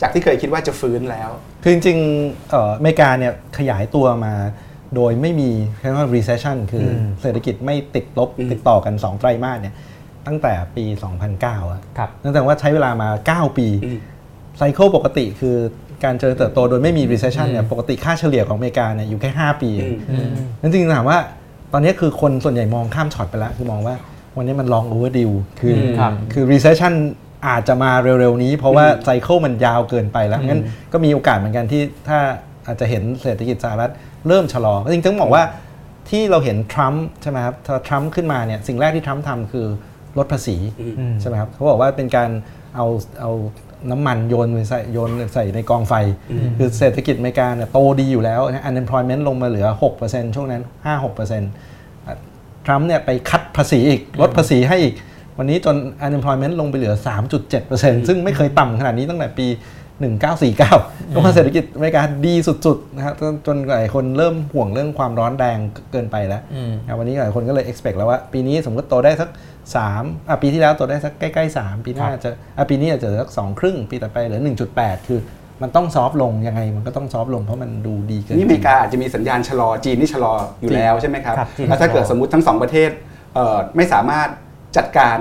[0.00, 1.30] จากที่เคยคิดว่าจะฟื้นแล้ว
[1.62, 4.34] คือจริงๆเอ่ออเมริกาเนี่ยขยายตัวมา
[4.94, 9.74] โดยไม่มีเรียกว่า recession คืออมเศรษฐกิจไม่ติดลบอืมติดต่อกัน 2 ไตรมาสเนี่ย
[10.26, 10.84] ตั้งแต่ปี
[11.28, 13.08] 2009อะครับนั่นแสดงว่าใช้เวลามา
[13.50, 13.98] 9 ปีอืม
[14.58, 15.56] ไซเคิลปกติคือ
[16.04, 19.70] การเจริญเติบโตโดยไม่มี recession เนี่ยปกติค่าเฉลี่ยของอเมริกาเนี่ยอยู่แค่ 5 ปี
[20.10, 21.18] อืมนั่นจริงๆถามว่า
[21.72, 23.96] ตอนนี้คือคนส่วนใหญ่มองข้ามช็อตไปแล้ว คือมองว่า
[24.36, 26.94] วันนี้มัน long overdue คือครับคือ recession
[27.48, 32.18] อาจจะมาเร็ว ๆ นี้ เพราะว่า cycle มันยาวเกินไปแล้วงั้นก็มีโอกาสเหมือนกันที่ถ้า
[32.66, 33.92] อาจจะเห็นเศรษฐกิจสหรัฐ
[34.28, 35.42] เริ่มชะลอจริงๆต้องบอกว่า
[36.10, 39.66] ที่เราเห็นทรัมป์ใช่ไหมครับถ้าทรัมป์ขึ้นมาเนี่ยสิ่งแรกที่ทรัมป์ทำคือ
[40.18, 40.56] ลดภาษี
[40.98, 42.30] อืมใช่ไหมครับเขาบอกว่าเป็นการ
[42.76, 42.86] เอา
[43.20, 43.30] เอา
[43.90, 45.94] น้ำมันโยนไปใส่โยนใส่ในกองไฟ
[46.58, 49.66] คือเศรษฐกิจอเมริกาเนี่ยโตดีอยู่แล้วนะ unemployment ลงมาเหลือ
[50.00, 50.62] 6%ช่วงนั้น
[51.64, 54.94] 5-6%ทรัมป์เนี่ยไปคัดภาษีอีก ลดภาษีให้อีก
[55.38, 56.94] วันนี้จน unemployment ลงไปเหลือ
[57.50, 59.46] 3.7%ซึ่งไม่เคยต่ำขนาดนี้ตั้งแต่ปี
[60.00, 62.34] 1949ลงมาเศรษฐกิจอเมริกาดี
[62.66, 65.58] สุดๆนะครับจนจนหลายคนเริ่มห่วงเรื่องความร้อนแรง
[65.92, 69.28] เกินไปแล้วอืมนะวันนี้หลายคนก็เลย expect แล้วว่า ปีนี้สมมติโตได้สัก
[69.78, 74.40] 3อะปีที่แล้วโตได้สักใกล้ๆ 3 ปีหน้าจะอะปีนี้อาจจะเหลือสักสองครึ่งปีต่อไปเหลือ
[74.74, 75.20] 1.8 คือ
[75.62, 82.90] มันต้องซอฟต์ลงยังไงมันก็ต้องซอฟต์ลงเพราะมันดูดีเกินนี่อเมริกาอาจจะมีสัญญาณชะลอจีนนี่ชะลออยู่แล้วใช่ไหมครับครับจีนแล้วถ้าชะลอเกิดสมมติทั้งสองประเทศ
[83.34, 84.28] เอ่อไม่สามารถ
[84.76, 85.16] จัดการ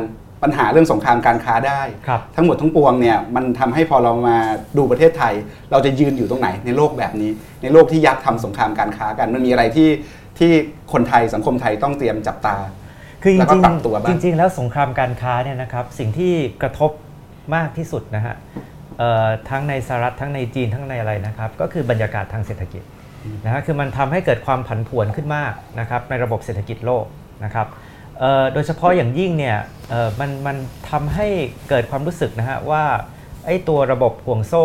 [0.46, 4.38] ปัญหาเรื่องสงครามการค้าได้ครับทั้งหมดทั้งปวงเนี่ยมันทำให้พอเรามา
[4.78, 5.34] ดูประเทศไทย
[5.72, 7.32] เราจะยืนอยู่ตรงไหนในโลกแบบนี้
[7.62, 9.90] ในโลกที่ยักษ์ทำสงครามการค้ากัน มันมีอะไรที่
[10.40, 10.52] ที่
[10.94, 12.56] คนไทยสังคมไทยต้องเตรียมจับตา
[13.24, 16.92] คือจแล้วก็ริงปรับตัวบ้างๆจริง ๆ แล้วสงครามการค้าเนี่ยนะครับสิ่งที่กระทบ
[17.56, 18.36] มากที่สุดนะฮะ
[18.98, 22.84] เอ่อทั้งในสหรัฐทั้งในจีนทั้งในอะไรนะครับ ก็คือบรรยากาศทางเศรษฐกิจ
[23.46, 27.06] นะฮะคือมันทำให้เกิดความผันผวนขึ้นมากนะครับในระบบเศรษฐกิจโลก
[27.46, 27.85] นะครับเอ่อ
[28.54, 29.58] โดยเฉพาะอย่างยิ่งเนี่ย
[30.20, 30.58] มันมัน
[30.92, 31.28] ทำให้
[31.70, 32.84] เกิดความรู้สึกนะฮะว่า
[33.46, 34.64] ไอ้ตัวระบบห่วงโซ่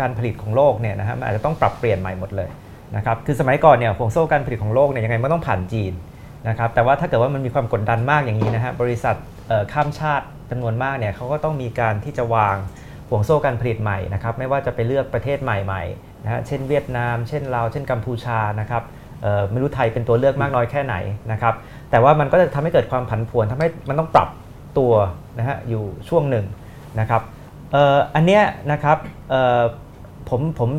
[0.00, 2.50] การผลิตของโลกเนี่ยนะฮะมันอาจจะต้องปรับเปลี่ยนใหม่หมดเลย
[2.96, 5.92] นะครับคือสมัยก่อนเนี่ยห่วงโซ่การผลิตของโลกเนี่ยยังไงมันต้องผ่านจีน
[6.48, 9.16] นะครับแต่ว่าถ้าเกิดว่ามันมีความกดดันมากอย่างนี้นะฮะบริษัท
[9.72, 12.56] ข้ามชาติจำนวนมากเนี่ยเขาก็ต้องมีการที่จะวาง
[13.08, 18.82] ห่วงโซ่การผลิตใหม่นะครับไม่ว่าจะไปเลือกประเทศใหม่ๆนะฮะเช่นเวียดนาม เช่นลาวเช่นกัมพูชานะครับ
[19.50, 20.94] ไม่รู้ไทยเป็นตัวเลือกมากน้อยแค่ไหน
[21.32, 21.54] นะครับ
[21.90, 24.28] แต่ว่ามันก็จะทำให้เกิดความผันผวนทำให้มันต้องปรับ
[24.78, 24.92] ตัว
[25.38, 26.46] นะฮะอยู่ช่วงหนึ่ง
[27.00, 27.22] นะครับ
[28.14, 28.98] อันเนี้ยนะครับ
[30.28, 30.70] ผมผม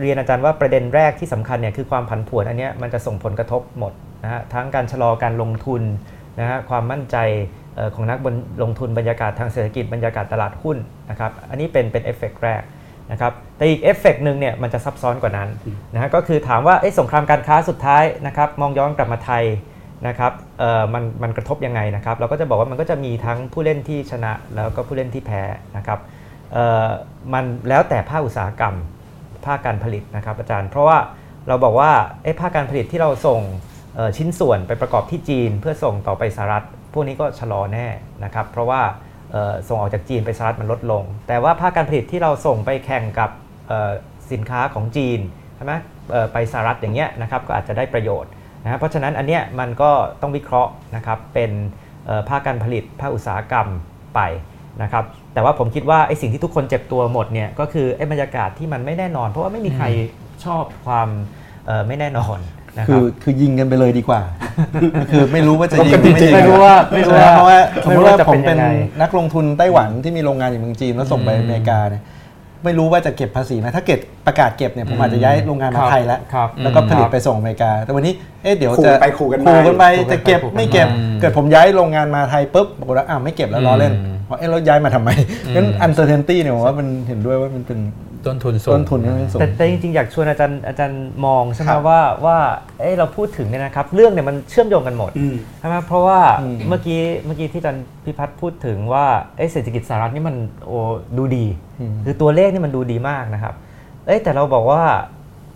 [0.00, 3.92] เรียนอาจารย์ว่าประเด็นแรกที่สำคัญเนี่ยคือความผันผวนอันเนี้ยมันจะส่งผลกระทบหมด
[4.24, 5.82] นะฮะทั้งการชะลอการลงทุน
[6.40, 7.16] นะฮะความมั่นใจ
[7.94, 8.18] ของนัก
[8.62, 10.76] ลงทุนบรรยากาศทางเศรษฐกิจบรรยากาศตลาดหุ้น
[11.10, 12.62] นะครับอันนี้เป็นเป็นเอฟเฟกต์แรก
[13.12, 15.48] นะครับแต่อีกเอฟเฟกต์หนึ่งเนี่ยมันจะซับซ้อนกว่านั้น
[15.94, 19.44] นะฮะก็คือถามว่าเอ๊ะสงครามการค้าสุดท้ายนะครับมองย้อนกลับมาไทย
[20.08, 25.42] นะครับเอ่อมันมันกระทบยังไงนะครับเราก็จะบอกว่ามันก็จะมีทั้งผู้เล่นที่ชนะแล้วก็ผู้เล่นที่แพ้
[25.76, 25.98] นะครับ
[26.52, 26.88] เอ่อ
[27.32, 28.74] มันแล้วแต่ภาคอุตสาหกรรม
[29.46, 30.98] ภาคการผลิตนะครับอาจารย์เพราะว่า
[31.48, 31.90] เราบอกว่า
[32.22, 33.40] เอ๊ะภาคการผลิตที่เราส่ง
[34.16, 37.86] ชิ้นส่วนไปประกอบที่จีน เพื่อส่งต่อไปสหรัฐ พวกนี้ก็ชะลอแน่
[38.24, 38.82] นะครับเพราะว่า
[39.68, 43.30] ส่งออกจากจีนไปสหรัฐมันลดลง แต่ว่าภาคการผลิตที่เราส่งไปแข่งกับ
[44.32, 45.20] สินค้าของจีน
[45.56, 45.74] ใช่ไหม
[46.32, 48.30] ไปสหรัฐอย่างเงี้ยนะครับก็อาจจะได้ประโยชน์
[48.62, 49.90] นะฮะเพราะฉะนั้นอันเนี้ยมันก็
[50.22, 51.50] ต้องวิเคราะห์นะครับเป็น
[52.06, 53.68] เอ่อภาคการผลิตภาคอุตสาหกรรม
[54.14, 54.20] ไป
[54.82, 59.86] นะครับแต่ว่าผมคิดว่าไอ้สิ่งที่ทุกคนเจ็บตัวหมดเนี่ยก็คือไอ้บรรยากาศที่มันไม่แน่นอน เพราะว่าไม่มีใคร
[60.44, 61.08] ชอบความ
[61.66, 62.38] เอ่อไม่แน่นอน
[62.78, 64.22] นะคคืรับอคือยิงกันไปเลยดีกว่า
[65.10, 68.68] คือไม่รู้ว่าจะยิงก็จริงๆไม่ไม่รู้ว่าไม่รู้ว่าเพราะว่าสมมติว่าไม่รู้ว่าจะผเป็มนเป็นยังไง
[69.02, 72.02] นักลงทุนไต้หวันที่มีโรงงานอยู่เมืองจีนแล้วส่งไปอเมริกาเนี่ย
[72.64, 85.10] ไม่รู้ว่าจะเก็บภาษีไหมถ้าเกิดประกาศเก็บเนี่ยผมอาจจะย้ายโรงงานมาไทยแล้วครับแล้วก็ผลิตครับไปส่งอเมริกา แต่วันนี้เอ๊ะเดี๋ยวขู่จะไปขู่กันมาขู่กันไปขู่กันไปจะเก็บขู่กันไม่เก็บมาเกิดผมย้ายโรงงานมาไทยปุ๊บบอกว่าอ้าวไม่เก็บแล้วล้อเล่นอืมเพราะเอ๊ะเราย้ายมาทำไม
[85.54, 87.78] งั้น uncertainty เนี่ยผมว่ามันเห็นด้วยว่ามันเป็น
[88.26, 92.38] ต้นทุนสูงต้นทุนที่มันสูงแต่แต่จริงๆ อยากชวนอาจารย์อาจารย์มองใช่ไหมครับว่าว่า
[92.80, 99.06] เอ้เราพูดถึงเนี่ยนะครับเรื่องเนี่ยมันเชื่อมโยงกันหมดอืมใช่ไหมเพราะว่าอืมเมื่อกี้เมื่อกี้ที่อาจารย์พิพัฒน์พูดถึงว่า
[99.36, 100.78] เอ้เศรษฐกิจสหรัฐนี่มันโอ้
[101.18, 101.46] ดูดี
[102.04, 103.54] คือตัวเลขนี่มันดูดีมากนะครับ
[104.06, 104.82] เอ้ยแต่เราบอกว่า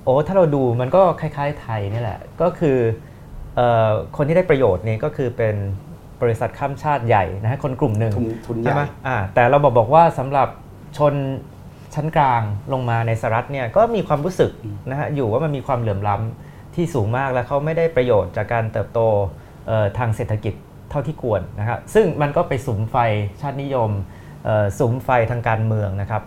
[0.04, 2.76] โอ้ถ้าเราดูมันก็คล้าย ๆ ไทยนี่แหละก็คือ
[3.56, 5.56] เอ่อคนที่ได้ประโยชน์เนี่ยก็คือเป็น
[6.22, 10.48] บริษัทข้ามชาติใหญ่นะฮะคนกลุ่มหนึ่งทุนทุนใหใช่ญ่ไหมอ่าแต่เราบอกบอกว่าสำหรับ
[10.98, 11.14] ชน
[11.94, 14.50] ชั้นกลางลงมาในสหรัฐเนี่ยก็มีความรู้สึก
[14.90, 19.00] นะฮะอยู่ว่ามันมีความเหลื่อมล้ำที่สูงมากและเขาไม่ได้ประโยชน์จากการเติบโต
[19.66, 20.54] เอ่อทางเศรษฐกิจ
[20.90, 22.96] เท่าที่ควรนะครับซึ่งมันก็ไปสุมไฟ
[23.40, 23.90] ชาตินิยม
[24.44, 26.22] เอ่อสุมไฟทางการเมืองนะครับ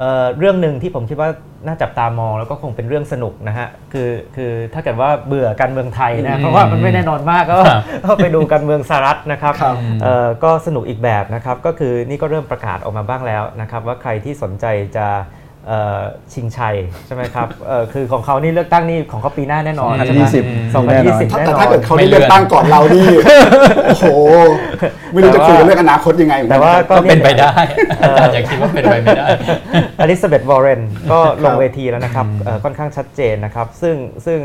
[0.00, 1.28] เอ่อเรื่องหนึ่งที่ผมคิดว่า
[1.66, 14.64] น่าจับตามองแล้วก็คงเป็นเรื่องสนุกนะฮะคือคือถ้าเกิดว่าเบื่อการเมืองไทยนะเพราะว่ามันไม่แน่นอนมากก็ครับก็ไปดูการเมืองสหรัฐนะครับครับเอ่อก็สนุกอีกแบบนะครับก็คือนี่ก็เริ่มประกาศออกมาบ้างแล้วนะครับว่าใครที่สนใจ
[14.96, 15.35] จะเอ่อ
[16.32, 20.24] ชิงชัยใช่ไหมครับเอ่อคือของเขานี่เลือกตั้งนี่ของเขาปีหน้าแน่นอนใช่ไหม
[20.74, 23.06] 2020 2020ถ้าแน่แต่นอถ้านเกิดเขาได้เลือกตั้งก่อนเรานี่
[23.86, 24.06] โอ้โห
[25.12, 27.52] ไม่รู้จะคุยกันเรื่องอนาคตยังไงเหมือนแต่กันว่าก็เป็นไปได้
[28.02, 29.26] อาจารย์อย่าคิดว่าเป็นไปไม่ได้
[30.00, 30.80] อลิซาเบธวอร์เรน
[31.12, 33.96] ก็ลงครับเวทีแล้วนะครับเอ่อค่อนข้างชัดเจนนะครับ ซึ่ง
[34.26, 34.40] ซึ่ง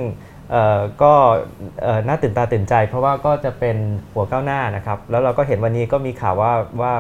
[0.52, 1.14] เอ่อก็
[1.84, 3.78] เอ่อน่าตื่นตาตื่นใจ เพราะว่าก็จะเป็น
[4.14, 6.94] หัวก้าวหน้านะครับ แล้วเราก็เห็นวันนี้ก็มีข่าวว่าว่า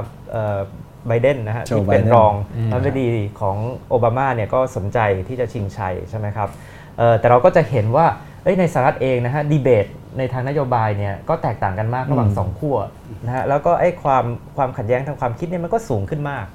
[1.08, 3.08] ไบเดนนะฮะ Joe ที่เป็น Biden รองอืมรัฐมนตรี
[3.41, 3.58] ของ
[3.89, 6.49] โอบามาเนี่ยก็สนใจที่จะชิงชัยใช่ไหมครับ
[6.97, 8.06] เอ่อแต่เราก็จะเห็นว่า
[8.43, 9.88] เอ้ยในสหรัฐเองนะฮะดีเบต
[10.18, 12.78] ในทางนโยบายเนี่ยก็แตกต่างกันมากระหว่างสองขั้ว
[13.26, 14.26] นะฮะแล้วก็ไอ้ความ
[14.58, 16.45] ความขัดแย้งทางความคิดเนี่ยมันก็สูงขึ้นมาก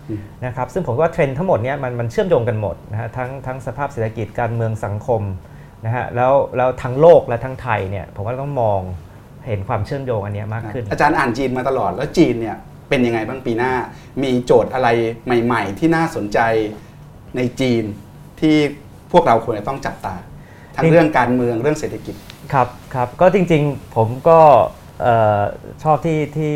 [0.47, 5.22] นะครับซึ่งผมว่าเทรนด์ทั้งหมดเนี้ยมันมันเชื่อมโยงกันหมดนะฮะทั้งทั้งสภาพเศรษฐกิจการเมืองสังคม
[5.84, 8.80] นะฮะแล้วแล้วทั้งโลกและทั้งไทยเนี่ยผมว่าต้องมอง
[9.47, 12.57] เห็นความเชื่อมโยงอันเนี้ยมากขึ้น อาจารย์อ่านจีนมาตลอดแล้วจีนเนี่ย
[12.89, 13.72] เป็นยังไงบ้างปีหน้า
[14.22, 14.89] มีโจทย์อะไร
[15.45, 16.39] ใหม่ ๆ ที่น่าสนใจ
[17.37, 17.84] ในจีน
[18.41, 18.57] ที่
[19.12, 20.14] พวกเราควรจะต้องจับตา
[20.76, 22.14] ทั้งจริงเรื่องการเมืองเรื่องเศรษฐกิจ
[22.53, 24.39] ครับครับก็จริงๆผมก็
[25.03, 25.41] เอ่อ
[25.82, 26.55] ชอบที่ที่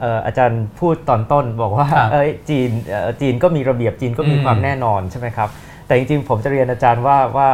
[0.00, 5.48] เอ่ออาจารย์พูดตอนต้นบอกว่าครับเอ้ยจีนเอ่อจีนก็มีระเบียบจีนก็มีอืมความแน่นอนใช่ไหมครับ
[5.86, 7.48] แต่จริงๆ ผมจะเรียนอาจารย์ว่าว่า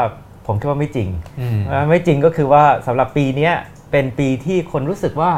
[0.46, 1.08] ผมคิดว่าไม่จริง
[1.40, 3.54] อืมเอ่อไม่จริงก็คือว่าสำหรับปีเนี้ย
[3.90, 5.32] เป็นปีที่คนรู้สึกว่า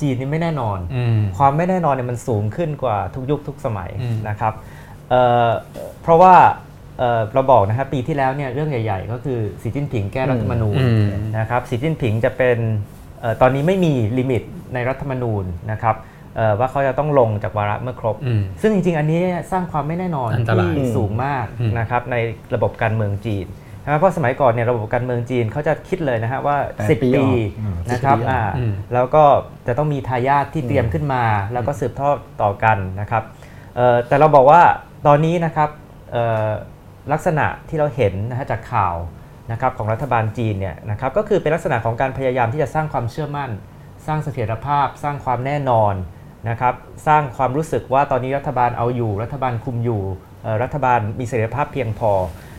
[0.00, 4.52] จีนนี่ไม่แน่นอนอืมความไม่แน่นอนเนี่ยมันสูงขึ้นกว่าทุกยุคทุกสมัยอืมนะครับ
[5.10, 5.48] เอ่อ
[6.02, 6.34] เพราะว่า
[6.98, 11.04] เอ่อเราบอกนะครับปีที่แล้วเนี่ยเรื่องใหญ่ ๆ ก็คือสีจิ้นผิงแก้รัฐธรรมนูญอืม
[11.38, 12.58] นะครับสีจิ้นผิงจะเป็น
[13.20, 14.42] เอ่อตอนนี้ไม่มีลิมิต
[14.74, 15.96] ในรัฐธรรมนูญนะครับ
[16.36, 19.20] เอ่อว่าเขาจะต้องลงจากวาระเมื่อครบอืมซึ่งจริงๆ อันนี้
[19.52, 22.16] สร้างความไม่แน่นอนอันตรายที่สูงมากอืมนะครับใน
[22.54, 23.46] ระบบการเมืองจีน
[23.88, 29.24] นะครับเพราะสมัยก่อนเนี่ยระบบการเมืองจีนเขาจะคิดเลยนะฮะว่าแปด10 ปีปีออกอืมนะครับ10ปีออกอ่าอืมแล้วก็
[29.66, 33.22] จะต้องมีทายาทที่เตรียมขึ้นมา แล้วก็สืบทอดต่อกันนะครับ
[33.76, 34.60] เอ่อแต่เราบอกว่า
[35.06, 35.70] ตอนนี้นะครับ
[36.12, 36.48] เอ่อ
[37.12, 38.96] ลักษณะที่เราเห็นนะฮะจากข่าว
[39.52, 43.50] นะครับของรัฐบาลจีนเนี่ยนะครับก็คือเป็นลักษณะของการพยายามที่จะสร้างความเชื่อมั่น
[44.06, 45.94] สร้างเสถียรภาพ สร้างความแน่นอน
[46.48, 46.74] นะครับ
[47.06, 50.02] สร้างความรู้สึกว่าตอนนี้รัฐบาลเอาอยู่ รัฐบาลคุมอยู่
[50.42, 52.12] เอ่อรัฐบาลมีเสถียรภาพเพียงพอ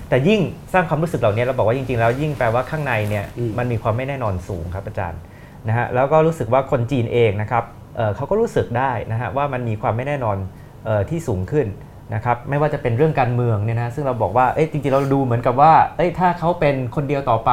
[0.10, 0.42] แต่ยิ่ง
[0.74, 5.20] สร้างความรู้สึกเหล่านี้เราบอกว่าจริงๆแล้วยิ่งแปลว่าข้างในเนี่ยอืมมันมีความไม่แน่นอนสูงครับอาจารย์
[5.68, 7.64] นะฮะแล้วก็รู้สึกว่าคนจีนเองนะครับ
[7.96, 10.38] เอ่อเขาก็รู้สึกได้นะฮะว่ามันมีความไม่แน่นอน
[10.86, 11.68] เออที่สูงขึ้น
[12.16, 17.52] นะครับไม่ว่าจะเป็นเรื่องการเมืองเนี่ยนะซึ่งเราบอกว่าเอ้ยจริงๆเราดูเหมือนกับว่าเอ้ยถ้าเขาเป็นคนเดียวต่อไป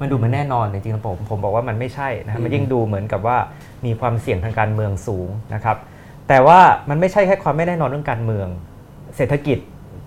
[0.00, 3.36] มันดูเหมือนแน่นอนแต่จริงๆผมผมบอกว่ามันไม่ใช่นะฮะมันยิ่งดูเหมือนกับว่า
[3.86, 5.76] มีความเสี่ยงทางการเมืองสูงนะครับ
[6.28, 8.48] แต่ว่ามันไม่ใช่แค่ความไม่แน่นอนเรื่องการเมือง
[9.16, 9.58] เศรษฐกิจ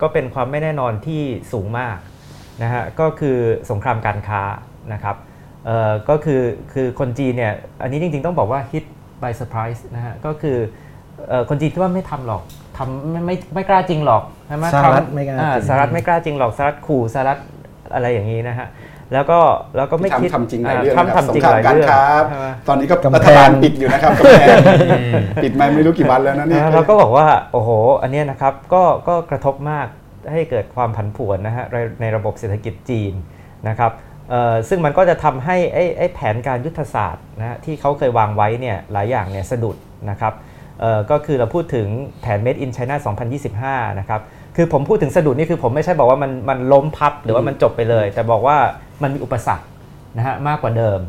[0.02, 1.22] ก็เป็นความไม่แน่นอนที่
[1.52, 1.96] สูงมาก
[2.62, 3.38] นะฮะก็คือ
[3.70, 4.42] สงครามการค้า
[4.92, 5.16] นะครับ
[5.66, 6.42] เอ่อก็คือ
[6.72, 8.84] คือคนจีนเนี่ยอันนี้จริงๆต้องบอกว่า hit
[9.22, 10.58] by surprise นะฮะก็คือ
[11.28, 12.42] เอ่อคนจีนคิดว่าไม่ทำหรอก
[12.76, 17.38] ทำไม่ไม่ไม่กล้าจริงหรอกใช่ไหมสหรัฐทำไม่กล้าอ่จริงสหรัฐไม่กล้าจริงหรอกสหรัฐขู่สหรัฐ
[17.94, 18.68] อะไรอย่างนี้นะฮะ
[19.12, 19.38] แล้วก็
[19.76, 24.56] แล้วก็ไม่คิดทำทำจริงหลายเรื่องทำทำจริงหลายสคมการเรื่องค้าใช่ไหมตอนนี้ก็กำแพงรัฐบาลปิดอยู่นะครับกำแพง
[25.42, 27.70] ปิดมาไม่รู้กี่วันแล้วนะเนี่ยนะเราก็บอกว่าโอ้โห
[28.02, 29.86] อันเนี้ยนะครับก็ก็กระทบมาก
[30.32, 33.12] ให้เกิดความผันผวนนะฮะในในระบบเศรษฐกิจจีน
[33.68, 33.92] นะครับ
[34.30, 39.76] เอ่อซึ่งมันก็จะทำให้ไอ้ไอ้แผนการยุทธศาสตร์นะฮะที่เขาเคยวางไว้เนี่ยหลายอย่างเนี่ยสะดุด
[40.10, 40.32] นะครับ
[40.80, 41.86] เอ่อก็คือเราพูดถึง
[42.20, 42.96] แผน Made in China
[43.48, 44.20] 2025 นะครับ
[44.56, 48.58] คือผมพูดถึงสะดุดนี่คือผมไม่ใช่บอกว่ามันมันล้มพับหรือว่ามันจบไปเลย แต่บอกว่า
[49.02, 49.66] มันมีอุปสรรค
[50.16, 51.00] นะฮะมากกว่าเดิม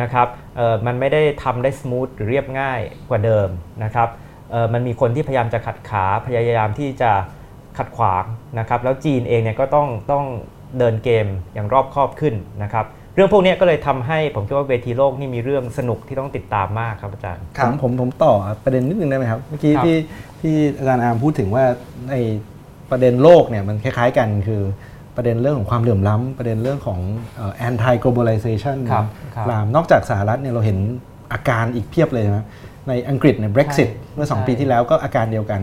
[0.00, 2.80] นะครับเอ่อมันไม่ได้ทำได้ส o t h หรือเรียบง่าย
[3.10, 3.48] กว่าเดิม
[3.84, 4.08] นะครับ
[4.50, 7.10] เอ่อมันมีคนที่พยายามจะขัดขาพยายามที่จะ
[7.78, 8.24] ขัดขวาง
[8.58, 10.24] นะครับแล้วจีนเองเนี่ยก็ต้องต้อง
[10.78, 18.32] เดินเกมอย่างรอบคอบขึ้นนะครับเรื่องพวกเนี้ยก็เลยทำให้ผมคิดว่าเวทีโลกนี่มีเรื่องสนุกที่ต้องติดตามมากครับอาจารย์ครับผมผมผมต่อ
[18.64, 19.96] ประเด็นนิดนึงได้ไหมครับเมื่อกี้ครับที่
[20.40, 21.64] ที่อาจารย์อาร์มพูดถึงว่า
[22.10, 22.14] ใน
[22.90, 24.62] ประเด็นโลกเนี่ยมันคล้าย ๆ กันคือ
[25.16, 27.00] ประเด็นเรื่องของความเหลื่อมล้ำประเด็นเรื่องของ
[27.36, 30.78] เอ่อ anti globalization ครับครับลามนอกจากสหรัฐเนี่ยเราเห็น
[31.32, 32.46] อาการอีกเพียบเลยนะ
[32.88, 35.60] ในอังกฤษเนี่ย Brexit ใช่เมื่อ2ใช่ปีที่แล้วก็อาการเดียวกัน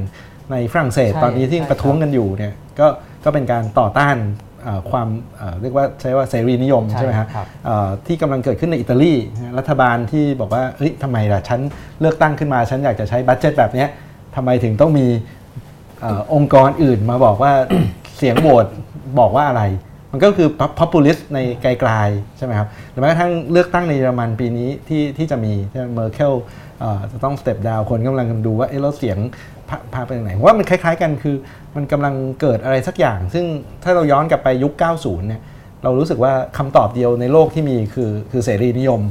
[0.52, 2.88] ในฝรั่งเศสใช่ตอนนี้ที่ใช่ประท้วงกันอยู่เนี่ยก็
[3.24, 4.18] ก็เป็นการต่อต้าน
[4.64, 11.60] เอ่อความเอ่อเรียกว่าใช้ว่าเสรีนิยมใช่ใช่ไหมฮะครับเอ่อที่กำลังเกิดขึ้นในอิตาลีนะฮะรัฐบาลที่บอกว่าเฮ้ยทำไมล่ะฉัน
[12.02, 13.89] เลือกตั้งขึ้นมาฉันอยากจะใช้บัตเจ็ตแบบเนี้ย
[14.36, 15.08] ทำไมถึงต้องมี
[16.02, 17.54] เออองค์กรอื่นมาบอกว่า
[18.18, 18.66] เสียงโหวต
[19.20, 19.64] บอกว่าอะไร
[20.12, 20.47] มันก็คือ
[20.80, 26.34] populist ในไกลๆ ใช่ไหมครับหรือแม้กระทั่งเลือกตั้งในเยอรมันปีนี้ที่ที่จะมีที่เมอร์เคิล
[27.12, 29.18] จะต้องสเต็ปดาวคนกำลังดูว่าเอ๊ะแล้วเสียง
[29.70, 31.36] พาพาไปทางไหนผมว่ามันคล้ายๆกันคือ
[31.76, 33.45] มันกำลังเกิดอะไรสักอย่าง ซึ่ง
[33.84, 35.41] ถ้าเราย้อนกลับไปยุค 90 เนี่ย
[35.84, 39.01] เรารู้สึกว่าคำตอบเดียวในโลกที่มีคือคือเสรีนิยม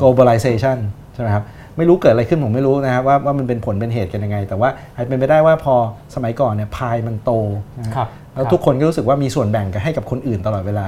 [0.00, 0.78] globalization
[1.14, 1.44] ใช่ไหมครับ
[1.76, 5.74] ไม่รู้เกิดอะไรขึ้นผมไม่รู้นะครับว่าว่ามันเป็นผลเป็นเหตุกันยังไง แต่ว่าอาจเป็นไปได้ว่าพอ
[6.14, 7.32] สมัยก่อนเนี่ยพายมันโต
[7.78, 10.86] นะฮะครับ แล้วครับทุกคนก็รู้สึกว่ามีส่วนแบ่งกันให้กับคนอื่นตลอดเวลา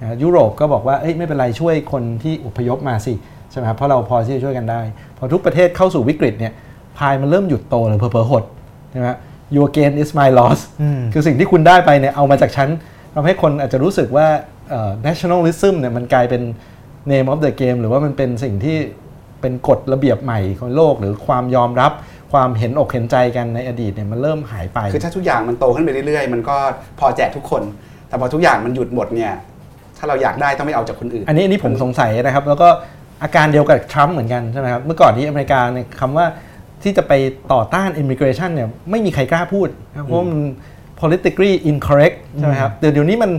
[0.00, 3.14] นะฮะยุโรปก็บอกว่าเอ้ยไม่เป็นไรช่วยคนที่อพยพมาสิ
[3.50, 4.80] ใช่ไหมครับเพราะเราพอที่จะช่วยกันได้
[5.18, 6.52] พอทุกประเทศเข้าสู่วิกฤตเนี่ย
[6.98, 8.44] พายมันเริ่มหยุดโตเลยเพอเพอๆหด
[8.90, 9.08] ใช่ไหม
[9.56, 12.68] your gain is my loss อืมคือสิ่งที่คุณได้ไปเนี่ยเอามาจากฉัน
[13.14, 14.26] ทำให้คนอาจจะรู้สึกว่า
[14.70, 16.42] เอ่อ nationalism เนี่ยมันกลายเป็น
[17.12, 18.76] name of the game หรือว่ามันเป็นสิ่งที่
[19.40, 21.92] เป็นกฎระเบียบใหม่ของโลกหรือความยอมรับ
[22.32, 26.56] ความเห็นอกเห็นใจกันในอดีตเนี่ยมันเริ่มหายไป คือถ้าทุกอย่างมันโตขึ้นไปเรื่อยๆ มันก็
[27.00, 27.62] พอแจกทุกคน
[28.08, 29.32] แต่พอทุกอย่างมันหยุดหมดเนี่ย
[29.98, 32.68] ถ้าเราอยากได้ต้องไม่เอาจากคนอื่น อันนี้อันนี้ผมสงสัยนะครับ แล้วก็
[33.22, 36.26] อาการเดียวกับทรัมป์เหมือนกันใช่ไหมครับเมื่อก่อนที่อเมริกาเนี่ยคำว่า
[36.82, 37.12] ที่จะไป
[37.52, 40.40] ต่อต้าน immigration เนี่ยไม่มีใครกล้าพูดนะครับเพราะว่ามัน
[41.00, 43.30] politically incorrect ใช่ไหมครับเดี๋ยวเดี๋ยวนี้มัน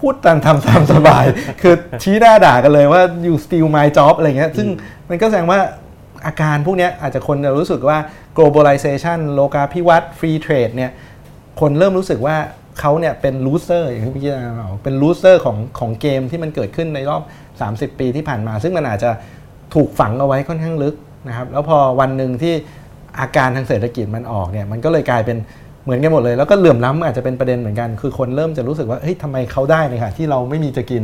[0.00, 1.24] พูดตามทำตามสบาย
[1.62, 4.68] คือชี้หน้าด่ากันเลยว่า you steal my job อะไรเงี้ยซึ่ง
[5.10, 5.60] มันก็แสดงว่า
[6.26, 7.98] อาการพวกนี้อาจจะคนจะรู้สึกว่า
[8.36, 10.90] globalization โลกาภิวัตน์ free trade เนี่ย
[11.60, 12.36] คนเริ่มรู้สึกว่า
[12.80, 17.22] เขาเนี่ยเป็น loser อย่างที่เมื่อกี้อาจารย์บอกเป็น loser ของของเกมที่มันเกิดขึ้นในรอบ
[17.94, 19.10] 30 ปีที่ผ่านมา ซึ่งมันอาจจะ
[19.74, 20.94] ถูกฝังเอาไว้ค่อนข้างลึก
[21.28, 22.54] นะครับ แล้วพอวันหนึ่งที่
[23.20, 25.36] อาการทางเศรษฐกิจมันออกเนี่ยมันก็เลยกลายเป็น
[25.84, 31.02] เหมือนกันหมดเลยแล้วก็เหลื่อมล้ำอาจจะเป็นประเด็นเหมือนกัน คือคนเริ่มจะรู้สึกว่าเฮ้ยทำไมเขาได้เนี่ยค่ะที่เราไม่มีจะกิน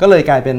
[0.00, 0.56] ก็เลยกลายเป็น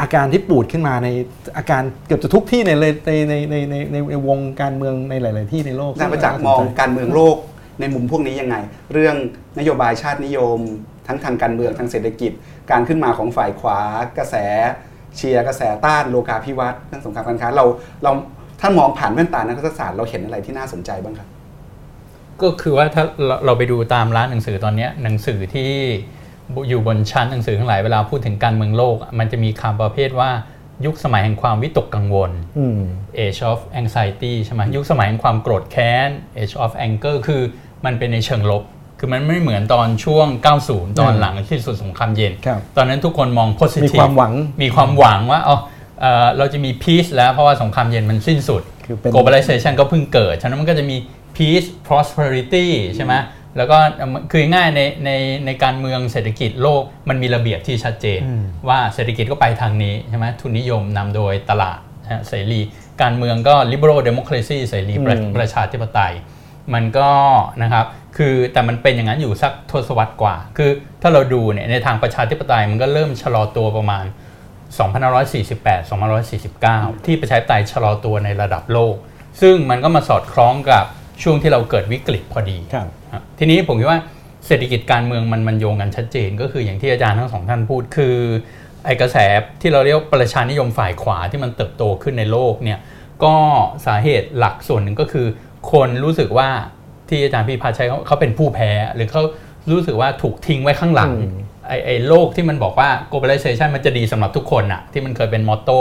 [0.00, 1.08] อาการที่ปูดขึ้นมาใน
[1.56, 7.36] อาการเกือบจะทุกที่ในในในในในในในวงการเมืองในหลาย ๆ ที่ในโลกอาจารย์ประจักษ์มองการเมืองโลก
[7.80, 8.56] ในมุมพวกนี้ยังไง
[8.92, 9.16] เรื่อง
[9.58, 10.58] นโยบายชาตินิยม
[11.06, 12.32] ทั้งทางการเมืองทางเศรษฐกิจ
[12.70, 13.80] การขึ้นมาของฝ่ายขวา
[14.18, 14.36] กระแส
[15.16, 17.64] เชียร์กระแสต้านโลกาภิวัตน์เรื่องสงครามการค้าเรา
[18.02, 18.12] เรา
[18.60, 21.28] ถ้ามองผ่านแว่นตานักศาสตร์เราเห็นอะไรที่น่าสนใจบ้างครับ
[22.42, 25.72] ก็คือว่าถ้าเราเราไปดูตามร้านหนังสือตอนนี้หนังสือที่
[26.68, 30.30] อยู่บนชั้นหนังสือทั้งหลายเวลาพูดถึงการเมืองโลกอะมันจะมีคำประเภทว่า
[30.86, 32.80] ยุคสมัยแห่งความวิตกกังวลอืม
[33.24, 36.08] Age of Anxiety ใช่ไหมยุคสมัยแห่งความโกรธแค้น
[36.42, 37.42] Age of Anger คือ
[37.84, 38.62] มันเป็นในเชิงลบ
[38.98, 40.26] คือมันไม่เหมือนตอนช่วง
[40.64, 44.32] 90 ตอนหลังที่สุดสงครามเย็นครับตอนนั้นทุกคนมอง positive มีความหวัง
[44.62, 45.58] มีความหวังว่าอ๋อ
[46.00, 50.96] เอ่อเราจะมี peace แล้วเพราะว่าสงครามเย็นมันสิ้นสุดคือเป็น globalization ก็เพิ่งเกิด ฉะนั้นมันก็จะมี
[51.36, 53.14] peace prosperity ใช่ไหม
[53.56, 53.78] แล้วก็
[54.32, 55.10] คือง่ายๆในใน
[55.46, 62.60] ในการเมืองเศรษฐกิจโลกมันมีระเบียบที่ชัดเจนอืมว่าเศรษฐกิจก็ไปทางนี้ใช่ไหมทุนนิยมนำโดยตลาดนะฮะเสรี
[63.02, 66.14] การเมืองก็ liberal democracy เสรีประอืมประชาธิปไตย
[66.74, 67.10] มันก็
[67.62, 67.86] นะครับ
[68.16, 70.70] คือแต่มันเป็นอย่างนั้นอยู่สักทศวรรษกว่า คือ
[71.02, 74.04] ถ้าเราดูเนี่ยในทางประชาธิปไตยมันก็เริ่มชะลอตัวประมาณ
[74.80, 75.90] 2548
[76.60, 78.94] 2549 ที่ประชาธิปไตยชะลอตัวในระดับโลก
[79.40, 80.84] ซึ่งมันก็มาสอดคล้องกับ
[81.22, 84.00] ช่วงที่เราเกิดวิกฤตพอดีครับครับทีนี้ผมคิดว่า
[84.46, 88.16] เศรษฐกิจการเมืองมันมันโยงกันชัดเจน ก็คืออย่างที่อาจารย์ทั้งสองท่านพูดคือ
[88.84, 89.16] ไอกระแส
[89.60, 92.78] ที่เราเรียกว่าประชานิยมฝ่ายขวาที่มันเติบโตขึ้นในโลกเนี่ย
[93.24, 93.34] ก็
[93.86, 95.26] สาเหตุหลักส่วนหนึ่งก็คือ
[95.72, 96.48] คนรู้สึกว่า
[97.08, 99.22] ที่อาจารย์พี่พาชัยเขาเขาเป็นผู้แพ้ หรือเขา
[99.70, 101.34] รู้สึกว่าถูกทิ้งไว้ข้างหลังอืม
[101.68, 105.80] ไอไอโลกที่มันบอกว่า globalization มันจะดีสำหรับทุกคนอะที่มันเคยเป็นมอตโต้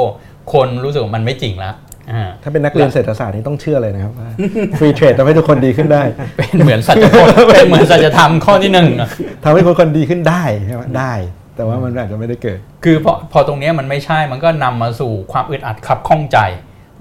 [0.54, 1.99] คนรู้สึกว่ามันไม่จริงแล้วอ่า
[2.44, 4.30] ถ้าเป็นนักเรียนเศรษฐศาสตร์นี่ต้องเชื่อเลยนะครับว่า
[4.78, 6.04] ฟรีเทรดทำให้ทุกคนดีขึ้นได้
[6.38, 9.10] เป็นเหมือนสัจธรรมเป็นเหมือนสัจธรรมข้อที่หนึ่งอะ
[9.44, 11.14] ทำให้คนคนดีขึ้นได้ใช่ไหมได้
[11.56, 16.38] แต่ว่ามันอาจจะไม่ได้เกิด คือพอพอตรงเนี้ยมันไม่ใช่มันก็นำมาสู่ความอึดอัดขับข้องใจ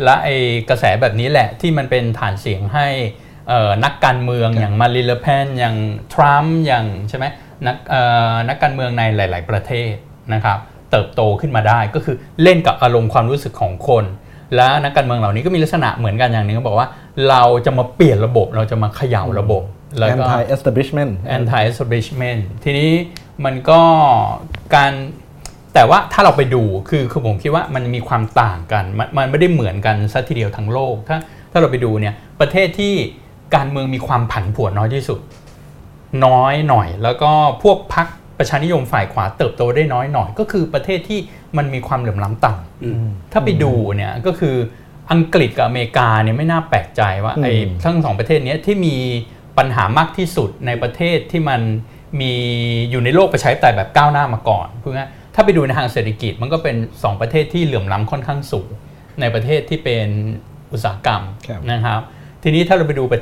[0.04, 0.36] และไอ้
[0.68, 2.86] กระแสแบบนี้แหละที่มันเป็นฐานเสียงให้
[3.48, 5.76] เอ่อนักการเมืองอย่างมาริเลเพนอย่าง
[6.14, 7.26] ทรัมป์อย่างใช่ไหม
[7.66, 8.02] นักเอ่
[8.32, 9.92] อนักการเมืองในหลาย ๆ ประเทศ
[10.34, 10.58] นะครับ
[10.90, 14.04] เติบโตขึ้นมาได้ก็คือเล่นกับอารมณ์ความรู้สึกของคน
[14.56, 16.88] และนักการเมืองเหล่านี้ก็มีลักษณะเหมือนกันอย่างหนึงก็บอกว่า
[17.28, 19.62] เราจะมาเปลี่ยนระบบเราจะมาเขย่าระบบ
[19.98, 22.90] แล้วก็ anti establishment anti establishment ทีนี้
[23.44, 23.80] มันก็
[24.74, 24.92] การ
[25.74, 31.16] แต่ว่าถ้าเราไปดูคือคือผมคิดว่ามันมีความต่างกัน มันมันไม่ได้เหมือนกันสัทีเดียวทั้งโลก ถ้า
[31.52, 32.94] ถ้าเราไปดูเนี่ยประเทศที่
[33.54, 35.20] การเมืองมีความผันผวนน้อยที่สุด
[36.26, 37.30] น้อยหน่อย แล้วก็
[37.62, 38.06] พวกพรรค
[38.38, 41.20] ประชานิยมฝ่ายขวาเติบโตได้น้อยหน่อย ก็คือประเทศที่
[41.56, 44.56] มันมีความเหลื่อมล้ำต่ำอืมถ้าไปดูเนี่ยก็คือ
[45.12, 47.52] อังกฤษกับอเมริกาเนี่ยไม่น่าแปลกใจว่าอืมไอ้
[47.84, 48.96] ทั้งสองประเทศเนี้ยที่มี
[49.58, 51.60] ปัญหามากที่สุดในประเทศที่มัน
[52.20, 52.32] มี
[52.90, 58.68] อยู่ในโลกประชาธิปไตยแบบก้าวหน้ามาก่อนพูดง่ายๆถ้าไปดูในทางเศรษฐกิจมันก็เป็น 2 ประเทศที่เหลื่อมล้ำค่อนข้างสูง
[59.20, 60.08] ในประเทศที่เป็น
[60.72, 62.00] อุตสาหกรรมครับนะครับ
[62.42, 63.20] ทีนี้ถ้าเราไปดูประ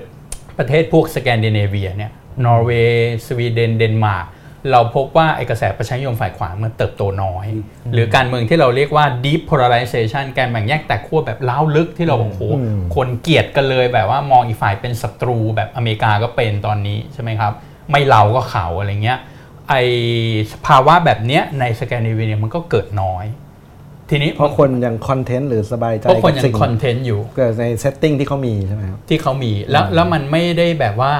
[0.58, 2.12] ประเทศพวกสแกนดิเนเวียเนี่ย
[2.44, 4.26] นอร์เวย์สวีเดนเดนมาร์ก
[4.72, 7.46] เราพบว่าไอกระแสประชานิยมฝ่ายขวามันเติบโตน้อย
[7.92, 17.52] หรือการเมืองที่เราเรียกว่า deep polarization การแบ่งแยกแตกขั้วแบบร้าวลึกที่เราบอกโอ้โหอืมคนเกลียดกันเลยแบบว่ามองอีกฝ่ายเป็นศัตรูแบบอเมริกาก็เป็นตอนนี้ใช่ไหมครับ
[17.90, 19.18] ไม่เราก็เขาอะไรเงี้ย
[19.68, 19.74] ไอ
[20.52, 23.26] สภาวะแบบเนี้ยในสแกนดิเนเวียมันก็เกิดน้อย
[24.10, 31.12] ทีนี้เพราะคนยัง content หรือสบายใจเพราะคนยักับสิ่ง content อยู่เกิดใน setting ที่เขามีใช่ไหมครับที่เขามีแล้วแล้วมันไม่ได้แบบว่า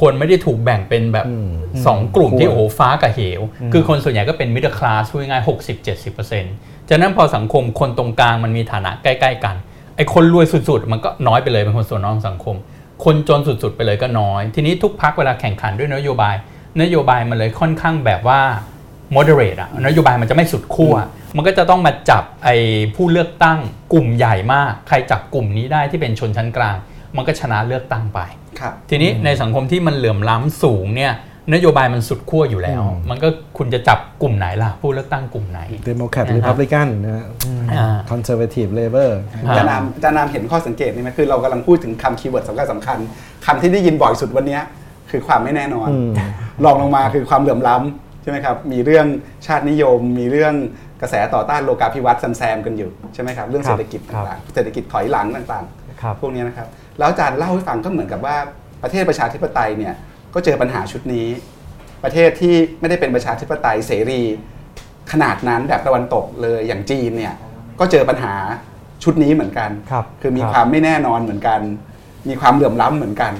[0.00, 1.50] คนไม่ได้ถูกแบ่งเป็นแบบอืม
[1.86, 3.40] สองกลุ่มที่ขั้วโอ้โหฟ้ากับเหว
[3.72, 6.54] คือคนส่วนใหญ่ก็เป็นมิดเดิลคลาสพูดง่ายหกสิบเจ็ดสิบเปอร์เซ็นต์
[6.88, 9.56] จากนั้นพอสังคมคนตรงกลางมันมีฐานะใกล้ๆกัน
[9.96, 12.56] ไอ้คนรวยสุดๆ มันก็น้อยไปเลยเป็นคนส่วนน้อยของสังคม
[13.04, 16.34] คนจนสุดๆ ไปเลยก็น้อย ทีนี้ทุกพักเวลาแข่งขันด้วยนโยบาย
[16.82, 18.40] นโยบายมันเลยค่อนข้างแบบว่า
[19.16, 20.94] moderate อะนโยบายมันจะไม่สุดขั้ว
[21.36, 22.56] มันก็จะต้องมาจับไอ้
[22.94, 23.58] ผู้เลือกตั้ง
[23.92, 26.76] กลุ่มใหญ่มาก ใครจับกลุ่มนี้ได้ที่เป็นชนชั้นกลาง
[27.16, 28.39] มันก็ชนะเลือกตั้งไปครับ
[28.90, 31.14] ทีนี้ในสังคมที่มันเหลื่อมล้ำสูงเนี่ย
[31.52, 37.26] นโยบายมันสุดขั้วอยู่แล้วอืมมันก็คุณจะจับกลุ่มไหนล่ะ ผู้เลือกตั้งกลุ่มไหนเดโมแครตนะครับรีพับลิกันนะฮะ
[37.72, 42.98] อ่า Conservative Labourอ่าอาจารย์อาร์มอาจารย์อาร์มเห็นข้อสังเกตนี่ไหมคือเรากำลังพูดถึงคำ keyword สำคัญสำคัญ
[43.46, 44.62] คำที่ได้ยินบ่อยสุดวันเนี้ย
[45.10, 46.12] คือความไม่แน่นอนอืม
[46.64, 49.06] รองลงมาคือความเหลื่อมล้ำใช่ไหมครับ มีเรื่อง
[49.46, 50.54] ชาตินิยม มีเรื่อง
[51.00, 55.64] กระแสต่อต้านโลกาภิวัตน์แซมๆกันอยู่ใช่ไหมครับเรื่องครับเศรษฐกิจครับต่างๆเศรษฐกิจถอยหลังต่าง
[56.02, 56.66] ครับๆพวกนี้นะครับ
[57.00, 58.36] แล้วอาจารย์เล่าให้ฟังก็เหมือนกับว่า
[58.82, 59.94] ประเทศประชาธิปไตยเนี่ย
[60.34, 61.28] ก็เจอปัญหาชุดนี้
[62.04, 64.22] ประเทศที่ไม่ได้เป็นประชาธิปไตยเสรี
[65.12, 67.34] ขนาดนั้นแบบตะวันตกเลยอย่างจีนเนี่ย
[67.80, 68.34] ก็เจอปัญหา
[69.04, 71.60] ชุดนี้เหมือนกันครับคือมีความไม่แน่นอนเหมือนกัน
[72.28, 73.32] มีความเหลื่อมล้ำเหมือนกัน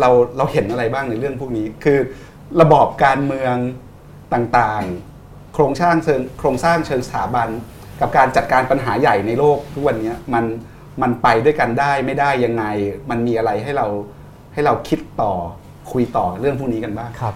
[0.00, 1.98] เราเราเห็นอะไรบ้างในเรื่องพวกนี้ คือ
[2.60, 3.56] ระบอบการเมือง
[4.34, 7.48] ต่างๆ โครงสร้างเชิงโครงสร้างเชิงสถาบัน
[8.00, 10.44] กับการจัดการปัญหาใหญ่ในโลกทุกวันนี้มัน
[11.02, 12.64] มันไปด้วยกันได้ไม่ได้ยังไง
[13.10, 13.86] มันมีอะไรให้เรา
[14.52, 15.32] ให้เราคิดต่อ
[15.92, 17.34] คุยต่อเรื่องพวกนี้กันบ้างครับ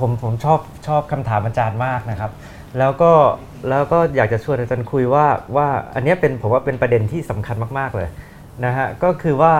[0.00, 2.30] ผมผมชอบชอบคำถามอาจารย์มากนะครับ
[2.78, 3.12] แล้วก็
[3.68, 8.08] แล้วก็อยากจะชวนอาจารย์คุยว่าว่าอันนี้เป็นผมว่าเป็นประเด็นที่สำคัญมาก ๆเลย
[8.64, 9.52] นะฮะก็คือว่า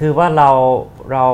[0.00, 0.50] คือว่าเรา
[1.12, 1.24] เรา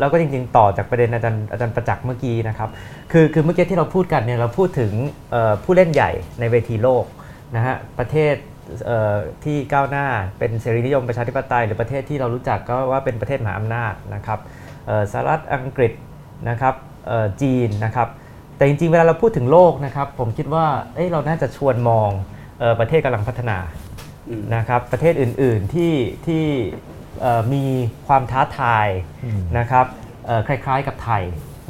[0.00, 2.70] เราก็จริงๆ ต่อจากประเด็นอาจารย์อาจารย์ประจักษ์เมื่อกี้นะครับ
[3.12, 4.92] คือคือเมื่อกี้ที่เราพูดกันเนี่ยเราพูดถึง
[5.64, 6.10] ผู้เล่นใหญ่
[6.40, 7.04] ในเวทีโลก
[7.56, 8.34] นะฮะประเทศ
[9.44, 10.06] ที่ก้าวหน้า
[10.38, 14.38] เป็นเสรีนิยมประชาธิปไตย หรือประเทศที่เรารู้จักก็ว่าเป็นประเทศมหาอำนาจนะครับ
[15.12, 15.92] สหรัฐอังกฤษ
[16.48, 16.74] นะครับ
[17.42, 18.08] จีนนะครับ
[18.56, 22.10] แต่จริงๆ เวลาเราพูดถึงโลกนะครับ ผมคิดว่าเเราน่าจะชวนมอง
[22.62, 23.58] ออประเทศกำลังพัฒนา
[24.56, 25.94] นะครับประเทศอื่นๆที่
[26.26, 26.44] ที่
[27.54, 27.64] มี
[28.06, 28.88] ความท้าทาย
[29.58, 29.86] นะครับ
[30.48, 31.22] คล้ายๆกับไทย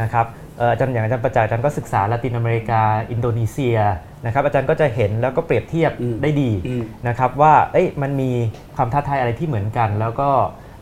[0.02, 0.26] นะครับ
[0.58, 3.78] เอ่ออาจารย์อย่างอาจารย์ประจักษ์อาจารย์ก็ศึกษาละตินอเมริกา อินโดนีเซีย
[4.26, 8.30] นะครับอาจารย์ก็จะเห็นแล้วก็เปรียบเทียบอืมได้ดีอืมนะครับว่าเอ้ยมันมี
[8.76, 10.28] ความท้าทายอะไรที่เหมือนกัน แล้วก็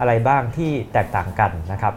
[0.00, 1.94] อะไรบ้างที่แตกต่างกันนะครับ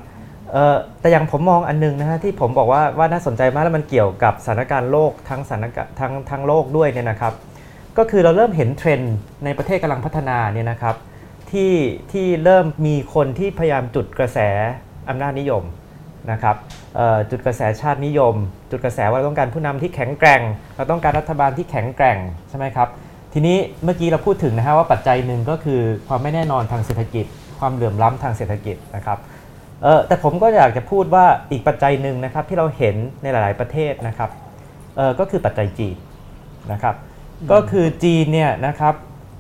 [0.52, 7.34] เอ่อแต่อย่างผมมองอันนึงนะฮะที่ผมบอกว่าว่าน่าสนใจมากแล้วมันเกี่ยวกับสถานการณ์โลกทั้งสถานการณ์ทั้งทั้งโลกด้วยเนี่ยนะครับ
[7.98, 9.16] ก็คือเราเริ่มเห็นเทรนด์
[9.46, 10.96] ในประเทศกำลังพัฒนาเนี่ยนะครับ
[11.52, 11.74] ที่
[12.12, 14.40] ที่เริ่มมีคนที่พยายามจุดกระแส
[15.10, 15.64] อำนาจนิยม
[16.32, 16.56] นะครับ
[16.96, 18.36] เอ่อจุดกระแสชาตินิยม
[18.72, 20.42] จุดกระแสว่าเราต้องการผู้นำที่แข็งแกร่ง
[20.76, 22.18] เราต้องการรัฐบาลที่แข็งแกร่ง
[22.50, 22.90] ใช่ไหมครับ
[23.34, 27.26] ทีนี้เมื่อกี้เราพูดถึงนะฮะว่าปัจจัยหนึ่งก็คือความไม่แน่นอนทางเศรษฐกิจ
[27.60, 29.18] ความเหลื่อมล้ำทางเศรษฐกิจนะครับ
[29.84, 34.30] เออแต่ผมก็อยากจะพูดว่าอีกปัจจัยหนึ่งนะครับที่เราเห็นในหลาย ๆประเทศนะครับ
[34.98, 35.96] เออก็คือปัจจัยจีน
[36.72, 36.96] นะครับ
[37.52, 38.94] ก็คือจีนเนี่ยนะครับ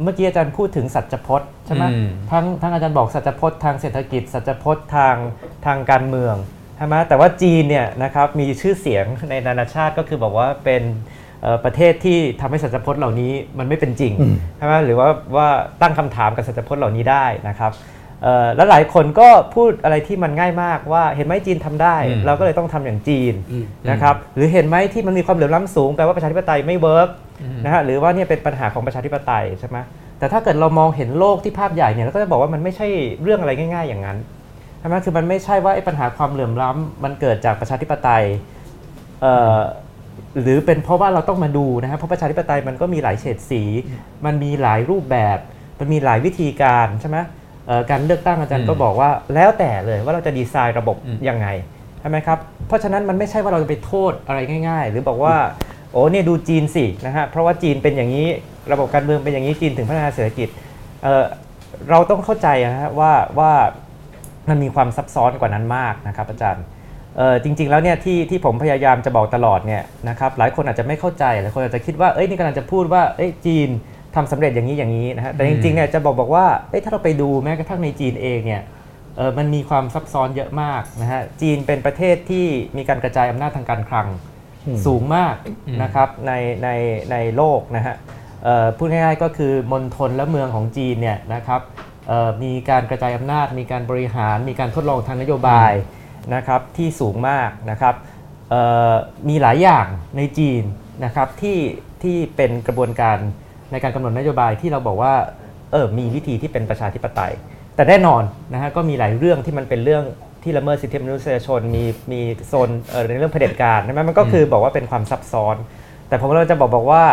[0.03, 5.15] เมื่อกี้อาจารย์พูดถึงสัจพจน์ใช่ไหมอืมทั้งทั้งอาจารย์บอกสัจพจน์ทางเศรษฐกิจ สัจพจน์ทาง
[5.65, 6.35] ทางการเมือง
[6.77, 10.83] ใช่ไหมแต่ว่าจีนเนี่ยนะครับมีชื่อเสียงในนานาชาติก็คือบอกว่าเป็น
[11.41, 15.47] เอ่อประเทศที่ทำให้สัจพจน์เหล่านี้มันไม่เป็นจริงอืมใช่ไหมหรือว่าว่า
[15.81, 17.71] ตั้งคำถามกับสัจพจน์เหล่านี้ได้นะครับ
[18.23, 27.09] เอ่อแล้วหลายคนก็พูดอะไรที่มันง่ายมากว่าเห็นไหมจีนทำได้อืมเราก็เลยต้องทำอย่างจีนอืมนะครับหรือเห็นไหมที่มันมีความเหลื่อมล้ำสูงแปลว่าประชาธิปไตยไม่เวิร์ก
[27.63, 29.77] นะฮะหรือว่าเนี่ยเป็นปัญหาของประชาธิปไตยใช่ไหม
[30.19, 32.87] แต่ถ้าเกิดเรามองเห็นโลกที่ภาพใหญ่เนี่ยเราก็จะบอกว่ามันไม่ใช่
[33.21, 38.25] เรื่องอะไรง่าย ๆ อย่างนั้นใช่ไหมคือมันไม่ใช่ว่าไอ้ปัญหาความเหลื่อมล้ำมันเกิดจากประชาธิปไตย
[39.21, 39.59] เอ่อ
[40.41, 43.63] หรือเป็นเพราะว่าเราต้องมาดูนะครับเพราะประชาธิปไตยมันก็มีหลายเฉดสี
[44.25, 45.37] มันมีหลายรูปแบบ
[45.79, 47.17] มันมีหลายวิธีการใช่ไหม
[47.67, 51.47] เอ่อการเลือกตั้งอาจารย์ก็บอกว่าแล้วแต่เลยว่าเราจะดีไซน์ระบบอืมยังไง
[51.99, 55.35] ใช่ไหมครับเพราะฉะนั้นมันไม่ใช่ว่าเราจะไปโทษอะไรง่าย ๆ หรือบอกว่า
[55.91, 58.27] โอ้เนี่ยดูจีนสินะฮะเพราะว่าจีนเป็นอย่างนี้
[58.71, 60.47] ระบบการเมืองเป็นอย่างนี้จีนถึงพัฒนาเศรษฐกิจ
[61.03, 61.25] เอ่อ
[61.89, 63.51] เราต้องเข้าใจนะฮะว่าว่า
[64.49, 66.63] มันมีความซับซ้อนกว่านั้นมากนะครับอาจารย์
[67.17, 73.69] เอ่อจริง ๆ แล้วเนี่ยที่ที่ผมพยายามจะบอกตลอดเนี่ยนะครับหลายคนอาจจะไม่เข้าใจหลายคนอาจจะคิดว่าเอ้ยนี่กำลังจะพูดว่าเอ้ยจีน
[74.15, 78.63] ทำสำเร็จอย่างนี้อย่างนี้นะฮะแต่จริงๆเนี่ยจะบอกบอกว่าเอ้ยถ้าเราไปดูแม้กระทั่งในจีนเองเนี่ย
[79.17, 82.45] เออมันมีความซับซ้อนเยอะมากนะฮะจีนเป็นประเทศที่
[82.77, 84.07] มีการกระจายอำนาจทางการคลัง
[84.85, 85.35] สูงมาก
[85.83, 86.31] นะครับใน
[86.63, 86.69] ใน
[87.11, 87.95] ในโลกนะฮะ
[88.43, 91.84] เอ่อพูดง่ายๆก็คือมณฑลและเมืองของจีนเนี่ยนะครับเอ่อ
[92.43, 95.73] มีการกระจายอำนาจ มีการบริหาร มีการทดลองทางนโยบาย
[96.35, 97.95] นะครับที่สูงมากนะครับ
[98.49, 98.93] เอ่อ
[99.29, 99.87] มีหลายอย่าง
[100.17, 100.63] ในจีน
[101.05, 101.59] นะครับที่
[102.03, 103.17] ที่เป็นกระบวนการ
[103.71, 105.13] ในการกำหนดนโยบายที่เราบอกว่า
[105.71, 107.33] เออมีวิธีที่เป็นประชาธิปไตย
[107.75, 110.03] แต่แน่นอนนะฮะก็มีหลายเรื่องที่มันเป็นเรื่อง
[110.43, 115.55] ที่ละเมิดสิทธิมนุษยชน มีมีโซนเอ่อในเรื่องเผด็จการใช่ไหมมันก็คือบอกว่าเป็นความซับซ้อน
[116.07, 117.03] แต่ผมเราจะบอกบอกว่า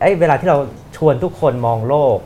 [0.00, 0.58] ไอ้เวลาที่เรา
[0.96, 2.16] ชวนทุกคนมองโลก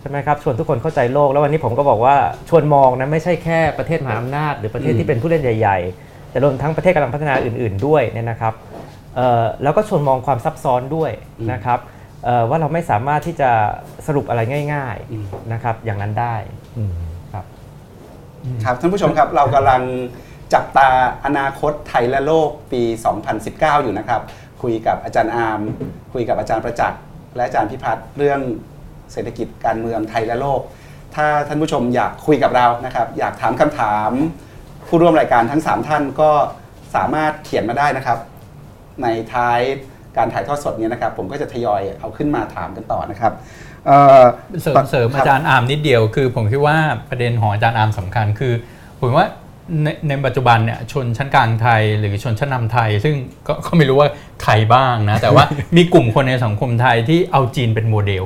[0.00, 2.16] ใช่ไหมครับชวนทุกคนเข้าใจโลกแล้ววันนี้ผมก็บอกว่า
[2.48, 8.54] ชวนมองนะไม่ใช่แค่ประเทศมหาอำนาจ หรือประเทศที่เป็นผู้เล่นใหญ่ ๆ แต่รวมทั้งประเทศกำลังพัฒนาอื่น ๆ ด้วยเนี่ยนะครับ
[9.16, 11.10] เอ่อแล้วก็ชวนมองความซับซ้อนด้วย
[11.52, 11.78] นะครับ
[12.24, 13.50] เอ่อว่าเราไม่สามารถที่จะ
[14.06, 14.40] สรุปอะไร
[14.74, 16.34] ง่ายอืมๆนะครับอย่างนั้นได้
[17.32, 17.44] ครับ
[18.64, 19.82] ครับท่านผู้ชมครับเรากำลัง
[20.54, 20.88] จับตา
[21.24, 22.82] อนาคตไทยและโลกปี
[23.32, 24.20] 2019 อยู่นะครับ
[24.62, 25.60] คุยกับอาจารย์อาร์ม
[26.12, 27.00] คุยกับอาจารย์ประจักษ์
[27.34, 28.40] และอาจารย์พิพัฒน์เรื่อง
[29.12, 30.60] เศรษฐกิจการเมืองไทยและโลก
[31.14, 34.10] ถ้าท่านผู้ชมอยากคุยกับเรานะครับ อยากถามคำถาม
[34.88, 36.30] ผู้ร่วมรายการทั้ง 3 ท่านก็
[36.94, 38.18] สามารถเขียนมาได้นะครับ
[39.02, 39.60] ในท้าย
[40.16, 43.32] การถ่ายทอดสดเนี้นะครับ ผมก็จะทยอยเอาขึ้นมาถามกันต่อนะครับ
[43.86, 46.76] เเสริมเสริมอาจารย์อามนิดเดียวคือ ผมคิดว่า
[47.08, 48.52] ประเด็นของอาจารย์อามสำคัญคือ
[48.98, 49.28] ผมว่า
[49.82, 53.14] ในในปัจจุบันเนี่ยชนชั้นกลางไทย หรือชนชั้นนำไทย ซึ่ง
[53.46, 54.08] ก็ก็ไม่รู้ว่า
[54.42, 55.44] ใครบ้างนะ แต่ว่า
[55.76, 58.24] มีกลุ่มคนในสังคมไทยที่เอาจีนเป็นโมเดล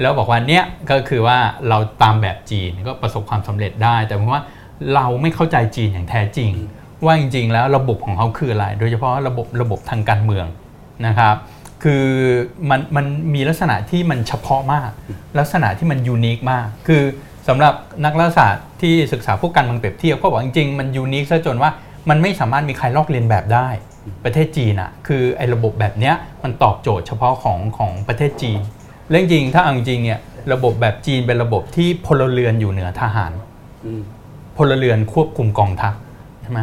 [0.00, 1.38] แล้วบอกว่าเนี่ยก็คือว่า
[1.68, 4.42] เราตามแบบจีนก็ประสบความสำเร็จได้ แต่ผมว่า
[4.94, 6.50] เราไม่เข้าใจจีนอย่างแท้จริง
[7.04, 10.46] ว่าจริง ๆ แล้วระบบของเขาคืออะไร โดยเฉพาะระบบระบบทางการเมือง
[11.06, 11.36] นะครับ
[11.84, 12.06] คือ
[12.70, 14.90] มันมันมีลักษณะที่มันเฉพาะมาก
[15.38, 17.02] ลักษณะที่มันยูนิคมาก คือ
[17.48, 17.74] สำหรับ
[18.04, 21.70] นักรัฐศาสตร์ที่ศึกษาพวกการเมืองเปรียบเทียบก็บอกจริงๆ มันยูนิคซะจนว่า
[22.08, 23.68] มันไม่สามารถมีใครลอกเลียนแบบได้
[24.24, 28.60] ประเทศจีนอะคือไอ้ระบบแบบเนี้ยมันตอบโจทย์เฉพาะของของประเทศจีน
[29.10, 30.20] เรื่องจริงถ้าเอาจริงเนี่ย
[30.52, 33.32] ระบบแบบจีนเป็นระบบที่พลเรือนอยู่เหนือทหาร
[34.56, 35.94] พลเรือนควบคุมกองทัพ
[36.42, 36.60] ใช่ไหม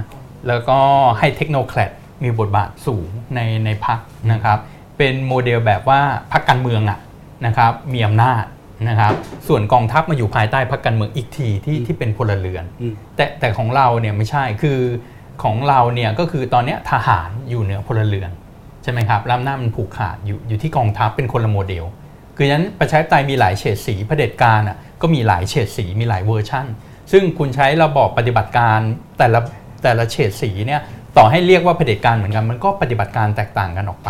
[0.48, 0.78] แล้วก็
[1.20, 1.92] ให้ technocrat
[2.24, 3.06] มีบทบาทสูง
[3.36, 4.00] ในในพรรค
[4.32, 4.60] นะครับ
[4.98, 6.00] เป็นโมเดลแบบว่า
[6.32, 7.00] พรรคการเมืองอะ
[7.46, 8.44] นะครับมีอำนาจ
[8.90, 9.14] นะครับ
[9.48, 14.80] ส่วนกองทัพมาอยู่ภายใต้พรรคการเมืองอีกทีที่ที่เป็นพลเรือนอืมแต่แต่ของเราเนี่ยไม่ใช่คือ
[15.44, 18.32] ของเราเนี่ยก็คือตอนเนี้ยทหารอยู่เหนือพลเรือน
[18.84, 21.86] ใช่ไหมครับแล้วอำนาจมันผูกขาดอยู่อยู่ที่กองทัพเป็นคนละโมเดล
[22.36, 26.66] คือฉะนั้นประชาธิปไตยมีหลายเฉดสีเผด็จการอะก็มีหลายเฉดสีมีหลายเวอร์ชั่น
[27.12, 28.80] ซึ่งคุณใช้ระบอบปฏิบัติการ
[29.18, 29.40] แต่ละ
[29.84, 30.82] แต่ละเฉดสีเนี่ย
[31.18, 34.10] ต่อให้เรียกว่าเผด็จการเหมือนกันมันก็ปฏิบัติการแตกต่างกันออกไป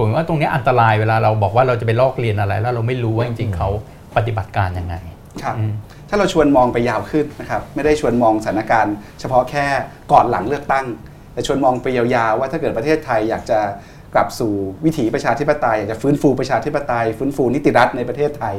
[0.00, 3.68] ผมว่าตรงเนี้ยอันตรายเวลาเราบอกว่าเราจะไปลอกเรียนอะไร แล้วเราไม่รู้ว่าจริงๆเขา
[4.16, 4.94] ปฏิบัติการยังไง
[5.42, 5.72] ครับอืม
[6.08, 9.66] ถ้าเราชวนมองไปยาวขึ้นนะครับไม่ได้ชวนมองสถานการณ์เฉพาะแค่
[10.12, 10.86] ก่อนหลังเลือกตั้ง
[11.32, 13.58] แต่ชวนมองไปยาวๆว่าถ้าเกิดประเทศไทยอยากจะ
[14.14, 14.52] กลับสู่
[14.84, 18.56] วิถีประชาธิปไตยอยากจะฟื้นฟูประชาธิปไตย ฟื้นฟูนิติรัฐในประเทศไทย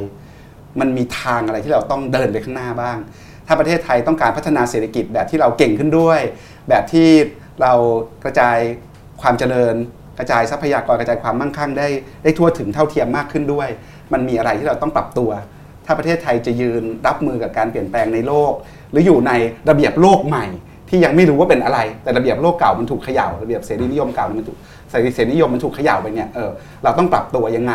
[0.80, 2.98] มันมีทางอะไรที่เราต้องเดินไปข้างหน้าบ้าง
[3.46, 6.20] ถ้าประเทศไทยต้องการพัฒนาเศรษฐกิจแบบที่เราเก่งขึ้นด้วย
[6.68, 7.08] แบบที่
[7.62, 7.72] เรา
[8.24, 8.58] กระจาย
[9.22, 9.74] ความเจริญ
[10.18, 11.88] กระจายทรัพยากรกระจายความมั่งคั่งได้
[12.22, 13.68] ได้ทั่วถึงเท่าเทียมมากขึ้นด้วย
[14.12, 15.30] มันมีอะไรที่เราต้องปรับตัว
[15.86, 18.52] ถ้าประเทศไทยจะยืนรับมือกับการเปลี่ยนแปลงในโลก
[18.90, 19.32] หรืออยู่ใน
[19.68, 20.46] ระเบียบโลกใหม่
[20.88, 24.58] ที่ยังไม่รู้ว่าเป็นอะไร แต่ระเบียบโลกเก่ามันถูกเขย่าระเบียบเสรีนิยมเก่ามันถูก
[24.90, 26.50] เสรีเสรีนิยมมันถูกเขย่าไปเนี่ยเออ
[26.84, 27.74] เราต้องปรับตัวยังไง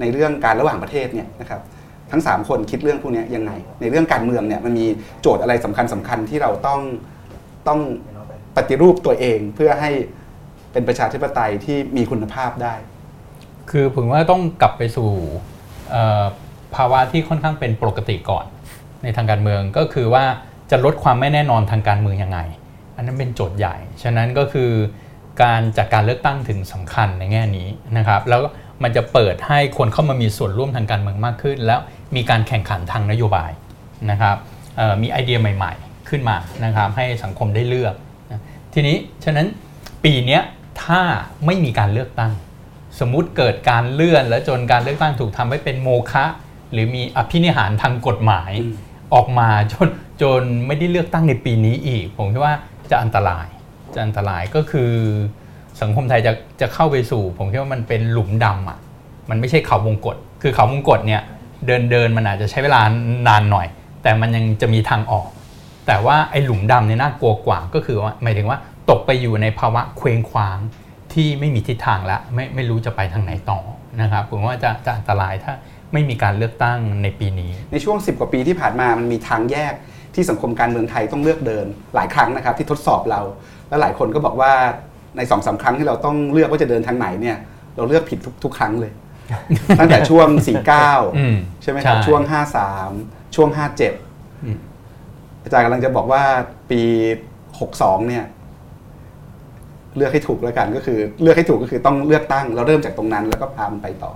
[0.00, 1.60] ในเรื่องการระหว่างประเทศเนี่ยนะครับ
[2.10, 4.86] ทั้ง 3 คนคิดเรื่องพวกนี้ยังไง ในเรื่องการเมืองเนี่ยมันมี
[5.20, 6.80] โจทย์อะไรสำคัญสคัญๆที่เราต้อง
[7.68, 7.80] ต้อง
[8.56, 9.90] ปฏิรูปตัวเองเพื่อให้
[10.76, 12.74] เป็นประชาธิปไตยที่มีคุณภาพได้
[13.70, 15.10] คือผมว่าต้องกลับไปสู่
[16.76, 18.46] ภาวะที่ค่อนข้างเป็นปกติก่อน
[19.02, 20.24] ในทางการเมืองก็คือว่า
[20.70, 22.38] จะลดความไม่แน่นอนทางการเมืองยังไง
[22.96, 24.70] อันนั้นเป็นโจทย์ใหญ่ ฉะนั้นก็คือ
[25.42, 28.40] การจัดการเลือกตั้งถึงสำคัญในแง่นี้นะครับ แล้ว
[28.82, 31.80] มันจะเปิดให้คนเข้ามามีส่วนร่วมทางการเมืองมากขึ้น แล้ว
[32.16, 33.50] มีการแข่งขันทางนโยบาย
[34.10, 34.36] นะครับ
[35.02, 37.94] มีไอเดียใหม่ ๆ ขึ้นมานะครับให้สังคมได้เลือก
[38.74, 39.46] ทีนี้ฉะนั้น
[40.04, 40.40] ปีนี้
[40.84, 41.02] ถ้า
[41.46, 42.32] ไม่มีการเลือกตั้ง
[43.00, 46.24] สมมุติเกิดการเลื่อน และจนการเลือกตั้งถูกทำให้เป็นโมฆะ
[46.72, 48.74] หรือมีอภินิหารทางกฎหมายอืม
[49.14, 49.88] ออกมาจน
[50.22, 52.54] จนไม่ได้เลือกตั้งในปีนี้อีก ผมคิดว่า
[52.90, 53.46] จะอันตราย
[53.94, 54.92] จะอันตรายก็คือ
[55.80, 58.78] สังคมไทยจะจะเข้าไปสู่ ผมคิดว่ามันเป็นหลุมดำอะ
[59.30, 61.22] มันไม่ใช่เขาวงกฏคือเขาวงกฏเนี่ย
[61.66, 62.80] เดินเดินมันอาจจะใช้เวลา
[63.28, 63.66] นานหน่อย
[64.02, 65.26] แต่มันยังจะมีทางออก
[65.86, 68.58] แต่ว่าไอ้หลุมดำเนี่ยน่ากลัวกว่าก็คือว่าหมายถึงว่า
[68.90, 70.58] ตกไปอยู่ในภาวะเคว้งคว้าง
[71.12, 73.60] ที่ไม่มีทิศทางแล้วไม่ไม่รู้จะไปทางไหนต่อ
[74.00, 75.52] นะครับผมว่าจะจะอันตรายถ้า
[75.92, 79.74] ไม่มีการเลือกตั้งในปีนี้ ในช่วง 10 กว่าปีที่ผ่านมามันมีทางแยก
[80.14, 83.20] ที่สังคมการเมืองไทยต้องเลือกเดิน หลายครั้งนะครับที่ทดสอบเรา
[83.68, 84.52] และหลายคนก็บอกว่า
[85.16, 87.36] ในสองสาครั้งที่เราต้องเลือกว่าจะเดินทางไหนเนี่ย
[87.76, 88.92] เราเลือกผิดทุกทุกครั้งเลย
[89.80, 92.20] ตั้งแต่ช่วงอืม49 ใช่ไหมครับใช่ช่วง
[92.74, 96.22] 53 ช่วงอืม57 อาจารย์กำลังจะบอกว่า
[96.70, 96.82] ปี
[97.44, 98.24] 62 เนี่ย
[99.96, 104.12] เลือกให้ถูกแล้วกันก็คือเลือกให้ถูกก็คือต้องเลือกตั้งเราเริ่มจากตรงนั้น แล้วก็พามันไปต่อ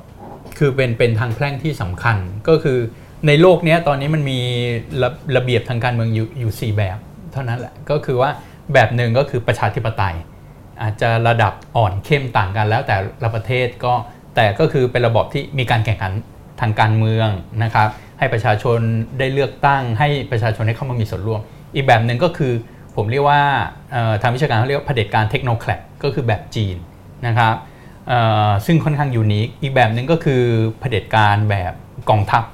[0.58, 2.16] คือเป็นเป็นทางแพร่งที่สำคัญ
[2.48, 2.78] ก็คือ
[3.26, 4.40] ในโลกนี้ตอนนี้มันมี
[5.02, 6.98] ระระเบียบทางการเมืองอยู่อยู่สี่แบบ
[7.32, 8.30] เท่านั้นแหละก็คือว่า
[8.74, 10.14] แบบหนึ่งก็คือประชาธิปไตย
[10.82, 13.92] อาจจะระดับอ่อนเข้มต่างกันแล้วแต่ละประเทศก็
[14.34, 16.12] แต่ก็คือเป็นระบบที่มีการแข่งขัน
[16.60, 17.28] ทางการเมือง
[17.62, 18.78] นะครับให้ประชาชน
[19.18, 21.40] ได้เลือกตั้ง ให้ประชาชนได้เข้ามามีส่วนร่วม
[21.74, 22.52] อีกแบบหนึ่งก็คือ
[23.00, 23.42] ผมเรียกว่า
[24.22, 26.76] ทางวิชาการเขาเรียกว่าเผด็จการ technocrat ก็คือแบบจีน
[27.26, 27.54] นะครับ
[28.66, 30.42] ซึ่งค่อนข้าง unique อีกแบบหนึ่งก็คือ
[30.80, 31.72] เผด็จการแบบ
[32.10, 32.44] กองทัพ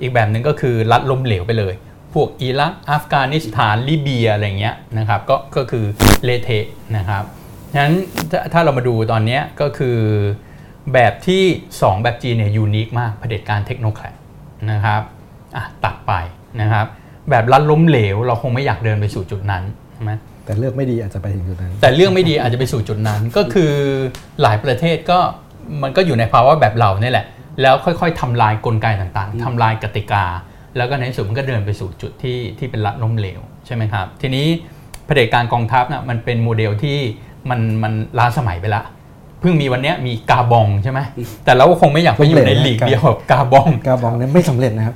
[0.00, 1.74] อีกแบบหนึ่งก็คือรัฐล้มเหลวไปเลย
[2.14, 5.84] พวกอิรักอัฟกานิสถานลิเบียอะไรเงี้ยนะครับก็ก็คือ
[6.24, 6.66] เละเทะ
[6.96, 7.24] นะครับ
[7.72, 7.96] ฉะนั้น
[8.52, 9.98] ถ้าเรามาดูตอนนี้ก็คือ
[10.92, 11.44] แบบที่
[11.74, 14.14] 2 แบบจีนเนี่ย unique มากเผด็จการ technocrat
[14.70, 15.02] นะครับ
[15.56, 16.12] อะตัดไป
[16.60, 16.86] นะครับ
[17.30, 19.64] แบบรัฐล้มเหลวเราคงไม่อยากเดินไปสู่จุดนั้น
[19.96, 20.12] ใช่ไหม
[20.44, 23.72] แต่เลือกไม่ดีอาจจะไปถึงจุดนั้น แต่เรื่องไม่ดีอาจจะไปสู่จุดนั้น ก็คือ
[24.42, 25.18] หลายประเทศก็
[25.82, 27.26] มันก็อยู่ในภาวะแบบเราเนี่ยแหละ
[27.62, 30.24] แล้วค่อยๆทำลายกลไกต่างๆทำลายกติกา
[30.76, 34.46] แล้วก็ในที่สุดมันก็เดินไปสู่จุดที่ที่เป็นรัฐล้มเหลวใช่ไหมครับ ทีนี้
[35.06, 36.98] เผด็จการกองทัพนะมันเป็นโมเดลที่
[37.50, 38.82] มันมันล้าสมัยไปละ
[39.40, 41.00] เพิ่งมีวันเนี้ยมีกาบองใช่ไหม
[41.44, 44.94] แต่เราก็คงไม่อยากไปอยู่ในลีกเดียวกับกาบองกาบองเนี่ยไม่สำเร็จนะครับ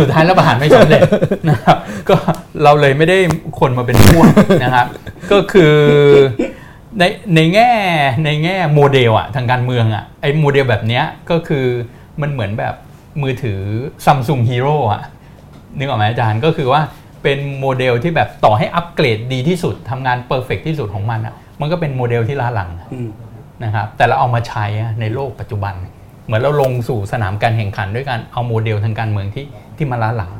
[0.00, 1.02] สุดท้ายรัฐประหารไม่สำเร็จ
[1.50, 1.76] นะครับ
[2.08, 2.16] ก็
[2.62, 3.18] เราเลยไม่ได้
[3.60, 4.26] คนมาเป็นพวก
[4.62, 4.86] นะครับ
[5.32, 5.74] ก็คือ
[6.98, 7.70] ในในแง่
[8.24, 11.66] ในแง่โมเดลอะทางการเมืองอะไอ้โมเดลแบบเนี้ยก็คือ
[12.20, 12.74] มันเหมือนแบบ
[13.22, 13.60] มือถือ
[14.04, 15.02] Samsung Hero อะ
[15.78, 16.82] นึกออกไหมอาจารย์ก็คือว่า
[17.22, 23.08] เป็นโมเดลที่แบบต่อให้อัปเกรดดีที่สุดทำงาน perfect ที่สุดของมันอะมันก็เป็นโมเดลที่ล้าหลังอืม
[23.64, 25.74] นะครับแต่เราเอามาใช้อะในโลกปัจจุบัน
[26.26, 29.46] เหมือนเราลงสู่สนามการแข่งขันด้วยการเอาโมเดลทางการเมืองที่
[29.76, 30.32] ที่มาล้าหลัง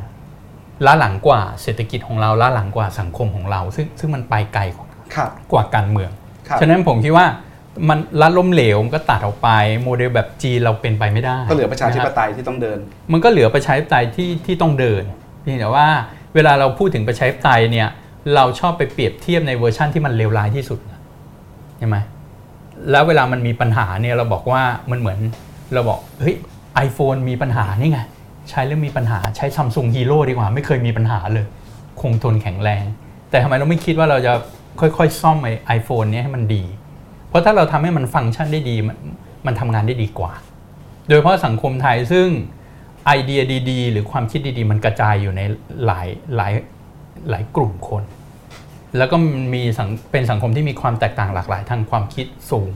[0.87, 6.11] ล้าหลังกว่าเศรษฐกิจของเราล้าหลังกว่าสังคมของเรา ซึ่งซึ่งมันไปไกลกว่าครับกว่าการเมือง
[6.49, 7.27] ครับฉะนั้นผมคิดว่า
[7.89, 9.49] มันล้าล้มเหลวมันก็ตัดออกไป
[9.83, 12.79] โมเดลแบบจีนเราเป็นไปไม่ได้ ก็เหลือประชาธิปนคบไตยที่ต้องเดิน
[13.13, 15.03] มันก็เหลือประชาธิปไตยที่ที่ต้องเดิน
[15.43, 15.87] เพียงแต่ว่า
[16.35, 17.89] เวลาเราพูดถึงประชาธิปไตยเนี่ย
[18.35, 20.79] เราชอบไปเปรียบเทียบในเวอร์ชั่นที่มันเลวร้ายที่สุด
[21.79, 21.97] ใช่ไหม
[22.91, 25.19] แล้วเวลามันมีปัญหาเนี่ยเราบอกว่ามันเหมือน
[25.75, 26.37] เราบอกเฮ้ย
[26.75, 28.01] iPhone มีปัญหานี่ไง
[28.51, 31.47] ใช้แล้วมีปัญหาใช้ Samsung Hero ดีกว่า ไม่เคยมีปัญหาเลย
[32.01, 32.85] คงทนแข็งแรง
[33.31, 34.33] แต่ทำไมเราไม่คิดว่าเราจะ
[34.81, 36.65] ค่อยๆ ซ่อมไอ iPhone เนี้ยให้มันดี
[37.29, 38.99] เพราะถ้าเราทำให้มันฟังก์ชันได้ดีมัน
[39.47, 40.33] มันทำงานได้ดีกว่า
[41.09, 42.27] โดยเฉพาะสังคมไทยซึ่ง
[43.07, 45.41] ไอเดียดี ๆ หรือความคิดดีๆ มันกระจายอยู่ใน
[45.87, 46.07] หลาย
[46.37, 46.53] หลาย
[47.31, 48.03] หลายกลุ่มคน
[48.97, 49.17] แล้วก็
[49.55, 49.63] มี
[50.13, 52.73] เป็นสังคมที่มีความแตกต่างหลากหลายทางความคิดสูง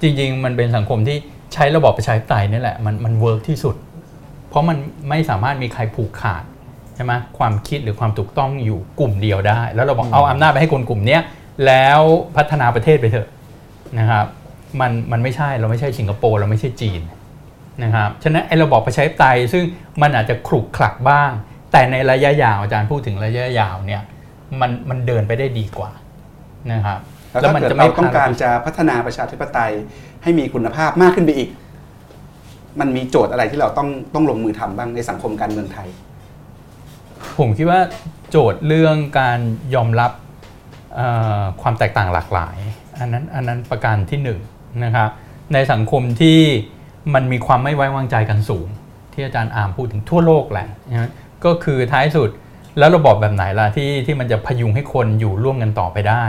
[0.00, 1.16] จริง ๆ มันเป็นสังคมที่
[1.54, 3.76] ใช้ระบอบประชาธิปไตยนี่แหละมันมันเวิร์กที่สุด
[4.48, 4.76] เพราะมัน
[5.08, 6.42] ไม่สามารถมีใครผูกขาด
[6.94, 11.18] ใช่ไหมความคิดหรือความถูกต้องอยู่กลุ่มเดียวได้ แล้วเราบอกเอาอำนาจไปให้คนกลุ่มนี้
[11.66, 12.00] แล้ว
[12.36, 13.28] พัฒนาประเทศไปเถอะ
[13.98, 14.26] นะครับ
[14.80, 17.02] มันมันไม่ใช่เราไม่ใช่สิงคโปร์เราไม่ใช่จีน
[17.84, 19.64] นะครับฉะนั้นไอ้ระบอบประชาธิปไตยซึ่ง
[20.02, 21.30] มันอาจจะขลุกขลักบ้าง
[21.72, 24.02] แต่ในระยะยาวอาจารย์พูดถึงระยะยาวเนี่ย
[24.62, 25.90] มันมันเดินไปได้ดีกว่า
[26.72, 27.00] นะครับ
[27.30, 29.72] แล้วถ้ามัเกิดจะไม่เราต้องการพลดจะพัฒนาประชาธิปไตย
[30.22, 31.50] ให้มีคุณภาพมากขึ้นไปอีก
[32.80, 35.88] มันมีโจทย์อะไรที่เราต้องต้องลงมือทำบ้างในสังคมการเมืองไทย
[37.38, 37.80] ผมคิดว่า
[38.30, 39.38] โจทย์เรื่องการ
[39.74, 40.12] ยอมรับ
[40.96, 41.08] เอ่
[41.40, 42.56] อความแตกต่างหลากหลาย
[42.98, 44.40] อันนั้นอันนั้นประการที่หนึ่ง
[44.84, 45.10] นะครับ
[45.54, 46.38] ในสังคมที่
[47.14, 48.68] มันมีความไม่ไว้วางใจกันสูง
[49.12, 51.10] ที่อาจารย์อามพูดถึงทั่วโลกแหละนะฮะ
[51.44, 52.30] ก็คือท้ายสุด
[52.78, 56.24] แล้วระบอบแบบไหนล่ะที่ที่มันจะพยุงให้คนอยู่ร่วมกันต่อไปได้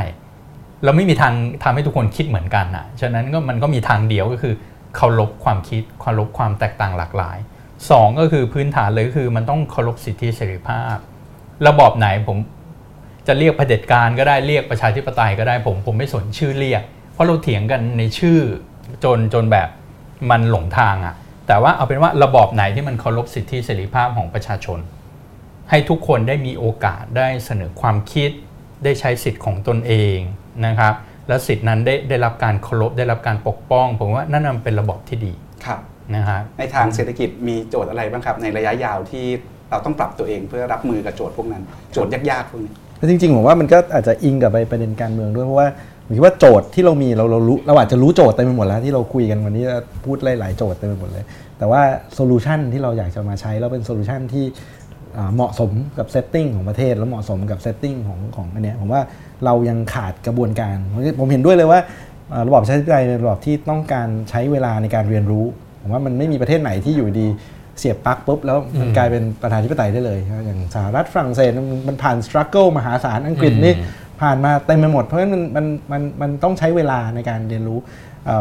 [0.84, 1.34] เราไม่มีทาง
[1.64, 4.54] ทำให้ทุกคนคิดเหมือนกันอะฉะนั้นก็มันก็มีทางเดียวก็คือ
[4.96, 7.38] เคารพความคิดเคารพความแตกต่างหลากหลาย
[7.92, 10.96] สองก็คือพื้นฐานเลยก็คือมันต้องเคารพสิทธิเสรีภาพ
[11.68, 12.38] ระบอบไหนผม
[13.28, 16.82] จะเรียกเผด็จการก็ได้เรียกประชาธิปไตยก็ได้ผมผมไม่สนชื่อเรียก
[17.14, 18.40] เพราะเราเถียงกันในชื่อ
[19.04, 19.70] จนจนแบบ
[20.30, 21.16] มันหลงทางอะ่ะ
[21.48, 24.80] แต่ว่าเอาเป็นว่าระบอบไหนที่มันเคารพสิทธิเสรีภาพของประชาชน
[25.70, 28.30] ให้ทุกคนได้มีโอกาสได้เสนอความคิด
[28.84, 30.18] ได้ใช้สิทธิ์ของตนเอง
[30.66, 30.94] นะครับ
[31.28, 35.34] และสิทธินั้นได้ได้รับการเคารพได้รับการปกป้อง ผมว่านั่นนะเป็นระบอบที่ดี
[35.66, 35.80] ครับ
[36.16, 39.26] นะครับในทางเศรษฐกิจมีโจทย์อะไรบ้างครับ ในระยะยาวที่
[39.70, 41.64] เราต้องปรับตัวเองเพื่อรับมือกับโจทย์พวกนั้น
[41.94, 42.74] โจทย์ยากๆพวกนี้
[43.10, 45.68] จริงๆผมว่ามันก็อาจจะอิงกับไปประเด็นการเมืองด้วยเพราะว่า
[46.06, 49.64] ผมคิดว่าโจทย์ที่เรามีเราเรารู้เราอาจจะรู้โจทย์เต็มไปหมดแล้วที่เราคุยกันวันนี้
[50.06, 51.24] พูดหลายๆโจทย์เต็มไปหมดเลย
[51.58, 51.82] แต่ว่า
[52.14, 54.75] solution ที่เราอยากจะมาใช้แล้วเป็น solution ที่อ่า
[55.36, 59.02] เหมาะสมกับ setting ของประเทศ แล้วเหมาะสมกับ setting ของของอันเนี้ยผมว่า
[59.46, 60.76] เรายังขาดกระบวนการ
[61.20, 61.80] ผมเห็นด้วยเลยว่า
[62.48, 65.46] ระบอบประชาธิปไตยเป็นระบอบที่ต้องการใช้เวลาในการเรียนรู้
[65.82, 67.28] ผมว่ามันไม่มีประเทศไหนที่อยู่ดี
[67.80, 71.52] เสียบปลั๊กปุ๊บแล้วมันกลายเป็นประธานาธิปไตยได้เลย อย่างสหรัฐฝรั่งเศส
[71.88, 73.74] มันผ่านสครัลเกิลมหาศาลอังกฤษนี่
[74.22, 77.80] ผ่านมาเต็มไปหมด เพราะฉะนั้นมันมันมันมันต้องใช้เวลาในการเรียนรู้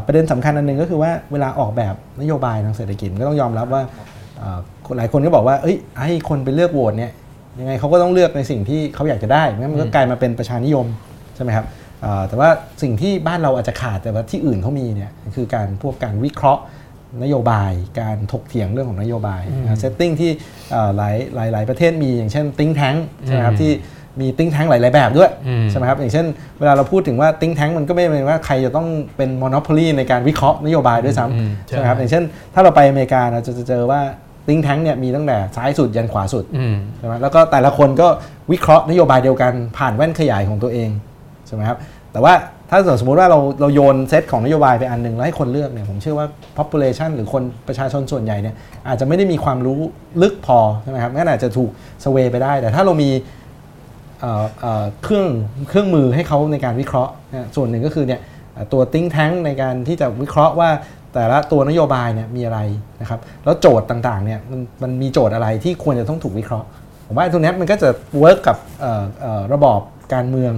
[0.07, 3.83] ประเด็นสำคัญอันหนึ่งก็คือว่าเวลาออกแบบนโยบายทางเศรษฐกิจก็ต้องยอมรับว่า
[4.97, 7.13] หลายคนก็บอกว่าเอ้ยให้คนไปเลือกโหวตเนี่ย
[7.61, 10.87] ยังไงเขาก็ต้องเลือกในสิ่งที่เขาอยากจะได้ไม่งั้นมันก็กลายมาเป็นประชานิยม
[11.37, 11.67] ใช่ไหมครับ
[12.03, 12.49] เอ่อแต่ว่า
[12.83, 16.63] สิ่งที่บ้านเราอาจจะขาดแต่ว่าที่อื่นเขามีเนี่ยคือการพวกการวิเคราะห์
[17.23, 19.43] นโยบาย การถกเถียงเรื่องของนโยบาย
[19.81, 20.31] setting ที่
[20.73, 23.73] เอ่อหลายหลายหลายประเทศมีอย่างเช่น think tank ใช่ไหมครับที่
[24.21, 26.27] มี think tank หลาย ๆ แบบด้วยอืมใช่ไหมครับอย่างเช่น
[26.61, 32.25] เวลาเราพูดถึงว่า think tank มันก็ไม่ได้หมายว่าใครจะต้องเป็นมอน o พ o l y ในการวิเคราะห์นโยบายด้วยซ้อืมำใช่ไหมครับอย่างเช่น
[32.55, 34.01] ถ้าเราไปอเมริกาเราจะจะเจอว่า
[34.49, 38.09] think tank เนี่ยมีตั้งแต่ซ้ายสุดยันขวาสุดอืมใช่ไหมแล้วก็แต่ละคนก็
[38.53, 40.91] วิเคราะห์นโยบายเดียวกันผ่านแว่นขยายของตัวเอง
[41.47, 41.79] ใช่ไหมครับ
[42.13, 42.35] แต่ว่า
[42.71, 46.27] ถ้าสมมติว่าเราเราโยนเซตของนโยบายไปอันหนึ่งแล้วให้คนเลือกเนี่ยผมเชื่อว่า
[46.59, 48.55] population หรือคนประชาชนส่วนใหญ่เนี่ย
[48.89, 49.79] อาจจะไม่ได้มีความรู้
[50.23, 51.71] ลึกพอใช่ไหมครับงั้นอาจจะถูก
[52.05, 53.11] สเวไปได้ แต่ถ้าเรามี
[54.21, 55.27] เอ่อเอ่อเครื่อง
[55.69, 58.21] เครื่องมือให้เขาในการวิเคราะห์นะส่วนหนึ่งก็คือเนี่ย
[58.53, 60.71] เอ่อตัวติ้งแท้งในการที่จะวิเคราะห์ว่า
[61.15, 62.61] แต่ละตัวนโยบายเนี่ยมีอะไร
[63.01, 66.69] นะครับแล้วโจทย์ต่างๆเนี่ยมันมันมีโจทย์อะไรที่ควรจะต้องถูกวิเคราะห์
[67.07, 69.81] ผมว่าตรงเนี้ยมันก็จะ work กับเอ่อเอ่อระบอบ
[70.15, 70.55] การเมือง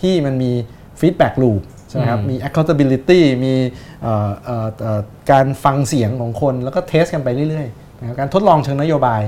[0.00, 0.52] ที่มันมี
[1.00, 3.54] feedback loop ใช่ไหมครับอืมมี accountability มี
[4.02, 5.00] เอ่อเอ่อเอ่อ
[5.32, 9.22] การฟังเสียงของคนแล้วก็ test กันไปเรื่อยๆนะครับการทดลองเชิงนโยบาย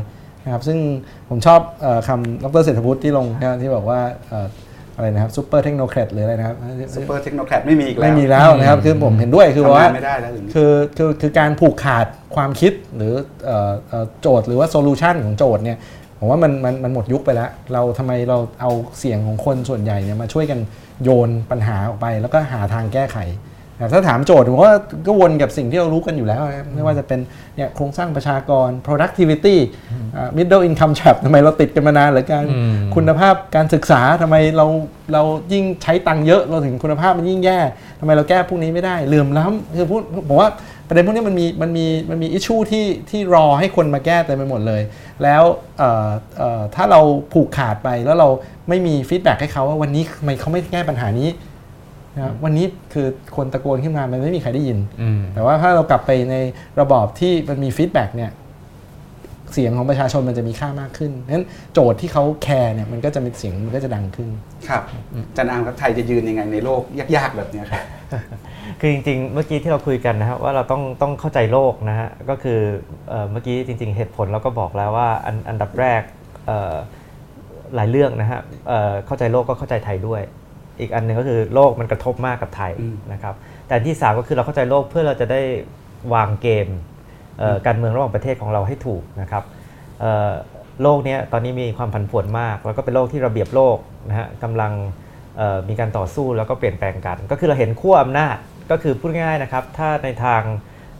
[0.44, 0.78] นะครับซึ่ง
[1.28, 6.56] ผมชอบเออคำดรเศรษฐพุฒิที่ลงนะที่บอกว่าเอ่ออะไรนะครับ super technocrat หรืออะไรนะครับ
[6.94, 13.12] super technocrat ไม่มีอีกแล้วไม่มีแล้วนะครับคือผมเห็นด้วยคือทำว่างานไม่ได้แล้วอย่างนี้คือคือคือการผูกขาดความคิดหรือ
[13.44, 15.78] เอ่อเอ่อโจทย์หรือว่าโซลูชันของโจทย์เนี่ย
[16.18, 20.58] ผมว่ามันมันมันหมดยุคไปแล้ว เราทำไมเราเอาเสียงของคนส่วนใหญ่เนี่ยมาช่วยกัน
[21.04, 23.47] โยนปัญหาออกไป แล้วก็หาทางแก้ไขนะครับ
[23.92, 24.74] ถ้าถามโจทย์ผมว่า
[25.06, 27.20] ก็วนกับสิ่งที่เรารู้กันอยู่แล้วนะครับไม่ว่าจะเป็น
[27.56, 29.56] เนี่ยโครงสร้างประชากร productivity
[30.16, 34.66] อ่า middle income trap ทำไมเราติดกันมานานเหรือการอืมคุณภาพการศึกษาทำไมเรา
[35.12, 35.22] เรา
[35.52, 37.58] ยิ่งใช้ตังค์เยอะเราถึงคุณภาพมันยิ่งแย่
[38.00, 40.50] ทำไมเราแก้พวกนี้ไม่ได้เหลื่อมล้ำคือพูดผมว่า
[40.88, 44.82] ประเด็นพวกนี้มันมีมันมีมันมี issue ที่ที่รอให้คนมาแก้เต็มไปหมดเลย
[45.22, 45.42] แล้ว
[45.78, 46.08] เอ่อ
[46.38, 47.00] เอ่อถ้าเรา
[47.32, 48.28] ผูกขาดไปแล้วเรา
[48.68, 51.28] ไม่มี feedback ให้เขาว่าวันนี้ทำไมเขาไม่แก้ปัญหานี้
[52.18, 53.06] นะครับวันนี้คือ
[53.36, 56.36] คนตะโกนขึ้นมามันไม่มีใครได้ยินอืมแต่ว่าถ้าเรากลับไปใน
[56.80, 58.32] ระบอบที่มันมี feedback เนี่ย
[59.54, 64.28] เสียงของประชาชนมันจะมีค่ามากขึ้นนั้นโจทย์ที่เขา care เนี่ยมันก็จะมีเสียงมันก็จะดังขึ้น
[64.68, 64.82] ครับ
[65.14, 66.82] อาจันอามครับไทยจะยืนยังไงในโลก
[67.16, 67.82] ยากๆแบบเนี้ยครับ
[68.80, 72.60] คือจริงๆ เมื่อกี้ที่เราคุยกันนะครับว่าเราต้องต้องเข้าใจโลกนะฮะ ก็คือ
[73.08, 76.02] เอ่อเมื่อกี้จริง ๆ เหตุผลเราก็บอกแล้วว่าอันอันดับแรก
[76.46, 76.74] เอ่อ
[77.74, 80.22] หลายเรื่องนะฮะเอ่อเข้าใจโลกก็เข้าใจไทยด้วย
[80.80, 83.34] อีกอันหนึ่งก็คือโลกมันกระทบมากกับไทยอืมนะครับ
[83.66, 85.40] แต่อันที่สามก็คือเราเข้าใจโลกเพื่อเราจะได้
[86.14, 86.68] วางเกม
[87.38, 89.44] เอ่อการเมืองระหว่างประเทศของเราให้ถูกนะครับ
[90.00, 90.30] เอ่อ
[90.82, 94.72] โลกเนี้ยตอนนี้มีความผันผวนมาก แล้วก็เป็นโลกที่ระเบียบโลกนะฮะกำลัง
[95.36, 98.36] เอ่อมีการต่อสู้แล้วก็เปลี่ยนแปลงกัน ก็คือเราเห็นขั้วอำนาจ
[98.70, 100.42] ก็คือพูดง่ายๆนะครับ ถ้าในทาง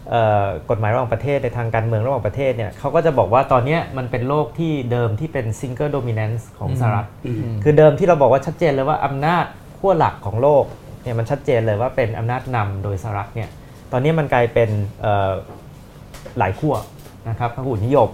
[0.09, 9.45] เอ่อกฎหมายระหว่างประเทศในทางการเมืองระหว่างประเทศเนี่ยเขาก็จะบอกว่าตอนเนี้ยมันเป็นโลกที่เดิมที่เป็น single dominance ของสหรัฐอืมคือเดิมที่เราบอกว่าชัดเจนเลยว่าอำนาจ
[9.79, 10.63] ขั้วหลักของโลก
[11.03, 13.49] เนี่ยมันชัดเจนเลยว่าเป็นอำนาจนำโดยสหรัฐเนี่ย
[13.91, 14.69] ตอนนี้มันกลายเป็น
[16.37, 16.75] หลายขั้ว
[17.29, 18.09] นะครับพหุนิยม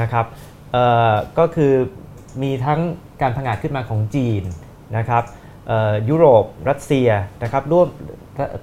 [0.00, 0.26] นะครับ
[1.38, 1.72] ก็คือ
[2.42, 2.80] มีทั้ง
[3.22, 4.42] การผงาดขึ้นมาของจีน
[4.96, 5.24] นะครับ
[6.08, 7.08] ยุโรปรัสเซีย
[7.42, 7.86] นะครับร่วม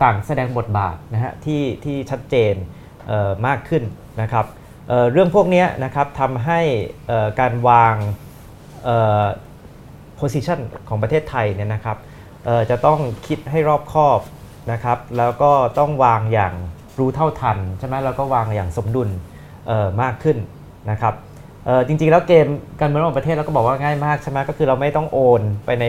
[0.03, 2.53] ต่างแสดงบทบาทนะฮะที่ที่ชัดเจน
[3.07, 3.83] เมากขึ้น
[4.21, 4.45] นะครับ
[4.87, 6.59] เเรื่องพวกนี้นะครับทำให้
[7.39, 7.95] การวาง
[10.19, 11.97] position ของประเทศไทยเนี่ยนะครับ
[12.69, 14.19] จะต้องคิดให้รอบคอบ
[14.71, 16.53] นะครับ แล้วก็ต้องวางอย่าง
[16.99, 19.09] รู้เท่าทันใช่ไหมแล้วก็วางอย่างสมดุล
[19.67, 20.37] เอ่อมากขึ้น
[20.91, 21.13] นะครับ
[21.65, 22.47] เอ่อจริงๆ แล้วเกม
[22.79, 25.85] การเมืองระหว่างประเทศเราก็บอกว่าง่ายมากใช่ไหมก็คือเราไม่ต้องโอนไปใน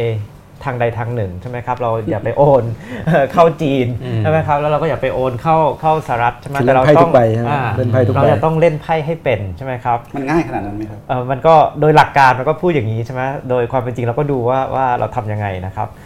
[0.65, 2.65] ทางใดทางหนึ่งใช่ไหมครับเราอย่าไปโอน
[3.07, 16.04] เอ่อเข้าจีนอืมใช่ไหมครับแล้วเราก็อย่าไปโอนเข้าเข้าสหรัฐใช่ไหมคือแต่เราเล่นไพ่ต้ทุองกใบใช่ไหมอ่าเล่นไพ่ทุกใบเราจะต้องเล่นไพ่ให้เป็นใช่ไหมครับมันง่ายขนาดนั้นไหมครับเอ่อมันก็โดยหลักการมันก็พูดอย่างนี้ใช่ไหมโดยความเป็นจริงเราก็ดูว่าว่าเราทำยังไงนะครับเอ่อ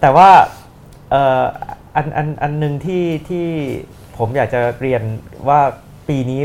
[0.00, 0.30] แต่ว่า
[1.96, 3.46] อันอันอันหนึ่งที่ที่
[4.18, 5.02] ผมอยากจะเรียน
[5.48, 5.60] ว่า
[6.08, 6.40] ปีนี้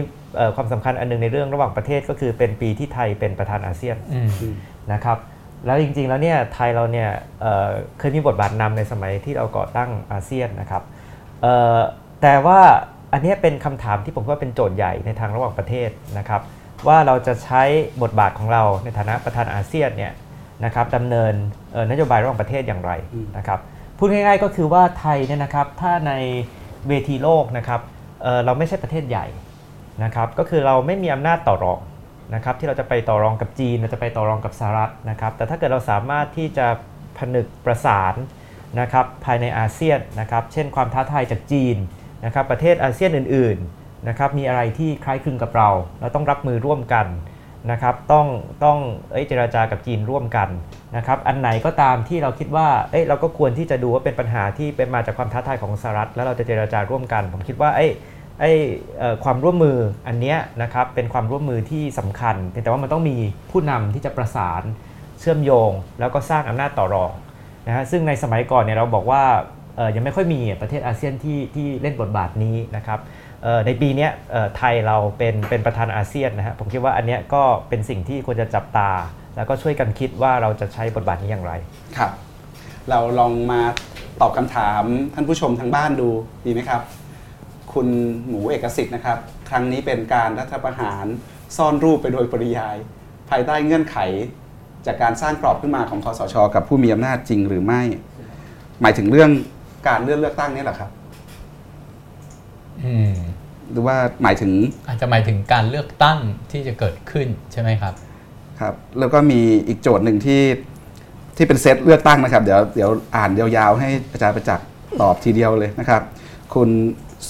[0.55, 3.97] ความสำคัญอันหนึงในเรื่องระหว่างประเทศก็คือเป็นปีที่ไทยเป็นประธานอาเซียน
[4.93, 5.17] นะครับ
[5.65, 7.09] แล้วจริงๆแล้วเนี่ยไทยเราเนี่ย
[7.41, 10.83] เเคยมีบทบาทนำในสมัยที่เราก่อตั้งอาเซียนนะครับ
[12.21, 12.59] แต่ว่า
[13.13, 16.41] อันนี้เป็นคำถามที่ผมว่าเป็นโจทย์ใหญ่ในทางระหว่างประเทศนะครับ
[16.87, 17.63] ว่าเราจะใช้
[18.01, 20.11] บทบาทของเราในฐานะประธานอาเซียนเนี่ย
[20.65, 21.33] นะครับดำเนิน
[21.73, 22.91] เอ่อนโยบายระหว่างประเทศอย่างไร
[23.37, 23.59] นะครับ
[23.97, 26.13] พูดง่ายๆก็คือว่าไทยเนี่ยนะครับถ้าใน
[26.87, 27.81] เวทีโลกนะครับ
[28.23, 29.25] เอ่อเราไม่ใช่ประเทศใหญ่
[30.03, 31.79] นะครับก็คือเราไม่มีอำนาจต่อรอง
[32.35, 36.67] นะครับที่เราจะไปต่อรองกับจีนเราจะไปต่อรองกับสหรัฐนะครับแต่ถ้าเกิดเราสามารถที่จะ
[37.17, 38.13] ผนึกประสาน
[38.79, 41.77] นะครับภายในอาเซียนนะครับเช่นความท้าทายจากจีน
[42.25, 47.07] นะครับประเทศอาเซียนอื่นๆนะครับมีอะไรที่คล้ายคลึงกับเรา เราต้องรับมือร่วมกัน
[47.71, 48.27] นะครับต้อง
[48.63, 48.77] ต้อง
[49.11, 50.49] เอ้ยเจราจากับจีนร่วมกัน
[50.97, 57.91] นะครับอันไหนก็ตามที่เราคิดว่าเอ้ยเราก็ควรที่จะดูว่าเป็นปัญหาที่เป็นมาจากความท้าทายของสหรัฐ แล้วเราจะเจราจาร่วมกัน ผมคิดว่าเอ้ย
[58.39, 58.51] ไอ้
[58.99, 63.17] เออความร่วมมืออันเนี้ยนะครับเป็นความร่วมมือที่สำคัญแต่ว่ามันต้องมี
[63.51, 64.63] ผู้นำที่จะประสาน
[65.19, 67.11] เชื่อมโยง แล้วก็สร้างอำนาจต่อรอง
[67.67, 69.23] นะฮะซึ่งในสมัยก่อนเนี่ยเราบอกว่า
[69.95, 72.99] ยังไม่ค่อยมีประเทศอาเซียนที่ที่เล่นบทบาทนี้นะครับ
[73.65, 74.07] ในปีนี้
[74.57, 78.91] ไทยเราเป็นเป็นประธานอาเซียนนะฮะผมคิดว่าอันนี้ก็เป็นสิ่งที่ควรจะจับตา
[79.35, 81.53] แล้วก็ช่วยกันคิดว่าเราจะใช้บทบาทนี้อย่างไร
[81.97, 82.11] ครับ
[82.89, 83.61] เราลองมา
[84.21, 84.83] ตอบคำถาม
[85.13, 86.09] ท่านผู้ชมทางบ้านดู
[86.45, 86.81] ดีไหมครับ
[87.73, 87.87] คุณ
[88.27, 89.17] หมูเอกสิทธิ์นะครับ
[89.49, 91.05] ครั้งนี้เป็นการรัฐประหาร
[91.57, 92.75] ซ่อนรูปไปโดยปริยาย
[93.29, 93.97] ภายใต้เงื่อนไข
[94.85, 97.81] จากการสร้างกรอบขึ้นมาของคอสช กับผู้มีอำนาจจริงหรือไม่
[98.81, 99.31] หมายถึงเรื่อง
[99.87, 100.89] การเลื่อนเลือกตั้งนี่แหละครับ
[103.71, 104.51] หรือว่าหมายถึง
[104.87, 106.19] อาจจะหมายถึงการเลือกตั้ง
[106.51, 107.93] ที่จะเกิดขึ้นใช่ไหมครับ
[108.59, 110.41] ครับ แล้วก็มีอีกโจทย์หนึ่งที่
[111.37, 114.67] ที่เป็นเซตเลือกตั้งนะครับ เดี๋ยวเดี๋ยวอ่านยาวๆ ให้อาจารย์ประจักษ์
[115.01, 116.01] ตอบทีเดียวเลยนะครับ
[116.53, 116.69] คุณ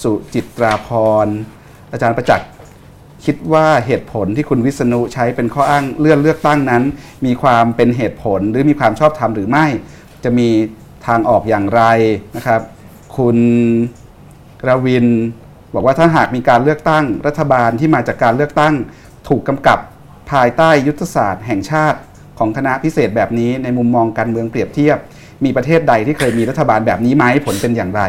[0.02, 0.90] สุจิตราพ
[1.26, 1.28] ร
[1.92, 2.50] อาจารย์ประจักษ์
[3.26, 6.84] คิดว่าเหตุผลที่คุณวิษณุใช้เป็นข้ออ้างเลื่อนเลือกตั้งนั้น
[7.26, 9.66] มีความเป็นเหตุผลหรือมีความชอบธรรมหรือไม่
[10.24, 10.50] จะมี
[11.08, 11.84] ทางออกอย่างไร
[12.36, 12.62] นะครับ
[13.18, 13.38] คุณ
[14.68, 15.08] รวิน
[15.74, 18.74] บอกว่าถ้าหากมีการเลือกตั้งรัฐบาลที่มาจากการเลือกตั้ง
[19.30, 19.80] ถูกกำกับ
[20.32, 22.00] ภายใต้ยุทธศาสตร์แห่งชาติ
[22.40, 24.98] ของคณะพิเศษแบบนี้ในมุมมองการเมืองเปรียบเทียบ
[25.44, 28.02] มีประเทศใดที่เคยมีรัฐบาลแบบนี้ไหมผลเป็นอย่างไร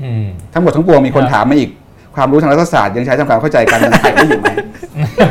[0.00, 1.70] อืมทั้งหมดทั้งปวงมีคนครับถามมาอีก
[2.16, 4.48] ความรู้ทางรัฐศาสตร์ยังใช้ทำความเข้าใจการเมืองไทยได้อยู่ไหม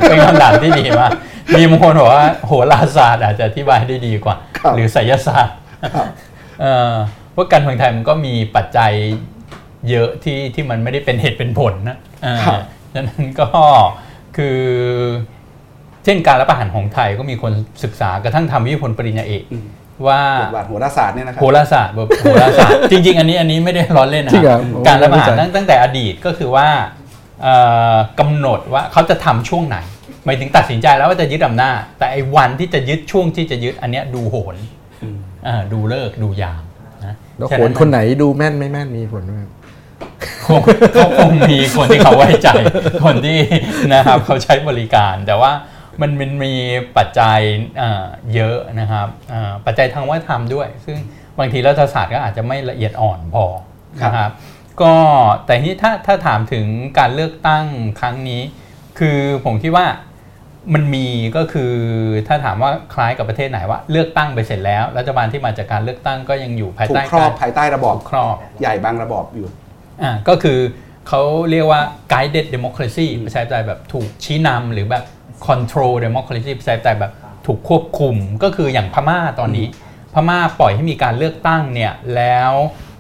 [0.08, 1.12] เป็นคำถามที่ดีมาก
[1.58, 5.56] มีบางคนบอกว่าโหราศาสตร์อาจจะอธิบายได้ดีกว่าครับหรือไสยศาสตร์
[5.96, 6.08] ครับ
[6.62, 6.94] เอ่อ
[7.32, 8.92] เพราะการเมืองไทยมันก็มีปัจจัย
[9.92, 12.62] เยอะที่ที่มันไม่ได้เป็นเหตุเป็นผลนะอ่าครับ
[12.94, 13.48] ฉะนั้นก็
[14.38, 14.60] คือ
[16.04, 17.52] เช่นการรับประหารของไทยก็มีคน
[17.84, 19.66] ศึกษากระทั่งทำวิทยาพลปริญญาเอกอืม
[20.08, 26.68] ว่าบทบาทโหราศาสตร์เนี่ยนะครับโหราศาสตร์แบบโหราศาสตร์จริง ๆ อันนี้อันนี้ไม่ได้ล้อเล่นนะจริงเหรอการรับประหารผมไม่เข้าใจตั้งตั้งแต่อดีตก็คือว่า
[27.42, 27.54] เอ่
[27.94, 29.78] อกำหนดว่าเขาจะทำช่วงไหน
[30.26, 34.56] หมายถึงตัดสินใจแล้วว่าจะยึดอำนาจแต่ไอ้วันที่จะยึดช่วงที่จะยึดอันเนี้ยดูโหน
[35.04, 35.18] อืม
[35.48, 36.64] อ่าดูเลิกษ์ดูยาม
[37.06, 39.67] นะแล้วฉะโขนคนไหนดูแม่นไม่แม่นมีผลไหมครับคง
[40.44, 42.50] เขาคงมีคนที่เขาไว้ใจ
[43.06, 43.40] คนที่
[43.94, 45.52] นะครับเขาใช้บริการ แต่ว่า
[46.02, 46.54] มันมันมี
[46.98, 47.40] ปัจจัย
[47.82, 48.06] อ่า
[48.36, 50.98] เยอะนะครับอ่าปัจจัยทางวัฒนธรรมด้วย ซึ่ง
[51.40, 53.46] บางทีรัฐศาสตร์ก็อาจจะไม่ละเอียดอ่อนพอ
[54.02, 54.32] ครับนะครับ
[54.82, 54.96] ก็
[55.46, 56.66] แต่ทีนี้ถ้าถ้าถามถึง
[57.00, 57.66] การเลือกตั้ง
[58.00, 58.42] ครั้งนี้
[59.00, 59.88] คือผมคิดว่า
[60.74, 61.08] มันมี
[61.38, 61.74] ก็คือ
[62.28, 69.48] ถ้าถามว่าคล้ายกับประเทศไหนว่าเลือกตั้งไปเสร็จแล้ว รัฐบาลที่มาจากการเลือกตั้งก็ยังอยู่ภายถูกใต้ครอบการภายใต้ระบอบครอบใหญ่บางระบอบอยู่
[70.02, 70.60] อ่าก็คือ
[71.08, 71.22] เขา
[71.52, 71.82] เรียกว่า
[72.12, 75.04] guided democracy ประชาธิปไตยแบบถูกชี้นำหรือแบบ
[75.48, 77.14] control democracy ประชาธิปไตยแบบ
[77.46, 79.66] ถูกควบคุมก็คืออย่างพม่าตอนนี้
[80.14, 82.54] พม่าปล่อยให้มีการเลือกตั้งเนี่ยแล้ว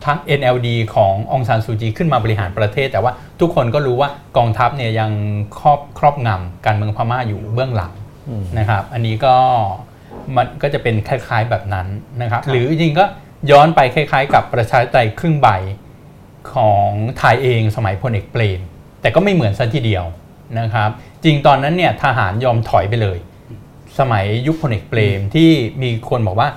[0.06, 5.11] ทั้ง NLD ขององซานซูจีขึ้นมาบริหารประเทศ แต่ว่าทุกคนก็รู้ว่ากองทัพเนี่ยยัง
[5.60, 7.94] ครอบครอบงำการเมืองพม่าอยู่เบื้องหลัง
[8.60, 9.36] นะครับ อันนี้ก็
[10.36, 11.88] มันก็จะเป็นคล้ายๆแบบนั้น
[12.22, 13.06] นะครับ หรือจริงๆก็
[13.52, 15.49] ย้อนไปคล้ายๆ กับประชาธิปไตยครึ่งใบ
[16.56, 18.60] ของไทยเองสมัยพลเอกเปรม
[19.02, 20.06] แต่ก็ไม่เหมือนซะทีเดียว
[20.60, 20.90] นะครับ
[21.24, 23.18] จริงตอนนั้นเนี่ยทหารยอมถอยไปเลย
[23.99, 25.49] สมัยยุคพลเอกเปรมที่
[25.84, 26.49] มีคนบอกว่า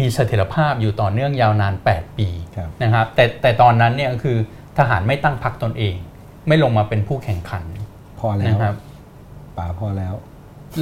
[0.00, 4.38] มีเสถียรภาพอยู่ต่อเนื่องยาวนาน 8 ปีครับนะครับแต่แต่ตอนนั้นเนี่ยก็คือ
[4.78, 5.96] ทหารไม่ตั้งพรรคตนเอง
[6.48, 7.64] ไม่ลงมาเป็นผู้แข่งขัน
[8.20, 8.74] พอแล้วนะครับ
[9.56, 10.14] ป่าพอแล้ว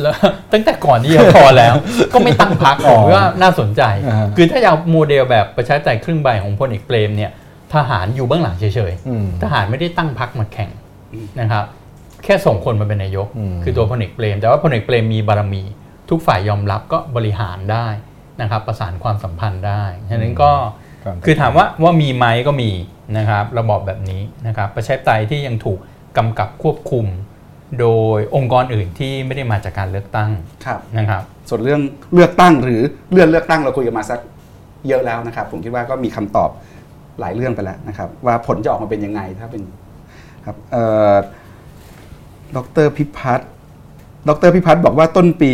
[0.01, 0.14] แล้ว
[0.52, 1.74] ตั้งแต่ก่อนที่จะพอแล้ว
[2.12, 7.30] ก็ไม่ตั้งพักอ๋ผอมว่าน่าสนใจอ่าคือถ้าจะเอาโมเดลแบบประชาธิปไตยครึ่งใบของพลเอกเปรมเนี่ย
[7.74, 10.70] ทหารอยู่เบื้องหลังเฉยอืมๆทหารไม่ได้ตั้งพักมาแข่ง
[11.40, 11.64] นะครับ
[12.24, 15.62] แค่ส่งคนมาเป็นนายกอืมคือตัวพลเอกเปรม แต่ว่าพลเอกเปรมมีบารมี
[16.10, 17.86] ทุกฝ่ายยอมรับก็บริหารได้
[18.40, 20.52] นะครับประสานความสัมพันธ์ได้ฉะนั้นก็
[21.04, 22.70] ครับคือถามว่าว่ามีไหมก็มี
[23.16, 25.78] นะครับระบอบแบบนี้นะครับประชาธิปไตยที่ยังถูก
[26.16, 27.06] กำกับควบคุม
[27.80, 27.86] โด
[28.16, 30.30] ยองค์กรอื่นที่ไม่ได้มาจากการเลือกตั้ง
[30.66, 31.80] ครับนะครับส่วนเรื่อง
[32.14, 34.20] เลือกตั้งหรือเลื่อนเลือกตั้งเราคุยกันมาสัก
[34.88, 36.50] เยอะแล้วนะครับ ผมคิดว่าก็มีคำตอบ
[37.20, 39.62] หลายเรื่องไปแล้วนะครับ ว่าผลจะออกมาเป็นยังไงถ้าเป็น
[40.47, 40.56] ครับ
[42.56, 43.48] ดรพิพัฒน์
[44.28, 45.52] ดรพิพัฒน์บอกว่าต้นปี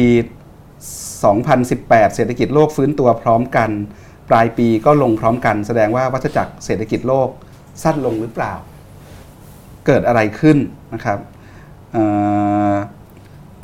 [1.26, 3.70] 2018 เศรษฐกิจโลกฟื้นตัวพร้อมกัน
[4.30, 7.28] ปลายปีก็ลงพร้อมกัน แสดงว่าวัฏจักรเศรษฐกิจโลก
[7.82, 8.52] สั้นลงหรือเปล่า
[9.86, 10.58] เกิดอะไรขึ้น
[10.94, 11.18] นะครับ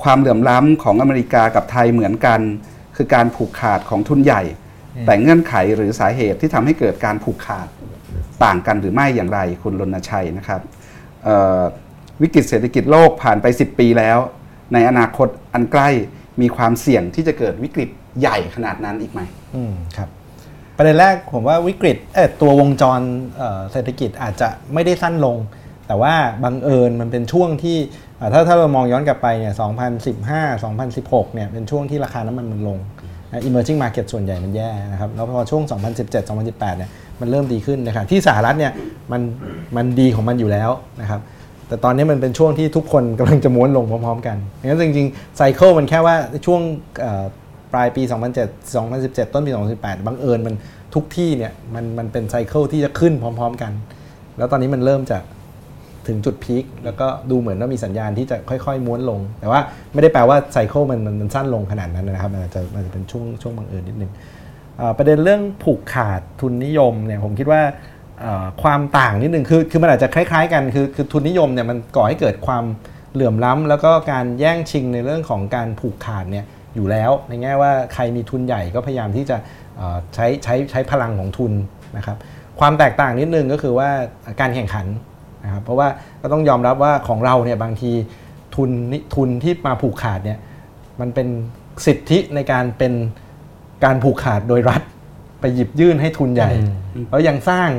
[0.03, 2.41] ความเหลื่อมล้ำของอเมริกากับไทยเหมือนกัน
[2.97, 4.43] คือการผูกขาดของทุนใหญ่
[5.07, 7.69] แต่เงื่อนไขหรือสาเหตุที่ทำให้เกิดการผูกขาด
[8.45, 10.61] ต่างกันหรือไม่อย่างไรคุณรณชัยนะครับ
[12.23, 14.19] วิกฤตเศรษฐกิจโลกผ่านไป 10 ปีแล้ว
[14.73, 15.89] ในอนาคตอันใกล้
[16.41, 17.89] มีความเสี่ยงที่จะเกิดวิกฤต
[18.21, 19.21] ใหญ่ขนาดนั้นอีกไหม
[19.55, 20.09] อืมครับ
[20.77, 23.01] ประเด็นแรกผมว่าวิกฤตเออตัววงจร
[23.37, 25.37] เเศรษฐกิจอาจจะไม่ได้สั้นลง
[25.87, 27.79] แต่ว่าบังเอิญมันเป็นช่วงที่
[28.33, 29.55] ถ้าถ้าเรามองย้อนกลับไปเนี่ย
[30.05, 32.79] 2015 2016 เนี่ยเป็นช่วงที่ราคาน้ำมันมันลง
[33.31, 35.63] นะ emerging market ส่วนใหญ่มันแย่นะครับ แล้วพอช่วง
[35.97, 36.91] 2017 2018 เนี่ย
[37.21, 38.73] มันเริ่มดีขึ้นนะครับที่สหรัฐเนี่ย
[39.13, 39.23] มัน
[39.77, 40.71] มันดีของมันอยู่แล้ว
[41.01, 41.21] นะครับ
[41.69, 44.37] แต่ตอนนี้มันเป็นช่วงที่ทุกคนกำลังจะม้วนลงพร้อมๆกัน
[44.67, 46.17] งั้นจริงๆไซเคิลมันแค่ว่า
[46.47, 46.61] ช่วง
[47.73, 50.55] ปลายปี 2007 2017 ต้นปี 2018 บังเอิญมัน
[50.95, 53.73] ทุกที่เนี่ยมันมันเป็นไซเคิลที่จะขึ้นพร้อม ๆกัน
[54.39, 55.19] แล้วตอนนี้มันเริ่มจะ
[56.09, 59.61] ถึงจุดพีคแล้วก็ดูเหมือนว่ามีสัญญาณที่จะค่อยๆ ม้วนลง แต่ว่า
[59.93, 64.34] ไม่ได้แปลว่าไซเคิลมันมันมันสั้นลงขนาดนั้นนะครับ มันอาจจะมันจะเป็นช่วงช่วงบังเอิญนิดนึงเอ่อ
[64.99, 67.63] ประเด็นเรื่องผูกขาดทุนนิยมเนี่ยผมคิดว่า
[68.63, 72.65] ความต่างนิดนึงคือคือมันอาจจะคล้าย ๆ กันคือคือทุนนิยมเนี่ยมันก่อให้เกิดความ
[73.13, 76.45] เหลื่อมล้ำแล้วก็การแย่งชิงในเรื่องของการผูกขาดเนี่ย
[76.75, 79.37] อยู่แล้วในแง่ว่าใครมีทุนใหญ่ก็พยายามที่จะ
[80.15, 81.53] ใช้ใช้ใช้พลังของทุน
[81.97, 82.17] นะครับ
[82.61, 83.89] ความแตกต่างนิดนึงก็คือว่า
[84.41, 84.87] การแข่งขัน
[85.45, 85.89] นะครับเพราะว่า
[86.23, 87.93] ก็ต้องยอมรับว่าของเราเนี่ยบางที
[88.57, 90.39] ทุนนิทุนที่มาผูกขาดเนี่ย
[91.01, 91.29] มันเป็น
[91.87, 92.93] สิทธิในการเป็น
[93.85, 94.83] การผูกขาดโดยรัฐ
[95.41, 96.51] ไปหยิบยื่นให้ทุนใหญ่
[97.11, 97.71] แล้วยังสร้าง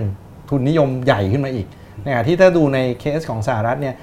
[0.49, 1.67] ทุนนิยมใหญ่ขึ้นมาอีก
[2.03, 3.95] ในขณะที่ถ้าดูในเคสของสหรัฐเนี่ย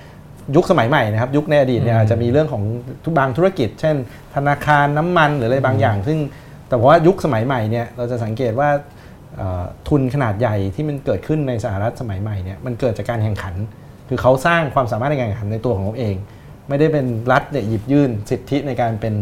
[0.56, 2.62] ยุคสมัยใหม่นะครับ ยุคในอดีตเนี่ยอาจจะมีเรื่องของ
[3.05, 3.97] ทุกบางธุรกิจ เช่น
[4.35, 6.19] ธนาคารน้ำมันหรืออะไรบางอย่าง ซึ่ง
[6.69, 8.70] แต่ว่ายุคสมัยใหม่เนี่ยเราจะสังเกตว่า
[9.36, 13.55] เอ่อทุนขนาดใหญ่ที่มันเกิดขึ้นในสหรัฐสมัยใหม่เนี่ยมันเกิดจากการแข่งขัน
[14.09, 16.16] คือเขาสร้างความสามารถในการแข่งขันในตัวของเขาเอง
[16.69, 19.14] ไม่ได้เป็นรัฐเนี่ยหยิบยื่นสิทธิในการเป็น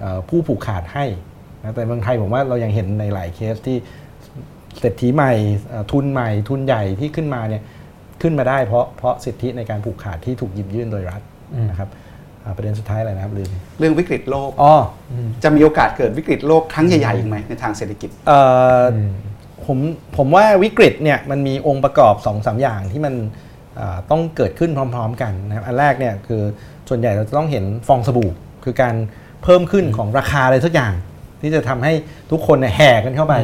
[0.00, 1.04] เอ่อผู้ผูกขาดให้
[1.64, 3.76] นะแต่เมืองไทยผมว่าเรายังเห็นในหลายเคสที่
[4.80, 5.32] เศรษฐีใหม่
[5.68, 7.62] เอ่อทุนใหม่ทุนใหญ่ที่ขึ้นมาเนี่ย
[8.22, 11.20] ขึ้นมาได้เพราะเพราะสิทธิในการผูกขาดที่ถูกหยิบยื่นโดยรัฐ
[11.70, 11.88] นะครับ
[12.44, 14.74] อ่าประเด็นสุดท้ายอะไรนะครับลืมเรื่องวิกฤตโลกอ๋อ
[15.42, 18.40] จะมีโอกาสเกิดวิกฤตโลกครั้งใหญ่ๆอีกไหมในทางเศรษฐกิจเอ่
[18.80, 18.98] ออ
[19.66, 19.78] ผม
[20.16, 23.14] ผมว่าวิกฤตเนี่ยมันมีองค์ประกอบ2อสาอย่างที่มัน
[23.76, 26.42] เอ่อต้องเกิดขึ้นพร้อม ๆ กันนะครับอันแรกเนี่ยคือ
[26.88, 28.30] ส่วนใหญ่เราจะต้องเห็นฟองสบู่
[28.64, 28.94] คือการ
[29.42, 30.94] เพิ่มขึ้นของราคาอะไรสักอย่าง
[31.44, 31.92] ที่จะทำให้
[32.30, 33.34] ทุกคนเนี่ยแห่กันเข้าไป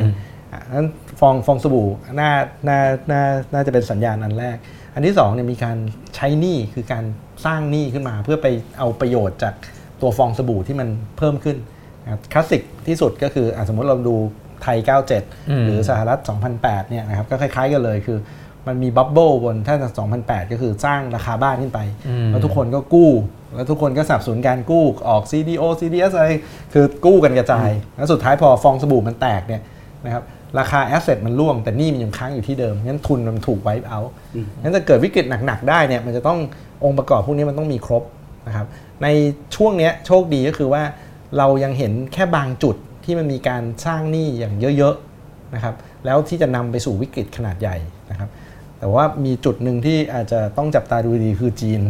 [0.52, 0.88] อะนั้น
[1.20, 1.88] ฟองฟองสบู่
[2.20, 2.30] น่า
[2.68, 2.78] น่า
[3.10, 3.22] น่า
[3.54, 4.56] น่าจะเป็นสัญญาณอันแรก
[4.94, 5.76] อันที่สองเนี่ยมีการ
[6.16, 7.04] ใช้หนี้คือการ
[7.46, 8.46] สร้างหนี้ขึ้นมา เพื่อไป
[8.78, 9.54] เอาประโยชน์จาก
[10.00, 11.56] ตัวฟองสบู่ที่มันเพิ่มขึ้น
[12.04, 14.16] นะครับคลาสสิกที่สุดก็คืออะสมมติเราดู
[14.62, 14.78] ไทย
[15.22, 16.20] 97 หรือสหรัฐ
[16.54, 18.18] 2008 เนี่ยนะครับก็คล้ายๆกันเลยคือ
[18.66, 21.80] มันมี bubble บนถ้าจาก2008 ก็คือสร้างราคาบ้านขึ้นไป
[22.30, 23.10] แล้วทุกคนก็กู้
[23.54, 26.28] แล้วทุกคนก็สนับสนุนการกู้ออก CDO CDS อะไร
[26.72, 29.62] คือกู้กันกระจาย แล้วสุดท้ายพอฟองสบู่มันแตกเนี่ย
[30.06, 30.24] นะครับ
[30.58, 34.00] ราคา asset มันร่วงแต่หนี้มันยังค้างอยู่ที่เดิมงั้นทุนมันถูก wipe out
[34.62, 36.38] งั้นจะเกิดวิกฤตหนักๆได้เนี่ยมันจะต้อง
[36.84, 38.02] องค์ประกอบพวกนี้มันต้องมีครบ
[38.48, 38.66] นะครับ
[39.02, 39.08] ใน
[39.56, 40.82] ช่วงเนี้ยโชคดีก็คือว่า
[41.38, 45.74] เรายังเห็นแค่บางจุดที่มันมีการสร้างหนี้อย่างเยอะๆนะครับ
[46.04, 47.76] แล้วที่จะนำไปสู่วิกฤตขนาดใหญ่
[48.10, 48.28] นะครับ
[48.78, 51.80] แต่ว่ามีจุดหนึ่งที่อาจจะต้องจับตาดูดีคือจีน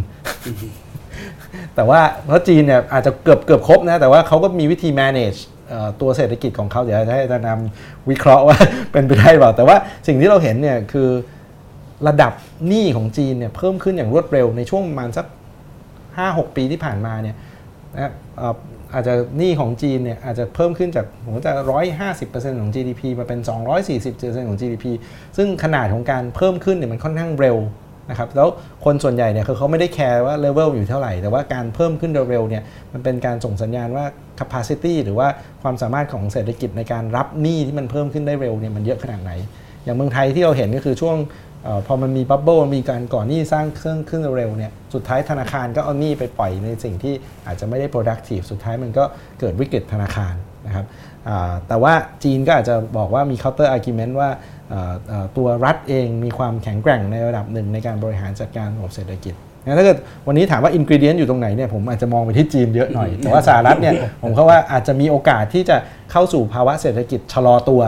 [1.74, 5.40] แต่ว่าเพราะจีนเนี่ยอาจจะเกือบเกือบครบนะ แต่ว่าเขาก็มีวิธี manage
[6.00, 8.58] ตัวเศรษฐกิจของเขาเดี๋ยวจะให้อาจารย์นำวิเคราะห์ว่า
[8.92, 11.08] เป็นไปได้เปล่าแต่ว่าสิ่งที่เราเห็นเนี่ยคือ
[12.08, 12.32] ระดับ
[12.68, 15.26] หนี้ของจีนเนี่ยเพิ่มขึ้นอย่างรวดเร็วในช่วงประมาณสัก
[15.90, 17.36] 5-6 ปีที่ผ่านมาเนี่ย
[17.94, 18.54] นะครับเอ่อ
[18.94, 21.52] อาจจะหนี้ของจีนเนี่ยอาจจะเพิ่มขึ้นจากผมว่าจะ
[22.06, 23.40] 150%ของ GDP มาเป็น
[23.94, 24.84] 240%ของ GDP
[25.36, 27.56] ซึ่งขนาดของการเพิ่มขึ้นเนี่ยมันค่อนข้างเร็ว
[28.10, 28.48] นะครับแล้ว
[28.84, 32.62] คนส่วนใหญ่เนี่ยคือเขาไม่ได้แคร์ว่าเลเวลอยู่เท่าไหร่ แต่ว่าการเพิ่มขึ้นเร็วๆเนี่ย
[32.92, 34.04] มันเป็นการส่งสัญญาณว่า
[34.40, 35.28] capacity หรือว่า
[35.62, 39.32] ความสามารถของเศรษฐกิจในการรับหนี้ที่มันเพิ่มขึ้นได้เร็วเนี่ยมันเยอะขนาดไหน
[39.84, 41.16] อย่างเมืองไทยที่เราเห็นก็คือช่วง
[41.66, 47.14] ออพอมันมีบับเบิลมีการก่อนหนี้สร้างเครื่องขึ้นเร็วเนี่ยสุดท้ายธนาคารก็เอาหนี้ไปปล่อยในสิ่งที่
[47.46, 49.04] อาจจะไม่ได้ productive สุดท้ายมันก็
[49.40, 50.34] เกิดวิกฤตธนาคาร
[50.66, 50.86] นะครับ
[51.68, 54.30] แต่ว่าจีนก็อาจจะบอกว่ามี counter argument ว่า
[55.36, 59.34] ตัวรัฐเองมีความแข็งแกร่งในระดับหนึ่งในการบริหารจัดการระบบเศรษฐกิจ
[59.78, 65.76] ถ้าเกิดวันนี้ถามว่าอินก e เดียนอยู่ตรงไหนเนี่ยผมอาจจะมองไปที่จีนเยอะหน่อย แต่ว่าสหรัฐเนี่ยผมเขาว่าอาจจะมีโอกาสที่จะ
[66.12, 67.82] เข้าสู่ภาวะเศรษฐกิจชะลอตัว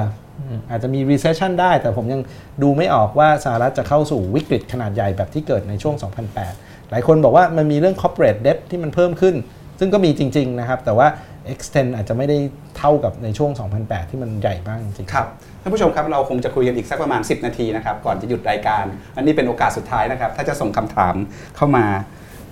[0.70, 2.20] อาจจะมี recession ได้ แต่ผมยัง
[2.62, 5.94] ดูไม่ออกว่าสหรัฐจะเข้าสู่วิกฤตขนาดใหญ่แบบที่เกิดในช่วง
[6.42, 9.34] 2008 หลายคนบอกว่ามันมีเรื่อง corporate debt ที่มันเพิ่มขึ้น
[9.78, 11.08] ซึ่งก็มีจริง ๆ นะครับ แต่ว่า
[11.52, 12.38] extend อาจจะไม่ได้
[12.78, 13.50] เท่ากับในช่วง
[13.80, 15.26] 2008 ที่มันใหญ่มากจริงครับ
[15.62, 18.84] ท่านผู้ชมครับเราคงจะคุยกันอีกสักประมาณ 10 นาทีนะครับก่อนจะหยุดรายการ
[19.16, 21.14] อันนี้เป็นโอกาสสุดท้ายนะครับ ถ้าจะส่งคำถาม
[21.56, 21.84] เข้ามา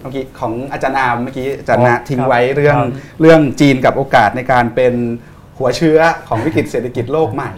[0.01, 2.89] เมื่อกี้ของอาจารย์อามเมื่อกี้อาจารย์นะอ๋อทิ้งครับไว้เรื่องครับ
[3.21, 4.95] เรื่องจีนกับโอกาสในการเป็น
[5.59, 7.51] หัวเชื้อของวิกฤตเศรษฐกิจโลกใหม่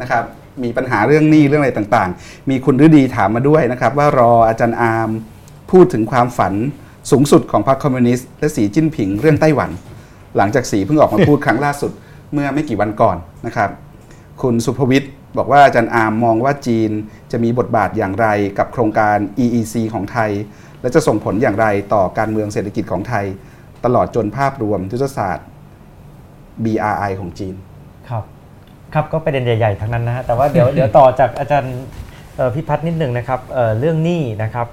[0.00, 0.24] นะครับ
[0.64, 5.10] มีปัญหาเรื่องหนี้เรื่องอะไรต่างๆ มีคุณฤดีถามมาด้วยนะครับ ว่ารออาจารย์อาม
[5.70, 6.54] พูดถึงความฝัน
[7.10, 9.70] สูงสุดของพรรคคอมมิวนิสต์และสีจิ้นผิงเรื่องไต้หวัน
[10.36, 11.92] หลังจากสีเพิ่งออกมาพูดครั้งล่าสุด
[12.32, 13.16] เมื่อไม่กี่วันก่อน
[13.46, 13.70] นะครับ
[14.42, 16.90] คุณสุภวิทย์บอกว่าอาจารย์อาร์มมองว่าจีน
[17.32, 18.26] จะมีบทบาทอย่างไร
[18.58, 20.30] กับโครงการ EEC ของไทย
[20.80, 23.24] และจะส่งผลอย่างไรต่อการเมืองเศรษฐกิจของไทย
[23.84, 25.46] ตลอดจนภาพรวมยุทธศาสตร์
[26.64, 27.54] BRI ของจีน
[28.08, 28.24] ครับ
[28.94, 31.76] ครับก็ประเด็นใหญ่ๆทั้งนั้นนะฮะแต่ว่าเดี๋ยวเดี๋ยวต่อจากอาจารย์
[32.36, 34.66] เอ่อพิพัฒน์นิดหนึ่งนะครับเอ่อเรื่องหนี้นะครับ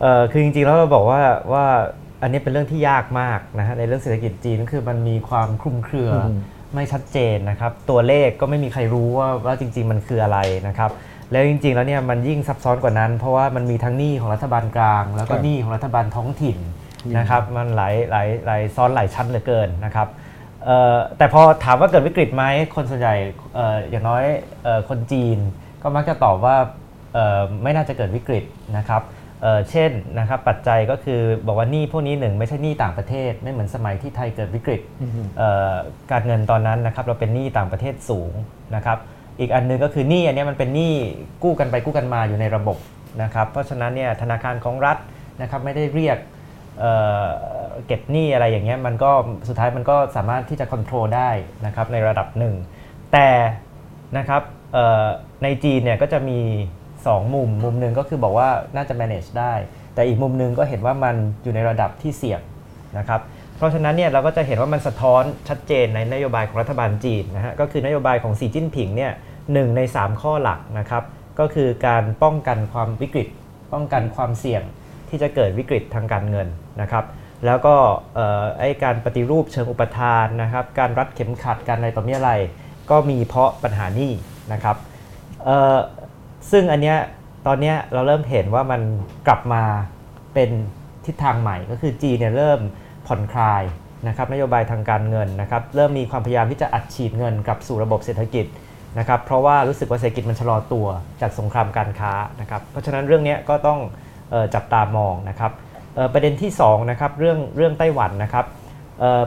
[0.00, 1.22] เอ่อคือจริงๆแล้วเราบอกว่า
[1.52, 1.64] ว่า
[2.22, 6.32] อันนี้เป็นเรื่องที่ยากมากนะฮะในเรื่องเศรษฐกิจจีนก็คือมันมีความคลุมเครืออม
[6.74, 10.38] ไม่ชัดเจนนะครับ ตัวเลขก็ไม่มีใครรู้ว่าว่าจริง ๆ มันคืออะไร
[10.68, 10.90] นะครับ
[11.30, 16.58] แล้วจริง ๆ แล้วเนี่ยมันยิ่งซับซ้อนกว่านั้น เพราะว่ามันมีทั้งหนี้ของรัฐบาลกลาง แล้วก็ครับหนี้ของรัฐบาลท้องถิ่น
[17.18, 20.08] นะครับ มันหลายหลายหลายซ้อนหลายชั้นเหลือเกินนะครับ
[20.64, 23.16] เอ่อแต่พอถามว่าเกิดวิกฤตไหมคนส่วนใหญ่
[23.54, 24.24] เอ่ออย่างน้อย
[24.64, 25.38] เอ่อคนจีน
[25.82, 26.56] ก็มักจะตอบว่า
[27.14, 28.44] เอ่อไม่น่าจะเกิดวิกฤต
[28.76, 29.02] นะครับ
[29.42, 34.80] เอ่อเช่นนะครับปัจจัยก็คือบอกว่าหนี้พวกนี้หนึ่งไม่ใช่หนี้ต่างประเทศ ไม่เหมือนสมัยที่ไทยเกิดวิกฤต
[35.38, 35.74] เอ่อ
[36.10, 38.32] การเงินตอนนั้นนะครับเราเป็นหนี้ต่างประเทศสูง
[38.76, 38.98] นะครับ
[39.40, 40.94] อีกอันหนึงก็คือหนี้อันเนี้ยมันเป็นหนี้
[41.42, 42.78] กู้กันไปกู้กันมาอยู่ในระบบ
[43.22, 44.98] นะครับเพราะฉะนั้นเนี่ยธนาคารของรัฐ
[45.42, 46.18] นะครับไม่ได้เรียก
[46.80, 46.92] เอ่
[47.22, 47.26] อ
[47.86, 49.10] เก็บหนี้อะไรอย่างเงี้ยมันก็
[49.48, 51.30] สุดท้ายมันก็สามารถที่จะควบคุมได้
[51.66, 52.54] นะครับในระดับหนึ่ง
[53.12, 53.28] แต่
[54.18, 54.42] นะครับ
[54.74, 55.06] เอ่อ
[55.42, 56.40] ในจีนเนี่ยก็จะมี
[57.06, 59.52] 2 มุม มุมหนึ่งก็คือบอกว่าน่าจะ manage ได้
[59.94, 62.40] แต่อีกมุมหนึ่งก็เห็นว่ามันอยู่ในระดับที่เสี่ยง
[62.98, 63.20] นะครับ
[63.56, 69.12] เพราะฉะนั้นเนี่ยเราก็จะเห็นว่ามันสะท้อนชัดเจนในนโยบายของรัฐบาลจีนนะฮะก็คือนโยบายของสีจิ้นผิงเนี่ย
[69.52, 71.04] หนึ่งใน 3 ข้อหลักนะครับ
[71.40, 73.28] ก็คือการป้องกันความวิกฤต
[73.72, 74.62] ป้องกันความเสี่ยง
[75.08, 76.48] ที่จะเกิดวิกฤตทางการเงิน
[76.80, 77.04] นะครับ
[77.46, 77.74] แล้วก็
[78.58, 82.32] ไอการปฏิรูปเชิงอุปทานนะครับการรัดเข็มขัดการอะไรต่อมีอะไร
[82.90, 84.10] ก็มีเพราะปัญหานี้
[84.52, 84.76] นะครับ
[85.44, 85.76] เอ่อ
[86.50, 86.96] ซึ่งอันเนี้ย
[87.46, 88.80] ตอนเนี้ยเราเริ่มเห็นว่ามัน
[89.26, 89.62] กลับมา
[90.34, 90.50] เป็น
[91.06, 92.60] ทิศทางใหม่ก็คือจีนเนี่ยเริ่ม
[93.06, 93.62] ผ่อนคลาย
[94.08, 98.46] นะครับนโยบายทางการเงินนะครับเริ่มมีความพยายามที่จะอัดฉีดเงินกลับสู่ระบบเศรษฐกิจ
[98.98, 100.86] นะครับเพราะว่ารู้สึกว่าเศรษฐกิจมันชะลอตัว
[101.20, 103.80] จากสงครามการค้านะครับเพราะฉะนั้นเรื่องนี้ก็ต้อง
[104.32, 105.52] ออจับตามองนะครับ
[106.12, 108.46] ประเด็นที่2นะครับเรื่องเรื่องไต้หวันนะครับ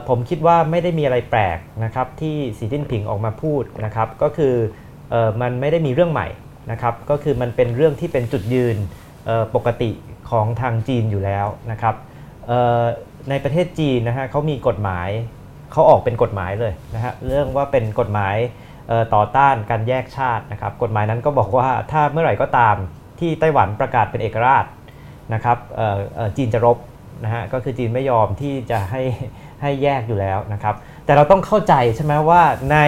[0.08, 4.54] ผมคิดว่าไม่ได้มีอะไรแปลกนะครับที่สีจิ้นผิงออกมาพูดนะครับก็คือ
[5.12, 6.28] ออมันไม่ได้มีเรื่องใหม่
[6.70, 8.76] นะครับก็คือมันเป็นเรื่องที่เป็นจุดยืน
[9.54, 9.90] ปกติ
[10.30, 11.94] ของทางจีนอยู่แล้วนะครับ
[13.30, 15.08] ในประเทศจีนนะฮะเขามีกฎหมาย
[15.72, 18.36] เขาออกเป็นกฎหมายเลยนะฮะเรื่องว่าเป็นกฎหมาย
[19.14, 22.76] ต่อต้านการแยกชาตินะครับกฎหมายนั้นก็บอกว่าถ้าเมื่อไหร่ก็ตาม
[23.20, 24.64] ที่ไต้หวันประกาศเป็นเอกราช
[25.34, 25.58] นะครับ
[26.36, 26.78] จีนจะรบ
[27.24, 29.02] นะฮะก็คือจีนไม่ยอมที่จะให้
[29.62, 30.74] ให้แยกอยู่แล้วนะครับ
[31.04, 32.78] แต่เราต้องเข้าใจใช่ไหมว่าใน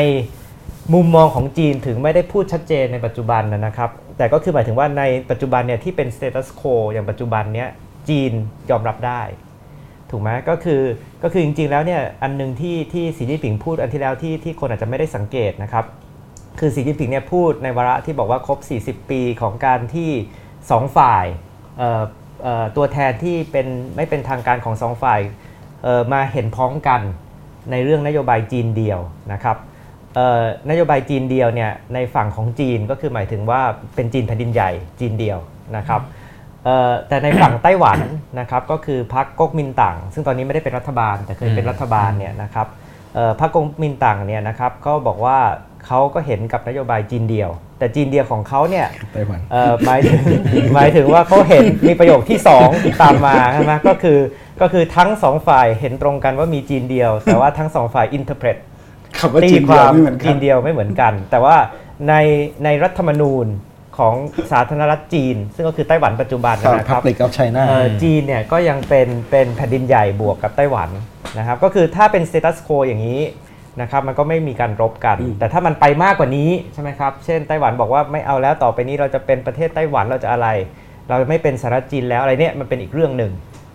[0.93, 7.69] มุมมองของจีนถึงไม่ได้พูดชัดเจนในปัจจุบันนะครับ แต่ก็คือหมายถึงว่าในปัจจุบันเนี่ยที่เป็น status quo อย่างปัจจุบันเนี้ย
[8.09, 8.32] จีน
[8.70, 9.23] ยอมรับได้
[10.11, 10.82] ถูกไหมก็คือ
[11.23, 15.85] ก็คือจริงๆแล้วเนี่ยอันหนึ่งที่ที่สีจิ้นผิงพูดอันที่แล้วที่ที่คนอาจจะไม่ได้สังเกตนะครับ
[16.59, 20.11] คือสีจิ้นผิงเนี่ยพูดในวาระที่บอกว่าครบ 40 ปีของการที่
[20.52, 21.27] 2 ฝ่าย
[22.77, 23.66] ตัวแทนที่เป็น
[23.97, 25.20] ไม่เป็นทางการของ 2 ฝ่าย
[26.12, 27.01] มาเห็นพ้องกัน
[27.70, 29.01] ในเรื่องนโยบายจีนเดียว
[29.32, 29.56] นะครับ
[30.70, 33.61] นโยบายจีนเดียวเนี่ยในฝั่งของจีนก็คือหมายถึงว่า
[33.95, 34.70] เป็นจีนแผ่นดินใหญ่
[35.01, 35.39] จีนเดียว
[35.77, 36.01] นะครับ
[36.65, 38.01] เอ่อแต่ในฝั่งไต้หวัน
[38.41, 42.66] นะครับก็คือพรรคก๊กมินตั๋งซึ่งตอนนี้ไม่ได้เป็นรัฐบาลแต่เคยเป็นรัฐบาลเนี่ยนะครับ
[43.15, 45.39] เอ่อพรรคก๊กมินตั๋งเนี่ยนะครับก็บอกว่า
[45.86, 50.20] เขาก็เห็นกับนโยบายจีนเดียว แต่จีนเดียวของเขาเนี่ยไต้หวันเอ่อหมายถึง
[50.74, 52.39] หมายถึงว่าเขาเห็นมีประโยคที่
[52.69, 54.19] 2 ตามมาใช่ไหมก็คือ
[54.61, 61.56] ก็คือทั้งสองฝ่ายเห็นตรงกันว่ามีจีนเดียว แต่ว่าทั้งสองฝ่าย interpret คำว่าจีนเดียววามไม่เหมือนกัจีนเดียวไม่เหมือนกัน แต่ว่า
[62.09, 62.14] ใน
[62.64, 63.46] ในรัฐธรรมนูญ
[63.98, 64.14] ของ
[64.52, 70.88] สาธารณรัฐจีน ซึ่งก็คือไต้หวันปัจจุบันนะครับ Republic of China เอ่อจีนเนี่ยก็ยังเป็นเป็นแผ่นดินใหญ่บวกกับไต้หวัน
[71.38, 73.20] นะครับ ก็คือถ้าเป็น status quo อย่างนี้
[73.80, 80.48] นะครับมันก็ไม่มีการรบกัน แต่ถ้ามันไปมากกว่านี้ใช่ไหมครับ เช่นไต้หวันบอกว่าไม่เอาแล้วต่อไปนี้เราจะเป็นประเทศไต้หวันเราจะอะไร
[81.09, 83.32] เราไม่เป็นสหรัฐจีนแล้วอะไรเนี่ยมันเป็นอีกเรื่องหนึ่ง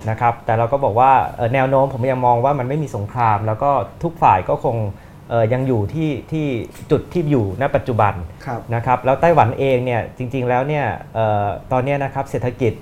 [0.10, 3.72] นะครับ แต่เราก็บอกว่าเอ่อแนวโน้มผมยังมองว่ามันไม่มีสงคราม แล้วก็
[4.04, 5.09] ทุกฝ่ายก็คงเอ่อ
[5.54, 6.46] ยังอยู่ที่ที่
[6.92, 8.14] จุดที่อยู่ณปัจจุบัน
[8.46, 12.74] ครับนะครับแล้วไต้หวันเองเนี่ยจริงๆแล้วเนี่ยเอ่อตอนเนี้ยนะครับเศรษฐกิจ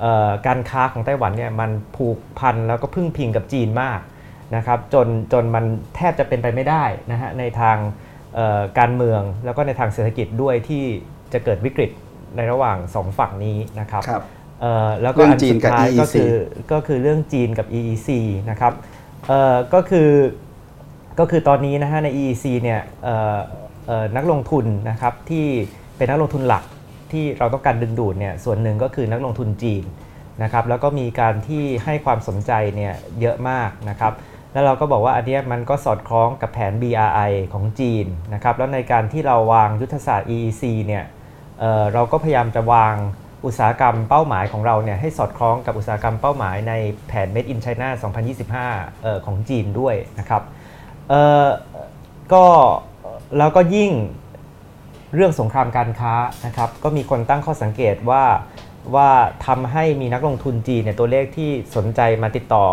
[0.00, 4.00] เอ่อการค้าของไต้หวันเนี่ยมันผูกพันแล้วก็พึ่งพิงกับจีนมาก
[4.56, 5.64] นะครับจนจนมัน
[5.96, 7.76] แทบจะเป็นไปไม่ได้นะฮะในทาง
[8.34, 10.84] เอ่อการเมืองแล้วก็ในทางเศรษฐกิจด้วยที่
[11.32, 11.90] จะเกิดวิกฤต
[12.36, 14.22] ในระหว่างสองฝั่งนี้นะครับครับ
[14.60, 16.32] เอ่อแล้วก็เรื่องอันจีนสุดกับท้าย EEC ก็คือ
[16.72, 18.08] ก็คือเรื่องจีนกับ EEC
[18.50, 18.72] นะครับ
[19.28, 20.08] เอ่อก็คือ
[21.18, 22.80] ก็คือตอนนี้นะฮะใน EEC เนี่ย
[24.16, 25.46] นักลงทุนนะครับที่
[25.96, 26.64] เป็นนักลงทุนหลัก
[27.12, 29.84] ที่เราต้องการดึงดูดเนี่ยส่วนหนึ่งก็คือนักลงทุนจีน
[30.42, 34.12] นะครับแล้วก็มีการที่ให้ความสนใจเนี่ยเยอะมากนะครับ
[34.52, 41.04] แล้วเราก็บอกว่าอันนี้มันก็สอดคล้องกับแผน BRI ของจีนนะครับแล้วในการที่เราวางยุทธศาสตร์ EEC เนี่ย
[41.60, 42.94] เเราก็พยายามจะวาง
[43.46, 46.72] อุตสาหกรรมเป้าหมายของเราเนี่ยให้สอดคล้องกับอุตสาหกรรมเป้าหมายใน
[47.08, 47.88] แผน Made in China
[48.46, 50.42] 2025เอ่อของจีนด้วยนะครับ
[51.12, 51.48] เออ
[52.32, 52.46] ก็
[53.38, 53.92] แล้วก็ยิ่ง
[55.14, 56.14] เรื่องสงครามการค้า
[56.46, 58.24] นะครับ ก็มีคนตั้งข้อสังเกตว่า
[58.94, 59.10] ว่า
[59.46, 62.66] ทำให้มีนักลงทุนจีนเนี่ยตัวเลขที่สนใจมาติดต่อ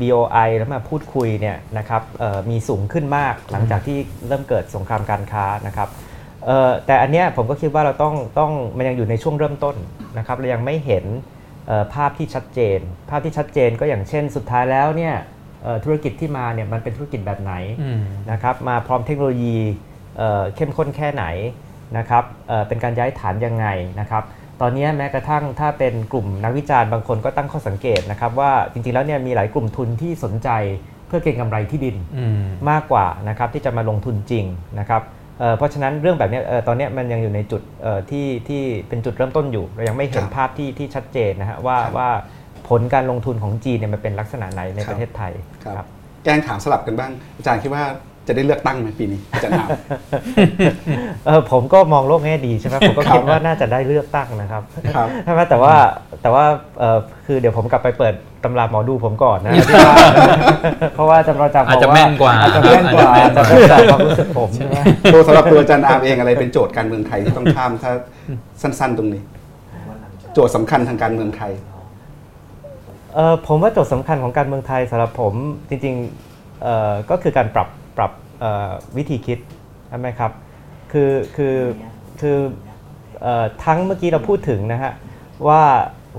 [0.00, 2.02] BOI แล้วมาพูดคุยเนี่ยนะครับ
[2.50, 5.88] มีสูงขึ้นมากหลังจากที่เริ่มเกิดสงครามการค้านะครับ
[6.86, 9.76] แต่อันเนี้ยผมก็คิดว่าเราต้องต้องมันยังอยู่ในช่วงเริ่มต้น
[10.18, 11.04] นะครับเรายังไม่เห็น
[11.94, 12.78] ภาพที่ชัดเจน
[13.10, 15.14] ภาพที่ชัดเจนก็อย่างเช่นสุดท้ายแล้วเนี่ย
[15.84, 17.52] ธุรกิจที่มาเนี่ยมันเป็นธุรกิจแบบไหน
[17.82, 19.56] อืมนะครับมาพร้อมเทคโนโลยี
[20.16, 21.24] เอ่อเข้มข้นแค่ไหน
[21.98, 23.66] นะครับเอ่อเป็นการย้ายฐานยังไง
[24.00, 24.24] นะครับ
[24.60, 30.50] ตอนนี้แม้กระทั่งถ้าเป็นกลุ่มนักวิจารณ์บางคนก็ตั้งข้อสังเกตนะครับว่าจริงๆแล้วเนี่ยมีหลายกลุ่มทุนที่สนใจ
[31.06, 32.40] เพื่อเก็งกำไรที่ดินอืม
[32.70, 34.44] มากกว่านะครับที่จะมาลงทุนจริง
[34.78, 35.02] นะครับ
[35.38, 42.10] เอ่อเพราะฉะนั้นเรื่องแบบเนี้ยเอ่อตอนเนี้ยมันยังอยู่ในจุดเอ่อที่ที่เป็นจุดเริ่มต้นอยู่ เรายังไม่เห็นครับภาพที่ที่ชัดเจนนะฮะว่าครับว่า
[42.68, 45.32] ผลการลงทุนของจีนเนี่ยมันเป็นลักษณะไหนในครับประเทศไทย
[45.64, 45.86] ครับ
[46.24, 47.84] แกล้งถามสลับกันบ้าง อาจารย์คิดว่า
[48.28, 49.68] จะได้เลือกตั้งไหมปีนี้อาจารย์ถาม
[51.26, 54.62] เออผมก็มองโลกแง่ดีใช่ไหมผมก็คิดว่าน่าจะได้เลือกตั้งนะครับ
[54.94, 55.74] ครับใช่ไหมแต่ว่า
[56.22, 56.44] แต่ว่า
[56.78, 58.14] เออคือเดี๋ยวผมกลับไปเปิด
[58.44, 59.52] ตำราหมอดูผมก่อนนะ
[60.94, 64.76] เพราะว่าจำเราจำอาจจะแม่นกว่าอาจจะแม่นกว่าอาอาจจจะจะแม่แม่นนกว่าจากความรู้สึกผมใช่ไหม
[65.14, 67.92] ตัวสำหรับตัวอาจารย์อาร์มเองอะไรเป็นโจทย์การเมืองไทยที่ต้องข้ามถ้า
[68.62, 69.22] สั้น ๆ ตรงนี้
[70.34, 71.75] โจทย์สำคัญทางการเมืองไทยเออ
[73.46, 75.34] ผมว่าโจทย์สำคัญของการเมืองไทยสำหรับผม
[75.68, 78.12] จริงๆก็คือการปรับปรับ
[78.96, 79.38] วิธีคิด
[79.88, 80.32] ใช่ไหมครับ
[80.92, 81.56] คือคือ
[82.20, 82.38] คือ
[83.26, 83.26] อ
[83.64, 84.92] ทั้งเมื่อกี้เราพูดถึงนะฮะ
[85.48, 85.62] ว่า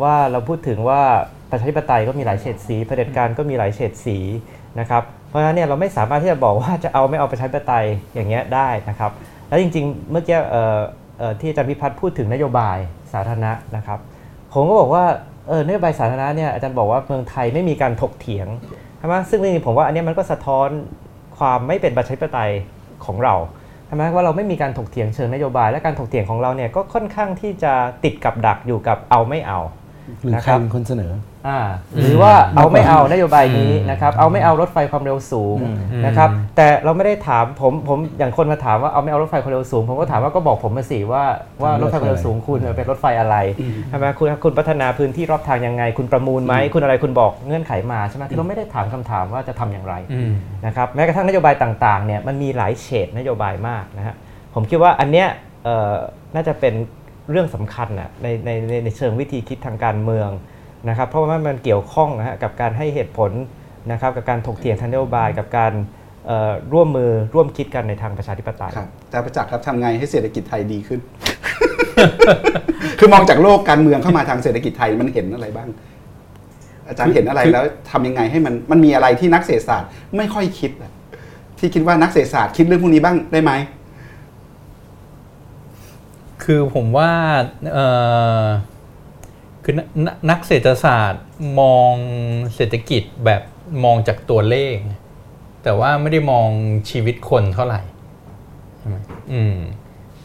[0.04, 1.02] ว่าเราพูดถึงว่า
[1.50, 4.18] ประชาธิปไตยก็มีหลายเฉดสีเผด็จการก็มีหลายเฉดสี
[4.80, 9.12] นะครับเพราะฉะนั้นเนี่ยเราไม่สามารถที่จะบอกว่าจะเอาไม่เอาประชาธิปไตยอย่างเงี้ยได้นะครับ
[9.48, 10.38] แล้วจริงๆ เมื่อกี้
[11.40, 12.78] ที่อาจารย์พิพัฒน์พูดถึงนโยบาย
[13.14, 14.00] สาธารณะนะครับ
[14.54, 15.06] ผมก็บอกว่า
[15.48, 18.48] เออนโยบายสาธารณะเนี่ยอาจารย์บอกว่าเมืองไทยไม่มีการถกเถียง
[18.98, 20.70] ใช่ไหมซึ่งจริงๆผมว่าอันนี้มันก็สะท้อน
[21.38, 22.52] ความไม่เป็นประชาธิปไตย
[23.06, 23.36] ของเรา
[23.86, 29.60] ใช่ไหมว่าเราไม่มีการถกเถียงเชิงนโยบาย และการถกเถียงของเราเนี่ยก็ค่อนข้างที่จะติดกับดักอยู่กับเอาไม่เอา
[30.24, 31.12] หรือนะใคครรับเป็นคนเสนอ
[31.48, 31.60] อ่า
[32.02, 41.24] หรือว่าเอาไม่เอานโยบายนี้อืมนะครับเอาไม่เอารถไฟความเร็วสูงอืมนะครับแต่เราไม่ได้ถามผมผมอย่างคนมาถามว่าเอาไม่เอารถไฟความเร็วสูง ผมก็ถามว่าก็บอกผมมาสิว่า
[41.62, 43.36] ว่ารถไฟความเร็วสูงคุณเป็นรถไฟอะไร
[43.90, 50.32] ใช่ไหมคุณคุณพัฒนาพื้นที่รอบทางยังไง คุณประมูลไหมคุณอะไรคุณบอกเงื่อนไขมาใช่ไหมคือเราไม่ได้ถามคำถามว่าจะทำอย่างไรอืม
[50.66, 54.16] นะครับแม้กระทั่งนโยบายต่างๆเนี่ยมันมีหลายเฉดนโยบายมากนะฮะ
[54.54, 55.28] ผมคิดว่าอันเนี้ย
[55.64, 55.94] เอ่อ
[56.36, 56.74] น่าจะเป็น
[57.32, 60.30] เรื่องสำคัญนะในในในในเชิงวิธีคิดทางการเมือง
[60.90, 63.32] นะครับเพราะว่ามันเกี่ยวข้องนะฮะกับการให้เหตุผล
[63.92, 65.74] นะครับกับการถกเถียงทางนโยบายกับการ
[66.28, 71.00] เอ่อร่วมมือร่วมคิดกันในทางประชาธิปไตยครับแต่ประจักษ์ครับทำไงให้เศรษฐกิจไทยดีขึ้น
[73.00, 75.70] คือมองจากโลกการเมืองเข้ามาทางเศรษฐกิจไทยมันเห็นอะไรบ้าง
[76.88, 80.92] อาจารย์เห็นอะไรแล้วทำยังไงให้มันมันมีอะไรที่นักเศรษฐศาสตร์ไม่ค่อยคิดอะ
[81.60, 83.52] ที่คิดว่านักเศรษฐศาสตร์คิดเรื่องพวกนี้บ้างได้ไหม
[86.50, 87.12] คือผมว่า
[89.64, 89.76] คือ
[90.30, 91.24] นักเศรษฐศาสตร์
[91.60, 91.94] มอง
[92.56, 93.42] เศรษฐกิจแบบ
[93.84, 94.76] มองจากตัวเลข
[95.64, 96.50] แต่ว่าไม่ได้มอง
[96.90, 97.82] ชีวิตคนเท่าไหร่
[98.78, 98.98] ใช่ไหม
[99.32, 99.56] อืม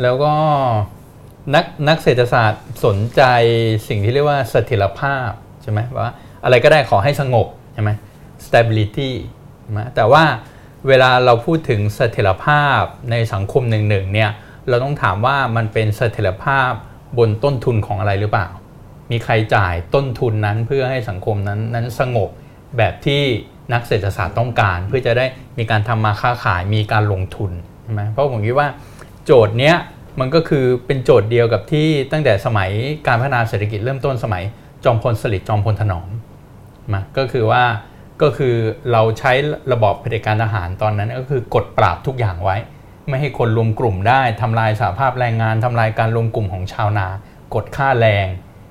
[0.02, 0.32] แล้วก็
[1.54, 3.22] นักนักเศรษฐศาสตร์สนใจ
[3.88, 5.30] สิ่งที่เรียกว่าเสถียรภาพ
[5.62, 6.12] ใช่ไหมว่า
[6.44, 7.90] อะไรก็ได้ขอให้สงบใช่ไหม
[8.44, 9.10] stability
[9.60, 10.24] ใช่ไหมแต่ว่า
[10.88, 14.32] เวลาเราพูดถึงเสถียรภาพในสังคมหนึ่งๆเนี่ย
[14.68, 16.70] เราต้องถามว่ามันเป็นเสถียรภาพ
[17.18, 18.48] บนต้นทุนของอะไรหรือเปล่า
[19.10, 22.30] มีใครจ่ายต้นทุนนั้นเพื่อให้สังคมนั้นนั้นสงบ
[22.76, 23.22] แบบที่
[23.72, 25.26] นักเศรษฐศาสตร์ต้องการ เพื่อจะได้
[25.58, 27.52] มีการทำมาค้าขายมีการลงทุน
[27.82, 28.68] ใช่ไหมเพราะผมคิดว่า
[29.24, 29.76] โจทย์เนี้ย
[30.20, 32.70] มันก็คือเป็นโจทย์เดียวกับที่ตั้งแต่สมัย
[33.06, 34.42] การพัฒนาเศรษฐกิจเริ่มต้นสมัย
[34.84, 36.08] จอมพลสฤษดิ์จอมพลถนอม
[36.92, 37.64] มาก็คือว่า
[38.22, 38.54] ก็คือ
[38.92, 39.32] เราใช้
[39.72, 42.56] ระบอบเผด็จการทหารตอนนั้นก็คือกดปราบทุกอย่างไว้
[43.08, 47.06] ไม่ให้คนรวมกลุ่มได้ทำลายสหภาพแรงงานทำลายการรวมกลุ่มของชาวนา
[47.54, 48.26] กดค่าแรง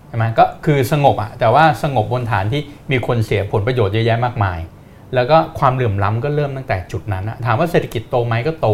[0.07, 4.59] ใช่ไหมก็คือสงบอะแต่ว่าสงบบนฐานที่มีคนเสียผลประโยชน์เยอะแยะมากมาย
[5.15, 8.69] แล้วก็ความเหลื่อมล้ำก็เริ่มตั้งแต่จุดนั้นอะถามว่าเศรษฐกิจโตไหมก็โต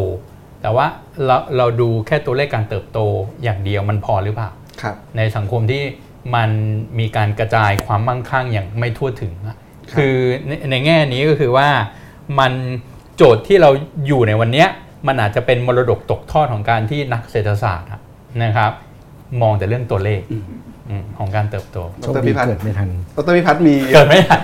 [0.61, 0.85] แต่ว่า
[1.25, 2.99] เราเราดูแค่ตัวเลขการเติบโต
[3.43, 4.49] อย่างเดียวมันพอหรือเปล่า
[4.81, 5.83] ครับในสังคมที่
[6.35, 6.49] มัน
[6.99, 9.57] มีการกระจายความมั่งคั่งอย่างไม่ทั่วถึงอะ
[9.97, 10.15] คือ
[10.47, 11.69] ในในแง่นี้ก็คือว่า
[12.39, 12.53] มัน
[13.15, 13.69] โจทย์ที่เรา
[14.07, 14.69] อยู่ในวันเนี้ย
[15.07, 18.01] มันอาจจะเป็นมรดกตกทอดของการที่นักเศรษฐศาสตร์อะ
[18.43, 18.71] นะครับ
[19.41, 20.43] มองแต่เรื่องตัวเลขอืม
[20.89, 24.39] อืมของการเติบโตโชคดีเกิดไม่ทันดรพิพัฒน์มีเกิดไม่ทัน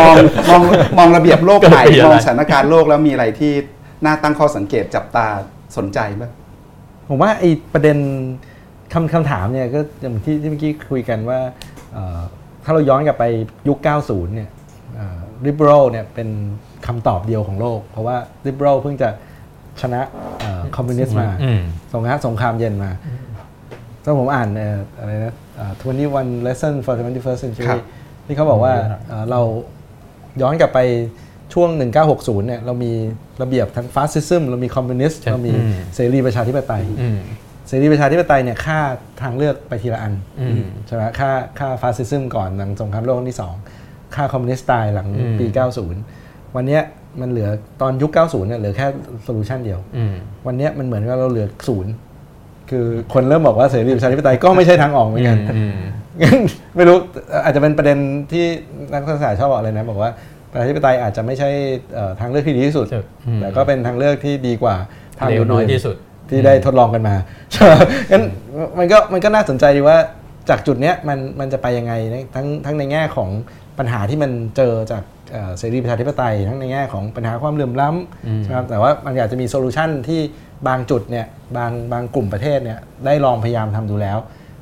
[0.00, 0.14] มอง
[0.50, 0.62] มอง
[0.98, 3.52] มองระเบียบโลกใหม่เกิดอะไรมองสถานการณ์โลกแล้วมีอะไรที่
[4.04, 5.26] น่าตั้งข้อสังเกตจับตา
[5.76, 6.30] สนใจบ้าง
[7.08, 7.98] ผมว่าไอ้ประเด็น
[8.92, 11.38] คำคำถามเนี่ยก็อย่างที่ที่เมื่อกี้คุยกันว่า
[11.92, 12.20] เอ่อ
[12.64, 13.24] ถ้าเราย้อนกลับไป
[13.68, 14.50] ยุค 90 เนี่ย
[15.46, 16.28] ริบ e r a l เนี่ยเป็น
[16.86, 18.16] คำตอบเดียวของโลก เพราะว่า
[18.46, 19.08] ริบ e r a l เพิ่งจะ
[19.80, 20.00] ชนะ
[20.76, 21.60] คอมมิวนิสต์มาอืม
[21.94, 22.90] สงครามสงครามเย็นมา
[24.04, 25.72] ถ้าผมอ่านเอ่ออะไรนะเอ่อ
[26.10, 27.82] 21 Lessons for 21st Century ครับ
[28.26, 28.74] ที่เขาบอกว่า
[29.08, 29.40] เอ่อเรา
[30.42, 30.80] ย้อนกลับไป
[31.52, 31.68] ช่วง
[32.08, 32.92] 1960 เนี่ยเรามี
[33.42, 37.18] ระเบียบทั้ง fascism เรามีคอมมิวนิสต์ใช่เรามีอืมเสรีประชาธิปไตยอืม
[37.68, 38.78] เสรีประชาธิปไตยเนี่ยฆ่า
[39.22, 43.38] ทางเลือกไปทีละอันอืมใช่ไหมฆ่าฆ่า fascism ก่อนหลังสงครามโลกครั้งที่
[43.76, 45.46] 2ฆ่าคอมมิวนิสต์ตายหลังอืมปี
[46.00, 46.82] 90 วันเนี้ย
[47.20, 47.48] มันเหลือ
[47.80, 48.86] ตอนยุค 90 เนี่ยเหลือแค่
[49.24, 50.12] solution เดียวอืม
[50.46, 51.92] วันเนี้ยมันเหมือนกับเราเหลือศูนย์
[52.70, 55.76] คือคนเริ่มบอกว่าเสรีประชาธิปไตยก็ไม่ใช่ทางออกเหมือนกันอืม
[56.22, 56.38] งั้น
[56.76, 56.96] ไม่รู้
[57.44, 57.98] อาจจะเป็นประเด็น
[58.32, 58.44] ที่
[58.92, 60.10] นักศึกษาสตร์ชอบบอกเลยนะ บอกว่า
[60.52, 61.48] ประชาธิปไตยอาจจะไม่ใช่
[61.94, 62.86] เอ่อทางเลือกที่ดีที่สุด
[63.26, 64.74] อืมแต่ก็เป็นทางเลือกที่ดีกว่า
[65.18, 65.96] ทางเร็วน้อยที่สุด
[66.30, 67.14] ที่ได้ทดลองกันมา
[67.52, 67.72] ใช่ไหม
[68.12, 68.22] งั้น
[68.78, 69.98] มันก็มันก็น่าสนใจดีว่า
[70.48, 73.28] จากจุดเนี้ยมันมันจะไปยังไงนะทั้งทั้งในแง่ของ
[73.78, 77.88] ปัญหาที่มันเจอจาก เอ่อเสรีประชาธิปไตยทั้งในแง่ของปัญหาความเหลื่อมล้
[78.26, 80.20] อืมนะครับแต่ว่ามันอาจจะมี solution ที่
[80.68, 81.26] บางจุดเนี่ย
[81.56, 84.18] บางบางกลุ่มประเทศเนี่ยได้ลองพยายามทำดูแล้ว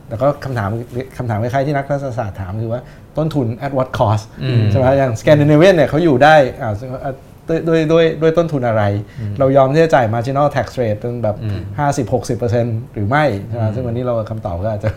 [0.08, 0.70] แต่ก็คำถาม
[1.18, 2.80] คำถามคล้ายๆที่นักรัฐศาสตร์ถามคือว่า
[3.16, 6.72] ต้นทุน at what cost อืมใช่ไหมอย่างสแกนดิเนเวียนเนี่ยเขาอยู่ได้อ่า
[7.04, 7.14] อ่า
[7.48, 8.82] ด้วยด้วยด้วยด้วยต้นทุนอะไร
[9.38, 11.60] เรายอมที่จะจ่าย marginal tax rate เป็นแบบอืม
[12.38, 14.90] 50-60%หรือไม่ใช่ไหมซึ่งวันนี้เราคำตอบก็อาจจะ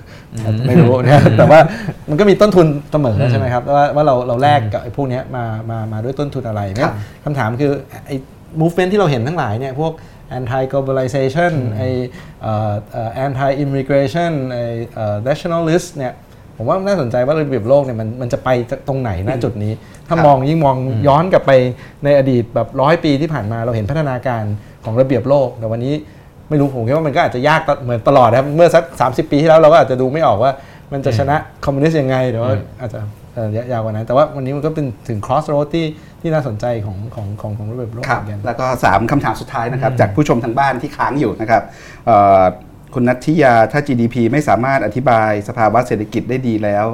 [0.45, 1.59] อาจจะไม่รู้นะแต่ว่า
[2.09, 6.91] มันก็มีต้นทุนเสมอใช่ไหมครับว่าว่าเราเราแลกกับไอ้พวกเนี้ยมามามาด้วยต้นทุนอะไรเนี่ย
[7.25, 7.71] คำถามคือ
[8.07, 8.15] ไอ้
[8.61, 9.93] movement ที่เราเห็นทั้งหลายเนี่ยพวก
[10.37, 11.89] anti globalization ไอ้
[12.41, 16.13] เอ่อเอ่อ anti immigration ไอ้เอ่อ nationalist เนี่ย
[16.57, 18.49] ผมว่าน่าสนใจว่าระเบียบโลกเนี่ยมันมันจะไป
[18.87, 19.73] ตรงไหนณจุดนี้
[20.11, 20.77] ถ้ามองยิ่งมอง
[21.07, 21.51] ย้อนกลับไป
[22.03, 24.43] ในอดีตแบบร้อยปีที่ผ่านมาเราเห็นพัฒนาการ
[24.85, 25.93] ของระเบียบโลก แต่วันนี้
[26.49, 30.51] ไม่รู้ผมคิดว่ามันก็อาจจะยากตเหมือนตลอดนะครับเมื่อสัก 30 ปีที่แล้วเราก็อาจจะดูไม่ออกว่า
[30.93, 31.35] มันจะชนะ
[31.65, 32.51] คอมมิวนิสต์ยังไงแต่ว่า
[32.81, 32.99] อาจจะ
[33.33, 35.85] เอ่อยาวกว่านั้น แต่ว่าวันนี้มันก็เป็นถึง cross road ที่
[36.21, 41.63] ที่น่าสนใจของของของของระเบียบโลกครับเหมือนกันแล้วก็ 3คำถามสุดท้ายนะครับ จากผู้ชมทางบ้านที่ค้างอยู่นะครับ
[42.05, 42.43] เอ่อ
[42.93, 46.85] คุณนัทธิยาถ้า GDP ไม่สามารถอธิบายสภาวะเศรษฐกิจได้ดีแล้ว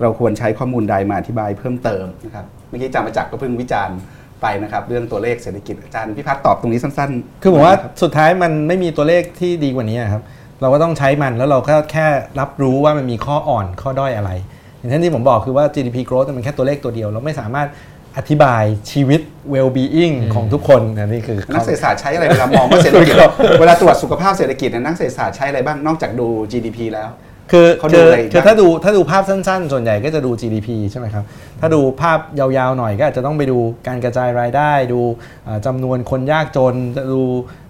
[0.00, 3.98] เราควรใช้ข้อมูลใดมาอธิบายเพิ่มเติมนะครับเมื่อกี้อาจารย์ประจักษ์ก็เพิ่งวิจารณ์
[4.42, 10.22] ไปนะครับเรื่องตัวเลขเศรษฐกิจอาจารย์พิพัฒน์ตอบตรงนี้สั้นๆ คือผมว่ารับสุดท้ายมันไม่มีตัวเลขที่ดีกว่านี้ครับ
[10.60, 12.06] เราก็ต้องใช้มันแล้วเราก็แค่
[12.40, 14.30] รับรู้ว่ามันมีข้ออ่อนข้อด้อยอะไร
[14.78, 17.68] อย่างเช่นที่ผมบอกคือว่า GDP growth มันแค่ตัวเลขตัวเดียว เราไม่สามารถ
[18.16, 19.20] อธิบายชีวิต
[19.52, 23.14] well being ของทุกคนอันนี่คือนักเศรษฐศาสตร์ใช้อะไรเวลามองว่าเศรษฐกิจ
[23.60, 27.08] เวลาตรวจสุขภาพเศรษฐกิจเนี่ยนักเศรษฐศาสตร์ใช้อะไรบ้างนอกจากดู GDP แล้ว
[27.52, 31.24] คือเขาดูคืออะไรบ้างคือถ้าดูถ้าดูภาพสั้นๆ ส่วนใหญ่ก็จะดู GDP ใช่ไหมครับ
[31.60, 35.00] ถ้าดูภาพยาวๆหน่อยก็อาจจะต้องไปดูการกระจายรายได้ ดู
[35.44, 36.74] เอ่อจำนวนคนยากจน
[37.14, 37.22] ดู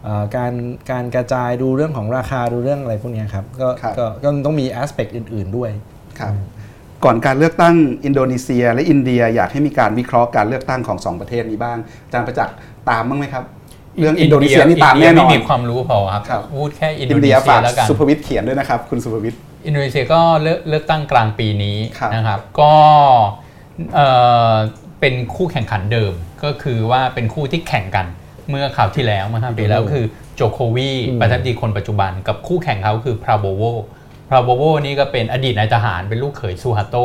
[0.05, 0.53] เอ่อการ
[0.91, 5.71] การกระจายดูเรื่องของราคาดูเรื่องอะไรพวกเนี้ยครับก็ครับก็ก็ต้องมี aspect อื่น ๆด้วย
[6.21, 6.35] ครับ
[7.05, 7.75] ก่อนการเลือกตั้ง
[8.05, 12.57] อินโดนีเซีย และอินเดียอยากให้มีการวิเคราะห์การเลือกตั้งของสองประเทศนี้บ้างอาจารย์ประจักษ์
[12.91, 13.45] ตามบ้างไหมครับ
[13.99, 22.75] เรื่องอินโดนีเซียนี่ตามแน่นอนไม่มีความรู้พอครับครับพูดแค่อินโดอินนีเดียเซีฝายกแล้วกันสุภวิทย์เขียนด้วยนะครับ คุณสุภวิทย์ อินโดนีเซียก็เลือกเลือกตั้งกลางปีนี้ครับนะครับ ก็
[23.95, 24.09] เอ่
[24.51, 24.53] อ
[25.01, 26.13] เป็นคู่แข่งขันเดิม
[26.45, 28.07] ก็คือว่าเป็นคู่ที่แข่งกัน
[28.51, 30.05] เมื่อข่าวที่แล้วเมื่อห้าปีแล้วคือ
[30.35, 33.63] โจโควีอืมประธานาธิบดีคนปัจจุบันกับคู่แข่งเขาคือพราโบโว
[34.29, 36.97] พราโบโวนี่ก็เป็นอดีตนายทหารเป็นลูกเขยซูฮาโต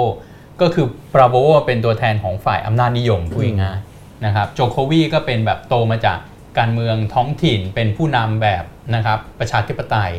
[0.62, 6.18] ก็คือปราโบโวเป็นตัวแทนของฝ่ายอำนาจนิยมพูดง่ายๆนะครับโจโควีก็เป็นแบบโตมาจาก
[6.58, 8.64] การเมืองท้องถิ่นเป็นผู้นำแบบ
[8.96, 10.12] นะครับประชาธิปไตย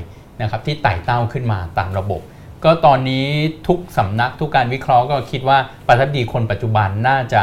[0.42, 2.20] นะครับที่ไต่เต้าขึ้นมาตามระบบ
[2.64, 3.26] ก็ตอนนี้
[3.68, 7.42] ทุกสำนักทุกการวิเคราะห์ก็คิดว่าประธานดีคนปัจจุบันน่าจะ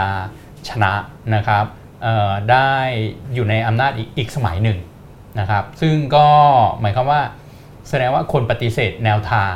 [0.69, 0.93] ชนะ
[1.35, 1.65] นะครับ
[2.51, 2.71] ได้
[3.33, 4.79] อยู่ในอำนาจอีกอกสมัยหนึ่ง
[5.39, 6.27] นะครับ ซึ่งก็
[6.81, 7.21] หมายความว่า
[7.89, 9.53] แสดงว่าคนปฏิเสธแนวทาง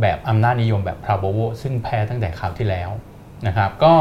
[0.00, 2.90] แบบอำนาจนิยมแบบพราโบโวซึ่งแพ้ตั้งแต่คราวที่แล้ว
[3.46, 3.94] นะครับ ก็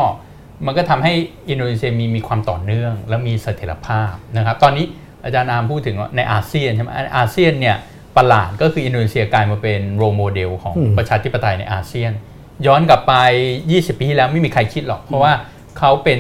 [0.66, 1.14] มันก็ทำให้
[1.50, 4.86] อินโดนีเซียมีมีความต่อเนื่อง และมีเสถียรภาพนะครับ ตอนนี้
[5.24, 7.78] อาจารย์นามพูดถึงว่าในอาเซียนใช่ไหมอาเซียนเนี่ย
[8.18, 12.12] ประหลาดก็คืออินโดนีเซียกลายมาเป็น role model ของอืมประชาธิปไตยในอาเซียน
[12.68, 13.14] ย้อนกลับไป
[13.58, 15.34] 20 ปีที่แล้วไม่มีใครคิดหรอก เพราะว่า
[15.80, 16.20] เขาเป็น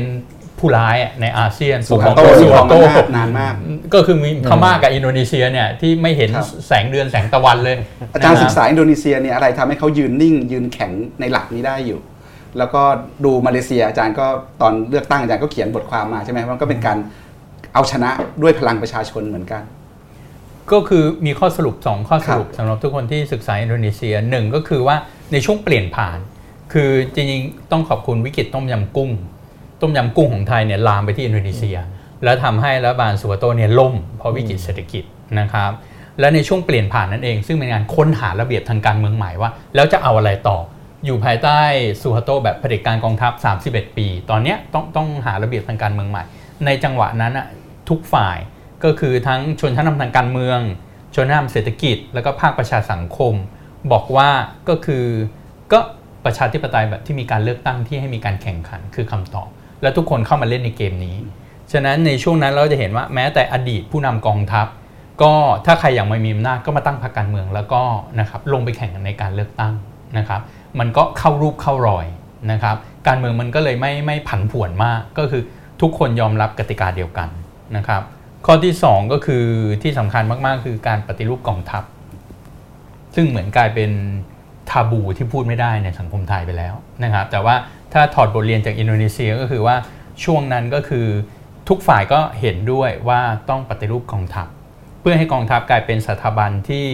[0.59, 3.53] ผู้ร้ายอะในอาเซียนสุฮาร์โตสุสุฮาร์โตนานมาก
[3.93, 7.77] ก็คือมีพม่ากับอินโดนีเซียเนี่ยที่ไม่เห็นครับแสงเดือนแสงตะวันเลย
[8.13, 11.99] อาจารย์นะคศึบกษาอินโดนีเซียเนี่ยอะไรทำให้เขายืนนิ่ง ยืนแข็งในหลักนี้ได้อยู่
[12.57, 12.81] แล้วก็
[13.25, 14.27] ดูมาเลเซียอาจารย์ก็
[14.61, 16.97] ตอนเลือกตั้งอาจารย์ก็เขียนบทความมาใช่ไหมว่าก็เป็นการ
[17.73, 18.09] เอาชนะ
[18.41, 19.61] ด้วยพลังประชาชนเหมือนกัน
[20.73, 24.95] ก็คือมีข้อสรุป 2 ข้อสรุปครับสำหรับทุกคนที่ศึกษาอินโดนีเซียหนึ่งก็คือว่า
[25.31, 26.17] ในช่วงเปลี่ยนผ่าน
[26.73, 29.11] คือจริงๆต้องขอบคุณวิกฤตต้มยำกุ้ง
[29.81, 31.77] ต้มยำกุ้งของไทยเนี่ยลามไปที่อินโดนีเซีย
[32.23, 35.03] แล้วทำให้รัฐบาลสุวาโตเนี่ยล่มเพราะวิกฤตเศรษฐกิจ
[35.39, 35.71] นะครับ
[36.19, 40.57] และในช่วงเปลี่ยนผ่านนั่นเอง ซึ่งเป็นงานค้นหาระเบียบทางการเมืองใหม่ว่า แล้วจะเอาอะไรต่อ
[41.05, 41.59] อยู่ภายใต้
[42.01, 43.31] สุฮาโตแบบเผด็จการกองทัพ
[43.65, 46.23] 31 ปี ตอนเนี้ยต้องต้องหาระเบียบทางการเมืองใหม่
[46.65, 47.47] ในจังหวะนั้นอะ
[47.89, 48.37] ทุกฝ่าย
[48.83, 50.59] ก็คือทั้งชนชั้นนำทางการเมือง
[51.15, 53.33] ชนชั้นนำเศรษฐกิจ แล้วก็ภาคประชาสังคม
[53.91, 54.29] บอกว่า
[54.69, 55.05] ก็คือ
[55.73, 55.79] ก็
[56.25, 59.49] ประชาธิปไตยแบบที่มีการเลือกตั้งที่ให้มีการแข่งขันคือคำตอบ
[59.81, 61.17] และทุกคนเข้ามาเล่นในเกมนี้
[61.71, 64.67] ฉะนั้นในช่วงนั้นเราจะเห็นว่าแม้แต่อดีตผู้นำกองทัพ
[65.21, 65.33] ก็
[65.65, 67.81] ถ้าใครอยากมามีอำนาจก็มาตั้งพรรคการเมืองแล้วก็
[68.19, 69.73] นะครับลงไปแข่งกันในการเลือกตั้ง
[70.17, 70.41] นะครับ
[70.79, 72.05] มันก็เข้ารูปเข้ารอย
[72.51, 72.75] นะครับ
[73.07, 75.41] การเมืองมันก็เลยไม่ไม่ผันผวนมากก็คือ
[75.81, 77.29] ทุกคนยอมรับกติกาเดียวกัน
[77.75, 78.01] นะครับ
[78.45, 79.45] ข้อที่ 2 ก็คือ
[79.83, 81.83] ที่สำคัญมากๆ คือการปฏิรูปกองทัพ
[83.15, 83.91] ซึ่งเหมือนกลายเป็น
[84.69, 86.73] ทาบูที่พูดไม่ได้ในสังคมไทยไปแล้ว
[87.03, 87.55] นะครับ แต่ว่า
[87.93, 89.75] ถ้าถอดบทเรียนจากอินโดนีเซียก็คือว่า
[90.23, 91.07] ช่วงนั้นก็คือ
[91.69, 94.47] ทุกฝ่ายก็เห็นด้วยว่าต้องปฏิรูปกองทัพ
[95.01, 96.85] เพื่อให้กองทัพกลายเป็นสถาบันที่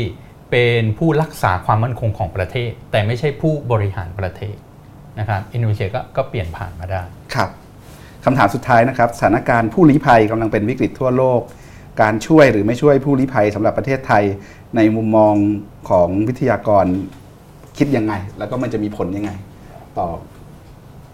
[0.52, 4.56] เป็นผู้รักษาความมั่นคงของประเทศ แต่ไม่ใช่ผู้บริหารประเทศ
[5.20, 7.02] นะครับอินโดนีเซียก็ก็เปลี่ยนผ่านมาได้
[7.36, 7.50] ครับ
[8.26, 11.42] คำถามสุดท้ายนะครับสถานการณ์ผู้ลี้ภัยกำลังเป็นวิกฤตทั่วโลก
[12.02, 14.24] การช่วยหรือไม่ช่วยผู้ลี้ภัยสำหรับประเทศไทย
[14.76, 15.34] ในมุมมอง
[15.90, 16.86] ของวิทยากร
[17.78, 19.32] คิดยังไง แล้วก็มันจะมีผลยังไง
[19.98, 20.08] ต่อ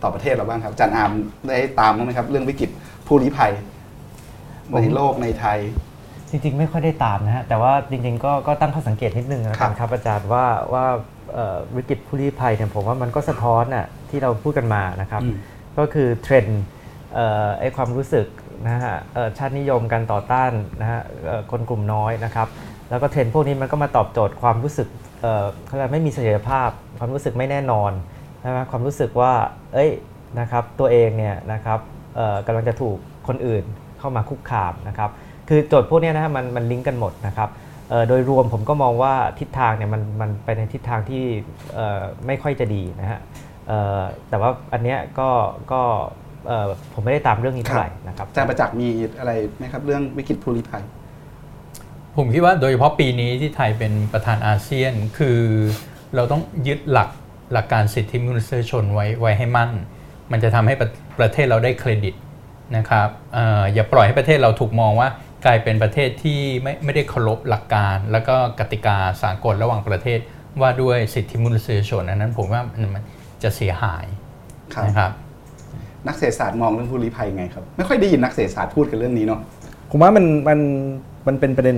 [0.01, 1.11] ต่อประเทศเราบ้างครับอาจารย์อาม
[1.47, 2.69] ได้ตามบ้างไหมครับ เรื่องวิกฤต
[3.07, 3.51] ผู้ลี้ภัย
[4.81, 5.59] ในโลกในไทย
[6.30, 10.85] จริงๆ ไม่ค่อยได้ตามนะฮะแต่ว่าจริงๆก็ก็ตั้งข้อสังเกตนิดนึงนะคครัรับบครับอาจารย์ว่าว่า
[11.34, 15.35] เอ่อวิกฤตผู้ลี้ภัยเนี่ยผมว่ามันก็สะท้อนน่ะที่เราพูดกันมานะครับอืม
[15.77, 16.82] ก็คือเทรนด์เอ่อ
[17.60, 18.27] ไอความรู้สึก
[18.68, 18.95] นะฮะ
[19.38, 21.02] ชาตินิยมการต่อต้านนะฮะ
[21.52, 22.48] คนกลุ่มน้อยนะครับ
[22.90, 24.88] แล้วก็เทรนพวกนี้มันก็มาตอบโจทย์ความรู้สึก
[25.22, 26.69] เอ่อเขาเรียกไม่มีเสถียรภาพ
[26.99, 27.91] ความรู้สึกไม่แน่นอน
[28.41, 29.34] ใช่ไหมความรู้สึกว่า
[29.73, 29.91] เอ้ย
[30.40, 31.80] นะครับตัวเองเนี่ยนะครับ
[32.45, 33.64] กำลังจะถูกคนอื่น
[33.99, 35.10] เข้ามาคุกคามนะครับ
[35.49, 37.49] คือโจทย์พวกนี้นะฮะมันมันลิงก์กันหมดนะครับ
[38.07, 41.23] โดยรวมผมก็มองว่าทิศทางเนี่ยมันมันไปในทิศทางที่
[42.27, 43.19] ไม่ค่อยจะดีนะฮะ
[44.30, 45.30] แต่ว่าอันเนี้ยก็
[45.72, 45.81] ก็
[46.94, 48.88] ผมไม่ได้ตามเรื่องนี้เท่าไหร่นะครับอาจารย์ประจักษ์มี
[49.20, 50.84] อะไรไหมครับเรื่องวิกฤตผู้ลี้ภัย
[52.18, 55.40] ผมคิดว่าโดยเฉพาะปีนี้ที่ไทยเป็นประธานอาเซียนคือ
[56.15, 57.10] เราต้องยึดหลัก
[57.53, 59.72] หลักการสิทธิมนุษยชนไว้ไว้ให้มั่น
[60.32, 60.90] มันจะทำให้ประ
[61.20, 62.15] ประเทศเราได้เครดิต
[62.78, 65.10] นะครับเอออย่าปล่อยให้ประเทศเราถูกมองว่า
[65.45, 70.20] กลายเป็นประเทศที่ไม่ไม่ได้เคารพหลักการ แล้วก็กติกาสากลระหว่างประเทศ
[70.61, 73.03] ว่าด้วยสิทธิมนุษยชนอันนั้นผมว่ามันมัน
[73.44, 74.06] จะเสียหาย
[74.74, 75.11] ครับนะครับ
[76.07, 79.39] นักเศรษฐศาสตร์มองเรื่องผู้ลี้ภัยไงครับไม่ค่อยได้ยินนักเศรษฐศาสตร์พูดกันเรื่องนี้เนาะ
[79.91, 80.59] ผมว่ามันมัน
[81.27, 81.77] มันเป็นประเด็น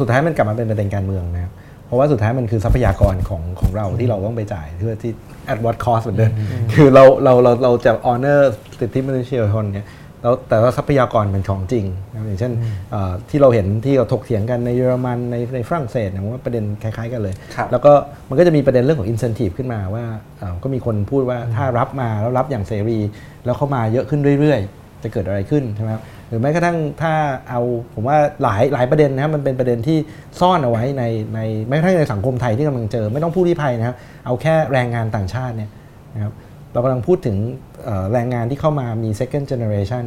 [0.00, 1.52] สุดท้ายมันกลับมาเป็นประเด็นการเมืองนะครับ
[1.86, 5.12] เพราะว่าสุดท้ายมันคือทรัพยากรของของเราที่เราต้องไปจ่ายเพื่อที่
[5.52, 6.32] at what cost เหมือนเดิม
[6.74, 8.40] คือเราเราเราเราจะ honor
[8.80, 9.86] สิทธิมนุษยชนเนี่ย
[10.22, 12.52] แล้วแต่ว่าทรัพยากรเป็นของจริงนะครับอย่างเช่น
[12.90, 17.92] เอ่อที่เราเห็นที่เราถกเถียงกันในเยอรมันในในฝรั่งเศสเนี่ยผมว่าประเด็นคล้ายๆกันเลยครับแล้วก็
[18.28, 20.04] มันก็จะมีประเด็นเรื่องของ incentive ขึ้นมาว่า
[20.38, 22.98] เอ่อก็มีคนพูดว่าถ้ารับมาแล้วรับอย่างเสรี
[23.44, 27.12] แล้วเข้ามาเยอะขึ้นเรื่อยๆ จะเกิดอะไรขึ้นใช่ไหมครับหรือแม้กระทั่งถ้า
[27.50, 27.60] เอา
[27.94, 29.98] ผมว่าหลายหลายประเด็นนะครับมันเป็นประเด็นที่
[30.40, 31.04] ซ่อนเอาไว้ใน
[31.34, 33.96] ในแม้กระทั่งในสังคมไทยที่กำลังเจอ ไม่ต้องพูดที่ภัยนะครับ
[34.26, 35.70] เอาแค่แรงงานต่างชาติเนี่ย
[36.14, 36.32] นะครับ
[36.72, 37.36] เรากำลังพูดถึง
[37.67, 37.67] เอ่อ
[38.12, 40.04] แรงงานที่เข้ามามี second generation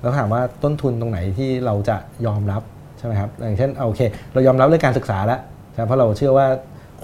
[0.00, 1.96] แล้วถามว่าต้นทุนตรงไหนที่เราจะ
[2.26, 2.62] ยอมรับ
[2.98, 4.00] ใช่ไหมครับอย่างเช่นเอาโอเค
[4.32, 5.40] เรายอมรับเรื่องการศึกษาแล้ว
[5.72, 6.46] ใช่ไหมเพราะเราเชื่อว่า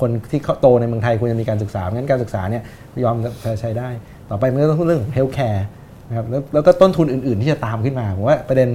[0.01, 2.63] คนที่เขาโตในเมืองไทยควรจะมีการศึกษางั้นการศึกษาเนี่ย
[3.05, 3.17] ยอม
[3.61, 3.89] ใช้ได้
[4.31, 5.63] ต่อไปมันก็ต้องพูดเรื่องของ healthcare
[6.09, 8.69] นะครับแล้วแล้วก็ต้นทุนอื่น ๆ ที่จะตามขึ้นมาผมว่าประเด็น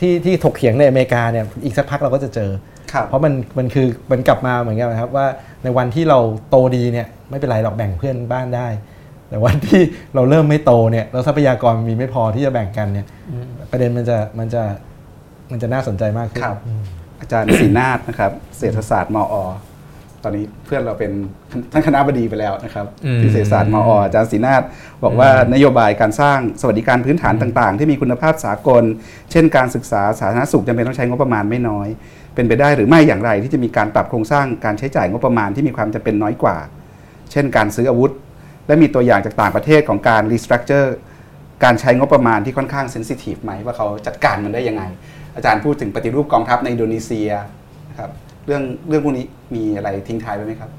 [0.00, 2.50] ที่ที่ถกเถียงในอเมริกาเนี่ยอีกสักพักเราก็จะเจอ
[2.92, 5.26] ครับเพราะมันมันคือมันกลับมาเหมือนกันนะครับว่า
[5.64, 6.18] ในวันที่เรา
[6.50, 8.68] โตดีเนี่ยไม่เป็นไรหรอกแบ่งเพื่อนบ้านได้
[9.28, 9.82] แต่วันที่
[10.14, 13.06] เราเริ่มไม่โตเนี่ยแล้วทรัพยากรมีไม่พอที่จะแบ่งกันเนี่ย
[13.70, 14.62] ประเด็นมันจะมันจะ
[15.50, 16.58] มันจะน่าสนใจมากขึ้นครับ
[17.20, 19.34] อาจารย์ศรีนาฏนะครับ เศรษฐศาสตร์มอ
[20.22, 21.12] ตอนนี้เพื่อนเราเป็น
[21.72, 24.62] ท่านคณะบดีไปแล้วนะครับอืมที่เศรษฐศาสตร์มอ อาจารย์ศรีนาฏ
[25.04, 28.82] บอกว่านโยบายการสร้างสวัสดิการพื้นฐานต่าง ๆ ที่มีคุณภาพสากล
[29.30, 31.88] เช่นการศึกษาสาธารณสุขจำเป็นต้องใช้งบประมาณไม่น้อย
[32.34, 36.56] เป็นไปได้หรือไม่อย่างไรที่จะมีการปรับโครงสร้างการใช้จ่ายงบประมาณที่มีความจำเป็นน้อยกว่า
[37.32, 38.12] เช่น การซื้ออาวุธ
[38.66, 40.94] และมีตัวอย่างจากต่างประเทศของการรีสตรัคเจอร์
[41.64, 44.82] การใช้งบประมาณที่ค่อนข้างเซนซิทีฟไหมว่าเขาจัดการมันได้ยังไง
[45.36, 47.30] อาจารย์พูดถึงปฏิรูปกองทัพในอินโดนีเซีย
[47.90, 48.10] นะครับ
[48.46, 50.70] เรื่องเรื่องพวกนี้มีอะไรทิ้งท้ายไว้ไหมครับ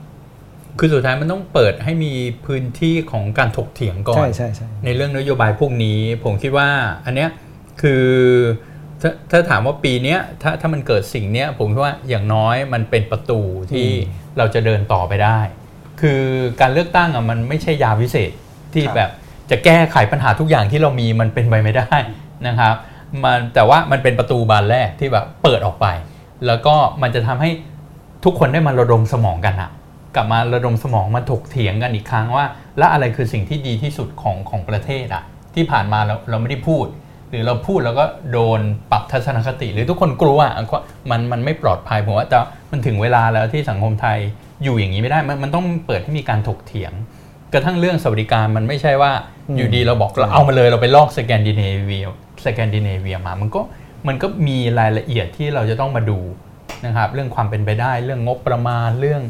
[0.80, 2.14] คือสุดท้ายมันต้องเปิดให้มี
[2.46, 6.70] พื้นที่ของการถกเถียงก่อนใช่ใช่ใช่ในเรื่องนโยบายพวกนี้ ผมคิดว่า
[7.06, 7.30] อันเนี้ย
[7.82, 8.06] คือ
[9.02, 13.42] ถ้าถ้าถามว่าปีเนี้ยถ้าถ้ามันเกิดสิ่งเนี้ยผมคิดว่าอย่างน้อยมันเป็นประตู
[13.72, 13.88] ที่
[14.38, 15.40] เราจะเดินต่อไปได้
[16.02, 16.22] คือ
[16.62, 18.32] การเลือกตั้งอะมันไม่ใช่ยาวิเศษ
[18.74, 19.10] ที่ครับแบบ
[19.50, 21.96] จะแก้ไขปัญหาทุกอย่างที่เรามีมันเป็นไปไม่ได้
[22.48, 22.74] นะครับ
[23.24, 25.88] มันแต่ว่ามันเป็นประตูบานแรกที่แบบเปิดออกไป
[26.48, 27.50] แล้วก็มันจะทำให้
[28.26, 29.72] ทุกคนได้มาระดมสมองกันอะ
[30.16, 32.46] กลับมาระดมสมองมาถกเถียงกันอีกครั้งว่า
[32.78, 35.24] และอะไรคือสิ่งที่ดีที่สุดของของประเทศอะ
[35.56, 36.86] ที่ผ่านมาเราเราไม่ได้พูด
[37.30, 38.60] หรือเราพูดแล้วก็โดน
[38.92, 42.40] ปรับทัศนคติ หรือทุกคนกลัวอะว่ามันมันไม่ปลอดภัยผมว่าจะ
[42.72, 44.18] มันถึงเวลาแล้วที่สังคมไทย
[44.64, 46.94] อยู่อย่างนี้ไม่ได้มันมันต้องเปิดให้มีการถกเถียง
[47.54, 49.12] กระทั่งเรื่องสวัสดิการมันไม่ใช่ว่า
[49.50, 52.08] อืมอยู่ดีเราบอกเราเอามาเลยเราไปลอกสแกนดิเนเวีย
[52.46, 53.62] สแกนดิเนเวียมา มันก็
[54.08, 56.20] มันก็มีรายละเอียดที่เราจะต้องมาดู
[56.86, 59.22] นะครับเรื่องความเป็นไปได้เรื่องงบประมาณเรื่อง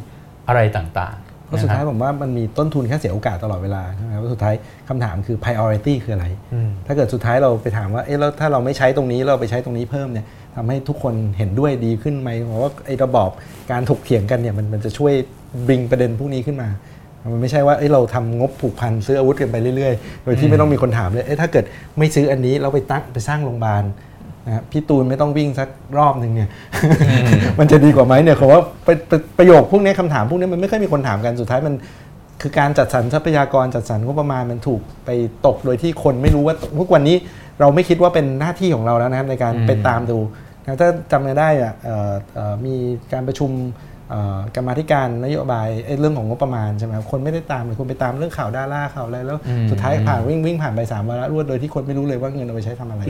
[0.47, 4.53] อะไรต่างๆเพราะสุดท้ายนะครับผมว่ามันมีต้นทุนแค่เสียโอกาสตลอดเวลาใช่ไหมครับว่าสุดท้าย
[4.89, 10.25] คำถามคือ priority คืออะไรอืมถ้าเกิดสุดท้ายเราไปถามว่าเอ๊ะแล้วถ้าเราไม่ใช้ตรงนี้เราไปใช้ตรงนี้เพิ่มเนี่ย
[10.57, 13.29] ทำให้ทุกคนเห็นด้วยดีขึ้นไหมเพราะว่าไอ้ระบอบ
[13.71, 15.13] การถกเถียงกันเนี่ยมันมันจะช่วย
[15.67, 16.69] บริงประเด็นพวกนี้ขึ้นมา
[17.33, 21.65] มันไม่ใช่ว่าเอ้ยเราทำงบผูกพันซื้ออาวุธกันไปเรื่อยๆ โดยที่ไม่ต้องมีคนถามเลยเอ๊ะถ้าเกิด
[21.97, 23.83] ไม่ซื้ออันนี้เราไปตั้งไปสร้างโรงพยาบาล
[24.45, 26.49] นะครับพี่ตูนไม่ต้องวิ่งสักรอบหนึ่งเนี่ย
[27.59, 31.75] มันจะดีกว่าไหมเนี่ยผมว่าประประประโยคพวกนี้คำถามพวกนี้มันไม่ค่อยมีคนถามกันสุดท้ายมัน
[32.41, 35.09] คือการจัดสรรทรัพยากรจัดสรรงบประมาณมันถูกไป
[35.45, 37.15] ตกโดยที่คนไม่รู้ว่าทุกวันนี้
[37.59, 40.46] เราไม่คิดว่าเป็นหน้าที่ของเราแล้วนะครับในการอืมไปตามดูนะ
[40.79, 42.75] ถ้าจำกันได้อะเอ่อเอ่อมี
[43.13, 43.51] การประชุม
[44.09, 53.03] เอ่อกรรมาธิการนโยบายเอ้ยเรื่องของงบประมาณใช่ไหมครับคนไม่ได้ตามเลยคนไปตามเรื่องข่าวดาราข่าวอะไรแล้วอืมสุดท้ายผ่านวิ่งวิ่งผ่านไปสามวาระรวดโดยที่คนไม่รู้เลยว่าเงินเอาไปใช้ทำอะไร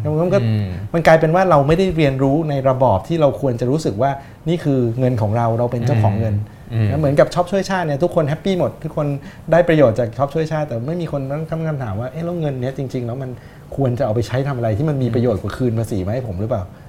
[0.00, 4.10] แล้วมันก็อืมมันกลายเป็นว่าเราไม่ได้เรียนรู้ในระบอบที่เราควรจะรู้สึกว่า
[4.48, 6.34] นี่คือเงินของเราเราเป็นเจ้าของเงิน
[6.72, 9.06] อืมนะเหมือนกับช็อปช่วยชาติเนี่ยทุกคน happy หมดทุกคน
[9.52, 13.30] ได้ประโยชน์จากช็อปช่วยชาติ แต่ไม่มีคนตั้งคำถามว่าเอ๊ะแล้วเงินเนี้ยจริง ๆ แล้วมัน
[13.76, 16.87] ควรจะเอาไปใช้ทำอะไรที่มันมีประโยชน์กว่าคืนภาษีมาให้ผมหรือเปล่าครับอืม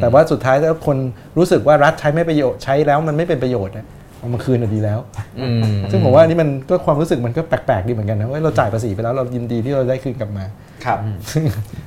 [0.00, 0.96] แต่ว่าสุดท้ายถ้าคน
[1.38, 3.86] รู้สึกว่ารัฐใช้ไม่ประโยชน์ใช้แล้วมันไม่เป็นประโยชน์เนี่ย
[4.18, 4.98] เอามาคืนน่ะดีแล้ว
[5.40, 10.44] อืมซึ่งผมว่าอันนี่มันก็ความรู้สึกมันก็แปลกๆดีเหมือนกันนะว่าเราจ่ายภาษีไปแล้วเรายินดีที่เราได้คืนกลับมา
[10.84, 10.98] ครับ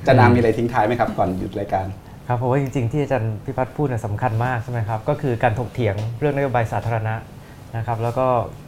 [0.00, 1.86] อาจารย์นามมีอะไรทิ้งท้ายไหมครับ ก่อนหยุดรายการ
[2.28, 7.14] ครับเพราะว่าจริงๆที่อาจารย์พิพัฒน์พูดเนี่ยสำคัญมากใช่ไหมครับก็คือการถกเถียงเรื่องนโยบายสาธารณะ
[7.76, 8.26] นะครับแล้วก็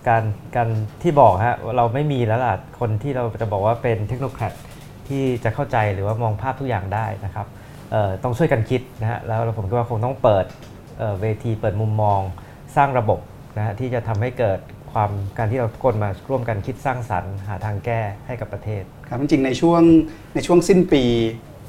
[0.08, 0.24] การ
[0.56, 0.68] การ
[1.02, 4.52] ที่บอกฮะว่าเราไม่มีแล้วล่ะคนที่เราจะบอกว่าเป็นเทคโนแครด
[5.08, 7.67] ที่จะเข้าใจหรือว่ามองภาพทุกอย่างได้นะครับเอ่อ
[8.22, 10.44] ต้องช่วยกันคิดนะฮะแล้วผมคิดว่าคงต้องเปิด
[10.98, 12.20] เอ่อเวทีเปิดมุมมอง
[12.76, 13.20] สร้างระบบ
[13.56, 14.58] นะฮะที่จะทำให้เกิด
[14.92, 19.82] ความการที่เราทุกคนมาร่วมกันคิดสร้างสรรค์หาทางแก้ให้กับประเทศครับจริงๆในช่วง
[20.34, 21.04] ในช่วงสิ้นปี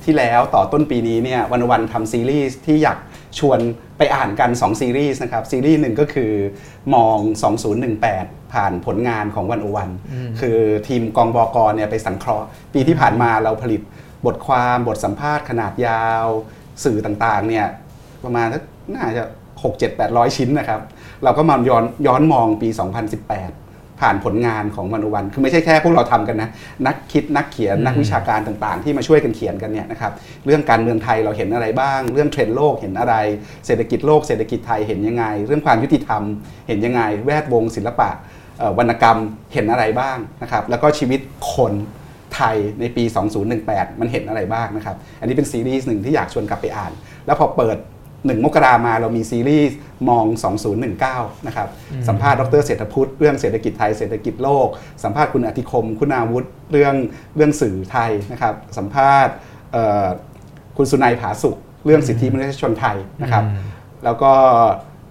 [0.05, 2.97] ที่แล้วต่อต้นปีนี้เนี่ยวันวันทำซีรีส์ที่อยาก
[3.39, 3.59] ชวน
[3.97, 6.31] ไปอ่านกัน 2 ซีรีส์นะครับ ซีรีส์หนึ่งก็คือ
[6.95, 7.17] มอง
[7.85, 9.89] 2018 ผ่านผลงานของวันวัน
[10.39, 13.81] คือทีมกองบอกรเนี่ยไปสังเคราะห์ ปีที่ผ่านมาเราผลิต
[14.25, 16.25] บทความบทสัมภาษณ์ขนาดยาว
[16.83, 17.65] สื่อต่างๆเนี่ย
[18.23, 18.63] ประมาณสัก
[18.95, 19.23] น่าจะ
[19.63, 20.81] 6 7 8 0 0 ชิ้นนะครับ
[21.23, 22.79] เราก็มาย้อนย้อนมองปี 2018
[23.99, 26.49] ผ่านผลงานของวันวัน คือไม่ใช่แค่พวกเราทำกันนะ
[26.87, 30.11] นักคิดนักเขียนนักวิชาการต่างๆ ที่มาช่วยกันเขียนกันเนี่ยนะครับ
[30.45, 33.15] เรื่องการเมืองไทยเราเห็นอะไรบ้าง เรื่องเทรนด์โลกเห็นอะไร
[33.65, 36.23] เศรษฐกิจโลกเศรษฐกิจไทยเห็นยังไง เรื่องความยุติธรรม
[36.67, 38.09] เห็นยังไง แวดวงศิลปะ
[38.59, 39.17] เอ่อวรรณกรรม
[39.53, 41.19] เห็นอะไรบ้างนะครับแล้วก็ชีวิต
[41.53, 41.73] คน
[42.35, 43.03] ไทยในปี
[43.51, 46.91] 2018 มันเห็นอะไรบ้างนะครับ อันนี้เป็นซีรีส์หนึ่งที่อยากชวนกลับไปอ่าน
[47.25, 47.77] แล้วพอเปิด
[48.15, 49.77] 1 มกรามาเรามีซีรีส์
[50.09, 50.25] มอง
[50.85, 51.69] 2019 นะครับ
[52.07, 54.67] สัมภาษณ์ดรเศรษฐพุทธเรื่องเศรษฐกิจไทยเศรษฐกิจโลก
[55.03, 56.95] สัมภาษณ์คุณอธิคม คุณอาวุธเรื่อง
[57.35, 59.33] เรื่องสื่อไทยนะครับ สัมภาษณ์
[59.71, 60.07] เอ่อ
[60.77, 63.43] คุณสุนัยผาสุข เรื่องสิทธิมนุษยชนไทยนะครับ
[64.03, 64.33] แล้วก็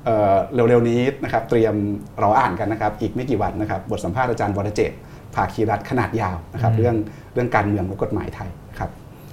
[0.05, 1.75] เอ่อเร็วๆนี้นะครับเตรียม
[2.23, 4.99] รออ่านกันนะครับ อีกไม่กี่วันนะครับ บทสัมภาษณ์อาจารย์วรเจตน์
[5.39, 6.97] ภาคีรัฐขนาดยาวนะครับเรื่อง
[7.35, 8.49] เรื่องการเมืองและกฎหมายไทย
[8.79, 8.91] ครับ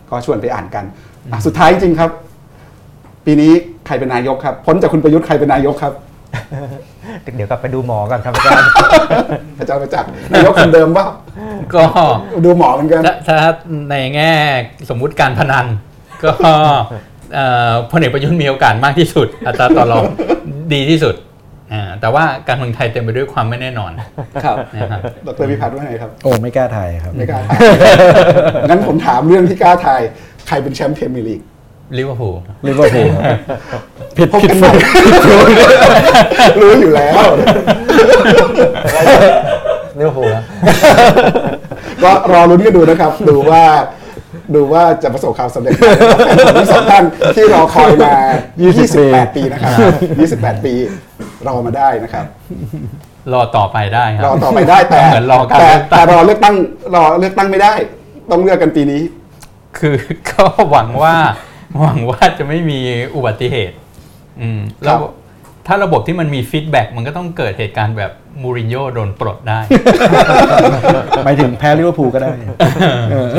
[0.09, 0.85] ก็ชวนไปอ่านกัน
[1.31, 2.11] อะสุดท้ายจริงๆครับ
[3.25, 3.51] ปีนี้
[3.85, 5.93] ใครเป็นนายกครับพ้นจากคุณประยุทธ์ใครเป็นนายกครับ
[7.35, 8.69] เดี๋ยวกลับไปดูหมอกันครับอาจารย์
[9.59, 11.05] อาจารย์ประจักษ์นายกคนเดิมว่า
[11.75, 11.83] ก็
[12.45, 13.37] ดูหมอเหมือนกันถ้าถ้า
[13.89, 14.31] ในแง่
[14.89, 15.65] สมมุติการพนัน
[16.23, 16.31] ก็
[17.33, 20.03] เอ่อพลเอกประยุทธ์มีโอกาสมากที่สุดอัตราต่อรอง
[20.73, 21.24] ดีที่สุดอ่า
[22.01, 23.91] แต่ว่าการเมืองไทยเต็มไปด้วยความไม่แน่นอน
[24.43, 27.57] ครับนะครับดรพิพัฒน์ว่าไงครับ โอ้ไม่กล้าทายครับ ไม่กล้าทาย
[28.69, 30.01] งั้นผมถามเรื่องที่กล้าทาย
[30.47, 31.41] ใครเป็นแชมป์พรีเมียร์ลีก
[31.97, 32.35] ลิเวอร์พูล
[32.67, 33.09] ลิเวอร์พูล
[34.17, 34.71] ผิดพบผิดกันใหม่
[36.61, 37.25] รู้อยู่แล้ว
[39.99, 40.43] ลิเวอร์พูลครับ
[42.03, 43.63] ก็รอลุ้นกันดูนะครับ ดูว่า
[44.55, 45.83] ดูว่าจะประสบความสำเร็จไหม
[46.57, 47.03] ทั้งสองท่าน
[47.35, 48.13] ที่รอคอยมา
[48.75, 49.71] 28 ปีนะครับ
[50.41, 50.73] 28 ปี
[51.47, 52.25] รอมาได้นะครับ
[53.33, 56.55] รอต่อไปได้ครัรอต่อไปได้แต่เหมือนรอการแต่เลือกแต่ตั้งรอเลือกตั้ง
[56.95, 57.73] รอเลือกตั้งไม่ได้
[58.31, 59.01] ต้องเลือกกันปีนี้
[59.77, 59.95] คือ
[60.29, 61.15] ก็หวังว่า
[61.81, 62.79] หวังว่าจะไม่มี
[63.15, 63.77] อุบัติเหตุ
[64.41, 65.11] อืมแล้วครับ
[65.67, 69.59] ถ้าระบบที่มันมี feedback มันก็ต้องเกิดเหตุการณ์แบบ มูรินโญ่โดนปลดได้
[71.25, 72.33] หมายถึงแพ้ลิเวอร์พูลก็ได้
[73.11, 73.29] เออ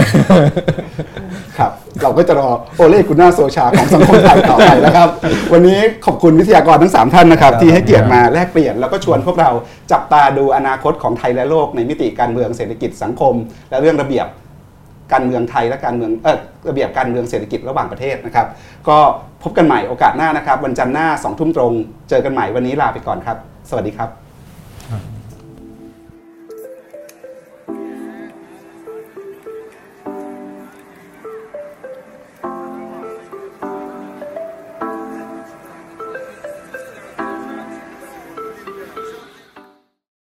[1.58, 5.08] ครับ เราก็จะรอโอเล่กุนนาร์ โซลชาของสังคมไทยต่อไปนะครับ
[5.52, 9.50] วันนี้ขอบคุณวิทยากรทั้ง 3 ท่านนะครับครับ ที่ให้เกียรติมาแลกเปลี่ยน แล้วก็ชวนพวกเรา
[9.92, 13.34] จับตาดูอนาคตของไทยและโลกในมิติการเมืองเศรษฐกิจสังคม
[13.70, 14.26] และเรื่องระเบียบ
[15.12, 18.46] การเมืองไทยและการเมืองเออระเบียบการเมืองเศรษฐกิจระหว่างประเทศนะครับ
[18.88, 18.98] ก็
[19.42, 21.72] พบกันใหม่โอกาสหน้านะครับ วันจันทร์หน้า2ทุ่มตรง
[22.08, 23.36] เจอกันใหม่วันนี้ลาไปก่อนครับ
[23.70, 24.25] สวัสดีครับ